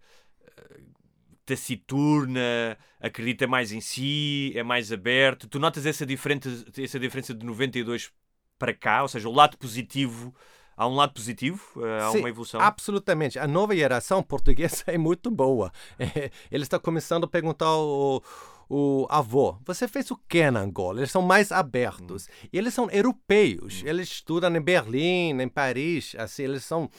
taciturna, 1.46 2.78
acredita 3.00 3.48
mais 3.48 3.72
em 3.72 3.82
si, 3.82 4.52
é 4.56 4.64
mais 4.64 4.92
aberto. 4.92 5.48
Tu 5.48 5.60
notas 5.60 5.86
essa 5.86 6.06
diferença, 6.06 6.50
essa 6.78 7.00
diferença 7.00 7.34
de 7.34 7.46
92 7.46 8.12
para 8.58 8.74
cá, 8.74 9.02
ou 9.02 9.08
seja, 9.08 9.28
o 9.28 9.34
lado 9.34 9.58
positivo. 9.58 10.34
Há 10.76 10.88
um 10.88 10.96
lado 10.96 11.14
positivo? 11.14 11.62
Eh, 11.78 12.02
há 12.02 12.12
Sim, 12.12 12.20
uma 12.20 12.30
evolução? 12.30 12.60
Absolutamente. 12.60 13.38
A 13.38 13.46
nova 13.46 13.76
geração 13.76 14.24
portuguesa 14.24 14.84
é 14.88 14.98
muito 14.98 15.30
boa. 15.30 15.72
É, 16.00 16.32
ele 16.50 16.64
está 16.64 16.80
começando 16.80 17.26
a 17.26 17.28
perguntar 17.28 17.68
ao, 17.68 18.24
o 18.70 19.06
avô, 19.10 19.58
você 19.64 19.88
fez 19.88 20.10
o 20.10 20.18
que 20.28 20.50
na 20.50 20.62
Angola? 20.62 21.00
Eles 21.00 21.12
são 21.12 21.22
mais 21.22 21.52
abertos. 21.52 22.28
Hum. 22.28 22.48
E 22.54 22.58
eles 22.58 22.74
são 22.74 22.90
europeus. 22.90 23.84
Hum. 23.84 23.88
Eles 23.88 24.10
estudam 24.10 24.56
em 24.56 24.62
Berlim, 24.62 25.40
em 25.40 25.48
Paris. 25.48 26.16
Assim, 26.18 26.44
eles 26.44 26.64
são 26.64 26.90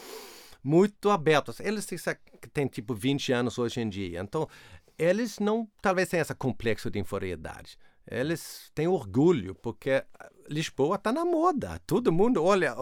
muito 0.65 1.11
abertos. 1.11 1.61
Eles 1.61 1.87
têm 2.53 2.67
tipo 2.67 2.95
20 2.95 3.33
anos 3.33 3.59
hoje 3.59 3.81
em 3.81 3.89
dia. 3.89 4.21
Então, 4.21 4.49
eles 4.99 5.39
não 5.39 5.69
talvez 5.83 6.09
tenham 6.09 6.23
essa 6.23 6.35
complexo 6.35 6.91
de 6.91 6.99
inferioridade. 6.99 7.77
Eles 8.11 8.71
têm 8.75 8.89
orgulho, 8.89 9.55
porque 9.55 10.03
Lisboa 10.49 10.97
está 10.97 11.13
na 11.13 11.25
moda. 11.25 11.81
Todo 11.87 12.13
mundo, 12.13 12.43
olha, 12.43 12.75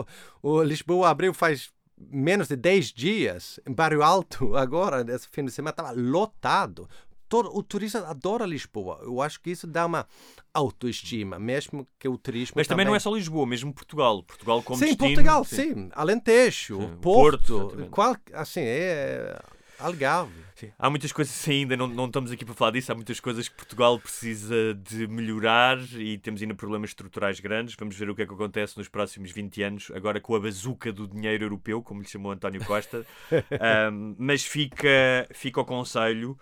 o 0.43 0.63
Lisboa 0.63 1.11
abriu 1.11 1.35
faz 1.35 1.73
menos 1.97 2.49
de 2.49 2.57
10 2.57 2.87
dias, 2.93 3.61
em 3.67 3.73
Barrio 3.73 4.03
Alto, 4.03 4.55
agora, 4.57 5.05
nesse 5.05 5.29
fim 5.29 5.45
de 5.45 5.53
semana, 5.53 5.71
estava 5.71 5.93
lotado 5.93 6.89
todo, 7.33 7.51
o 7.57 7.63
turista 7.63 8.07
adora 8.07 8.45
Lisboa. 8.45 9.01
Eu 9.03 9.23
acho 9.23 9.41
que 9.41 9.51
isso 9.51 9.67
dá 9.67 9.87
uma 9.87 10.07
autoestima, 10.53 11.39
mesmo 11.39 11.89
que 11.99 12.07
o 12.07 12.19
turismo. 12.19 12.53
Mas 12.57 12.67
também, 12.67 12.85
também... 12.85 12.91
não 12.91 12.95
é 12.95 13.01
só 13.01 13.11
Lisboa, 13.11 13.47
mesmo 13.47 13.73
Portugal. 13.73 14.23
Portugal 14.23 14.63
como 14.63 14.79
sim, 14.79 14.89
destino. 14.89 15.09
Portugal, 15.09 15.43
sim. 15.43 15.57
sim. 15.57 15.89
Alentejo, 15.95 16.79
sim. 16.79 16.97
Porto, 17.01 17.71
Porto 17.71 17.89
qual, 17.91 18.17
assim, 18.35 18.61
é 18.61 19.41
Algarve. 19.79 20.43
Há 20.79 20.91
muitas 20.91 21.11
coisas 21.11 21.43
que 21.43 21.51
ainda 21.51 21.75
não, 21.75 21.89
não 21.89 22.05
estamos 22.05 22.31
aqui 22.31 22.45
para 22.45 22.55
falar 22.55 22.73
disso. 22.73 22.93
Há 22.93 22.95
muitas 22.95 23.19
coisas 23.19 23.49
que 23.49 23.57
Portugal 23.57 23.99
precisa 23.99 24.75
de 24.75 25.07
melhorar 25.09 25.79
e 25.95 26.19
temos 26.19 26.43
ainda 26.43 26.55
problemas 26.55 26.91
estruturais 26.91 27.41
grandes. 27.41 27.75
Vamos 27.77 27.97
ver 27.97 28.11
o 28.11 28.15
que 28.15 28.23
é 28.23 28.27
que 28.27 28.35
acontece 28.35 28.77
nos 28.77 28.89
próximos 28.89 29.33
20 29.33 29.63
anos, 29.63 29.91
agora 29.95 30.21
com 30.21 30.37
a 30.37 30.41
bazuca 30.41 30.93
do 30.93 31.09
dinheiro 31.09 31.45
europeu, 31.45 31.83
como 31.83 32.03
lhe 32.03 32.09
chamou 32.09 32.31
António 32.31 32.63
Costa. 32.67 33.07
um, 33.91 34.15
mas 34.19 34.45
fica, 34.45 35.27
fica 35.33 35.63
o 35.63 35.65
conselho 35.65 36.39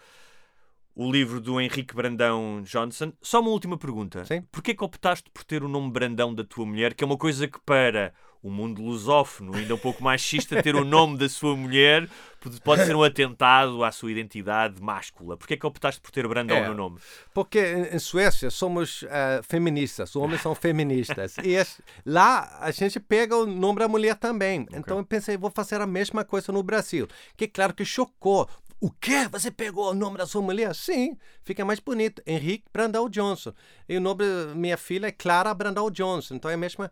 o 0.95 1.11
livro 1.11 1.41
do 1.41 1.61
Henrique 1.61 1.95
Brandão 1.95 2.63
Johnson. 2.65 3.13
Só 3.23 3.41
uma 3.41 3.51
última 3.51 3.79
pergunta. 3.79 4.25
Sim. 4.25 4.43
Porquê 4.51 4.75
que 4.75 4.85
optaste 4.85 5.31
por 5.33 5.45
ter 5.45 5.63
o 5.63 5.69
nome 5.69 5.91
Brandão 5.91 6.35
da 6.35 6.45
tua 6.45 6.67
mulher, 6.67 6.95
que 6.95 7.05
é 7.05 7.07
uma 7.07 7.17
coisa 7.17 7.47
que 7.49 7.61
para 7.61 8.13
o 8.43 8.51
mundo 8.51 8.81
lusófono, 8.83 9.55
ainda 9.55 9.75
um 9.75 9.79
pouco 9.79 10.03
machista, 10.03 10.63
ter 10.63 10.75
o 10.75 10.85
nome 10.85 11.19
da 11.19 11.29
sua 11.29 11.55
mulher 11.55 12.09
pode 12.65 12.87
ser 12.87 12.97
um 12.97 13.03
atentado 13.03 13.85
à 13.85 13.93
sua 13.93 14.11
identidade 14.11 14.81
máscula. 14.83 15.37
Porquê 15.37 15.59
que 15.59 15.67
optaste 15.67 16.01
por 16.01 16.11
ter 16.11 16.27
Brandão 16.27 16.57
É. 16.57 16.69
no 16.69 16.75
nome? 16.75 16.99
Porque 17.35 17.61
em 17.93 17.99
Suécia 17.99 18.51
somos 18.51 19.05
ah, 19.11 19.43
feministas, 19.43 20.11
os 20.11 20.17
homens 20.17 20.41
são 20.41 20.55
feministas. 20.55 21.37
e 21.45 21.55
lá 22.07 22.59
a 22.61 22.71
gente 22.71 22.99
pega 22.99 23.37
o 23.37 23.45
nome 23.45 23.79
da 23.81 23.89
mulher 23.89 24.17
também. 24.17 24.67
Então 24.73 24.97
eu 24.99 25.05
pensei, 25.05 25.37
vou 25.37 25.51
fazer 25.51 25.81
a 25.81 25.87
mesma 25.87 26.25
coisa 26.25 26.51
no 26.51 26.63
Brasil. 26.63 27.07
Que 27.37 27.47
claro 27.47 27.75
que 27.75 27.85
chocou. 27.85 28.49
O 28.81 28.91
quê? 28.91 29.29
Você 29.31 29.51
pegou 29.51 29.91
o 29.91 29.95
nome 29.95 30.17
da 30.17 30.27
sua 30.27 30.41
mulher? 30.41 30.75
Sim, 30.75 31.17
fica 31.45 31.65
mais 31.65 31.79
bonito. 31.81 32.23
Henrique 32.27 32.65
Brandão 32.73 33.11
Johnson. 33.11 33.53
E 33.87 33.97
o 33.97 34.01
nome 34.01 34.25
da 34.25 34.55
minha 34.55 34.77
filha 34.79 35.09
é 35.09 35.13
Clara 35.13 35.53
Brandão 35.53 35.91
Johnson. 35.91 36.37
Então 36.37 36.51
é 36.51 36.55
a 36.55 36.57
mesma 36.57 36.91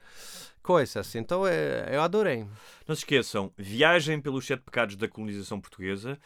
coisa. 0.63 1.01
Assim. 1.01 1.19
Então 1.19 1.47
é, 1.47 1.89
eu 1.91 2.03
adorei. 2.03 2.45
Não 2.87 2.95
se 2.95 3.01
esqueçam, 3.01 3.51
viagem 3.57 4.21
pelos 4.21 4.47
sete 4.47 4.63
pecados 4.63 4.97
da 4.97 5.09
colonização 5.09 5.59
portuguesa. 5.61 6.19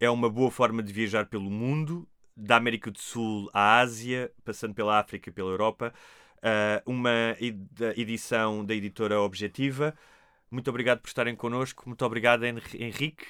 É 0.00 0.08
uma 0.08 0.30
boa 0.30 0.50
forma 0.50 0.82
de 0.82 0.92
viajar 0.92 1.26
pelo 1.26 1.50
mundo, 1.50 2.08
da 2.34 2.56
América 2.56 2.90
do 2.90 2.98
Sul 2.98 3.50
à 3.52 3.80
Ásia, 3.80 4.32
passando 4.44 4.74
pela 4.74 4.98
África 4.98 5.28
e 5.28 5.32
pela 5.32 5.50
Europa. 5.50 5.92
Ah, 6.42 6.82
uma 6.86 7.36
ed- 7.38 7.68
edição 7.96 8.64
da 8.64 8.74
editora 8.74 9.20
Objetiva. 9.20 9.94
Muito 10.50 10.68
obrigado 10.70 11.00
por 11.00 11.08
estarem 11.08 11.36
connosco. 11.36 11.84
Muito 11.86 12.04
obrigado, 12.04 12.44
Henri- 12.44 12.82
Henrique. 12.82 13.26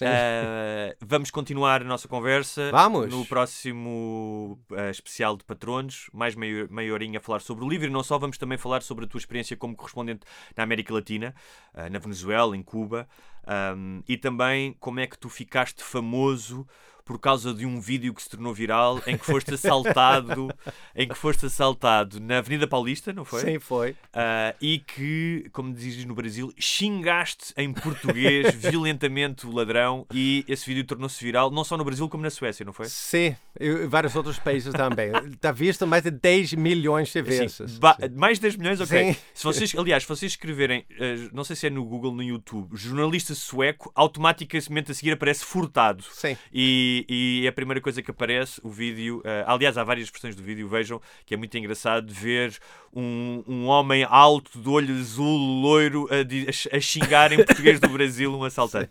Ah, 0.00 0.94
vamos 1.00 1.30
continuar 1.30 1.82
a 1.82 1.84
nossa 1.84 2.08
conversa 2.08 2.70
Vamos. 2.70 3.10
no 3.10 3.26
próximo 3.26 4.58
ah, 4.72 4.90
especial 4.90 5.36
de 5.36 5.44
patronos, 5.44 6.08
mais 6.12 6.34
meia, 6.34 6.66
meia 6.70 6.92
horinha 6.92 7.18
a 7.18 7.22
falar 7.22 7.40
sobre 7.40 7.64
o 7.64 7.68
livro 7.68 7.86
e 7.86 7.90
não 7.90 8.02
só, 8.02 8.18
vamos 8.18 8.38
também 8.38 8.56
falar 8.56 8.82
sobre 8.82 9.04
a 9.04 9.08
tua 9.08 9.18
experiência 9.18 9.56
como 9.56 9.76
correspondente 9.76 10.24
na 10.56 10.62
América 10.62 10.94
Latina, 10.94 11.34
ah, 11.74 11.90
na 11.90 11.98
Venezuela, 11.98 12.56
em 12.56 12.62
Cuba, 12.62 13.08
ahm, 13.46 14.00
e 14.08 14.16
também 14.16 14.74
como 14.80 15.00
é 15.00 15.06
que 15.06 15.18
tu 15.18 15.28
ficaste 15.28 15.82
famoso 15.82 16.66
por 17.04 17.18
causa 17.18 17.52
de 17.52 17.66
um 17.66 17.80
vídeo 17.80 18.12
que 18.14 18.22
se 18.22 18.28
tornou 18.30 18.54
viral 18.54 19.00
em 19.06 19.16
que 19.18 19.24
foste 19.26 19.54
assaltado, 19.54 20.52
em 20.94 21.08
que 21.08 21.14
foste 21.14 21.46
assaltado 21.46 22.20
na 22.20 22.38
Avenida 22.38 22.66
Paulista, 22.66 23.12
não 23.12 23.24
foi? 23.24 23.40
Sim, 23.40 23.58
foi. 23.58 23.96
Ah, 24.12 24.54
e 24.60 24.78
que, 24.78 25.48
como 25.52 25.72
dizes 25.74 26.04
no 26.04 26.14
Brasil, 26.14 26.52
xingaste 26.58 27.52
em 27.56 27.72
português 27.72 28.54
violentamente 28.56 29.46
o 29.46 29.52
ladrão 29.52 30.06
e 30.12 30.44
esse 30.48 30.66
vídeo 30.66 30.84
tornou-se 30.84 31.22
viral 31.22 31.50
não 31.50 31.64
só 31.64 31.76
no 31.76 31.84
Brasil 31.84 32.08
como 32.08 32.22
na 32.22 32.30
Suécia, 32.30 32.64
não 32.64 32.72
foi? 32.72 32.86
Sim, 32.88 33.34
e 33.58 33.86
vários 33.86 34.14
outros 34.16 34.38
países 34.38 34.72
também. 34.72 35.10
Está 35.32 35.52
visto 35.52 35.86
mais 35.86 36.02
de 36.02 36.10
10 36.10 36.54
milhões 36.54 37.12
de 37.12 37.22
vezes. 37.22 37.78
ba- 37.78 37.96
mais 38.14 38.38
de 38.38 38.42
10 38.42 38.56
milhões, 38.56 38.80
ok. 38.80 39.12
Sim. 39.14 39.20
Se 39.34 39.44
vocês, 39.44 39.74
aliás, 39.76 40.02
se 40.02 40.08
vocês 40.08 40.32
escreverem, 40.32 40.84
eh, 40.98 41.28
não 41.32 41.44
sei 41.44 41.56
se 41.56 41.66
é 41.66 41.70
no 41.70 41.84
Google, 41.84 42.12
no 42.14 42.22
YouTube, 42.22 42.76
jornalista 42.76 43.34
sueco, 43.34 43.90
automaticamente 43.94 44.90
a 44.92 44.94
seguir 44.94 45.12
aparece 45.12 45.44
furtado. 45.44 46.04
Sim. 46.12 46.36
E, 46.52 46.91
e 47.08 47.48
a 47.48 47.52
primeira 47.52 47.80
coisa 47.80 48.02
que 48.02 48.10
aparece, 48.10 48.60
o 48.62 48.70
vídeo. 48.70 49.20
eh, 49.24 49.44
aliás, 49.46 49.76
há 49.78 49.84
várias 49.84 50.08
versões 50.08 50.34
do 50.34 50.42
vídeo, 50.42 50.68
vejam, 50.68 51.00
que 51.26 51.34
é 51.34 51.36
muito 51.36 51.56
engraçado 51.56 52.12
ver 52.12 52.56
um, 52.92 53.42
um 53.46 53.66
homem 53.66 54.06
alto, 54.08 54.58
de 54.58 54.68
olho 54.68 54.94
azul, 54.94 55.38
loiro, 55.62 56.08
a, 56.10 56.76
a 56.76 56.80
xingar 56.80 57.32
em 57.32 57.44
português 57.44 57.80
do 57.80 57.88
Brasil 57.88 58.32
um 58.34 58.44
assaltante. 58.44 58.90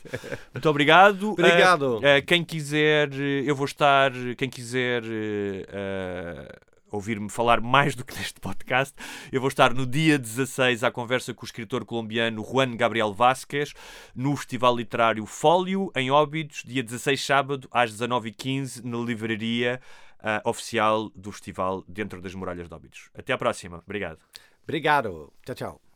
Muito 0.53 0.69
obrigado. 0.69 1.31
Obrigado. 1.31 1.99
Eh, 2.03 2.17
eh, 2.17 2.21
quem 2.21 2.43
quiser, 2.43 3.09
eh, 3.13 3.43
eu 3.45 3.55
vou 3.55 3.65
estar. 3.65 4.11
Quem 4.37 4.49
quiser. 4.49 5.03
Ouvir-me 6.91 7.29
falar 7.29 7.61
mais 7.61 7.95
do 7.95 8.03
que 8.03 8.13
neste 8.17 8.39
podcast, 8.39 8.93
eu 9.31 9.39
vou 9.39 9.47
estar 9.47 9.73
no 9.73 9.85
dia 9.85 10.19
16 10.19 10.83
à 10.83 10.91
conversa 10.91 11.33
com 11.33 11.43
o 11.43 11.45
escritor 11.45 11.85
colombiano 11.85 12.43
Juan 12.43 12.75
Gabriel 12.75 13.13
Vázquez 13.13 13.73
no 14.13 14.35
Festival 14.35 14.75
Literário 14.75 15.25
Fólio, 15.25 15.91
em 15.95 16.11
Óbidos, 16.11 16.63
dia 16.65 16.83
16 16.83 17.25
sábado, 17.25 17.69
às 17.71 17.91
19h15, 17.93 18.83
na 18.83 18.97
livraria 18.97 19.79
ah, 20.19 20.41
oficial 20.45 21.09
do 21.15 21.31
festival 21.31 21.83
dentro 21.87 22.21
das 22.21 22.35
Muralhas 22.35 22.67
de 22.67 22.73
Óbidos. 22.73 23.09
Até 23.15 23.33
à 23.33 23.37
próxima. 23.37 23.81
Obrigado. 23.85 24.19
Obrigado. 24.63 25.33
Tchau, 25.45 25.55
tchau. 25.55 25.90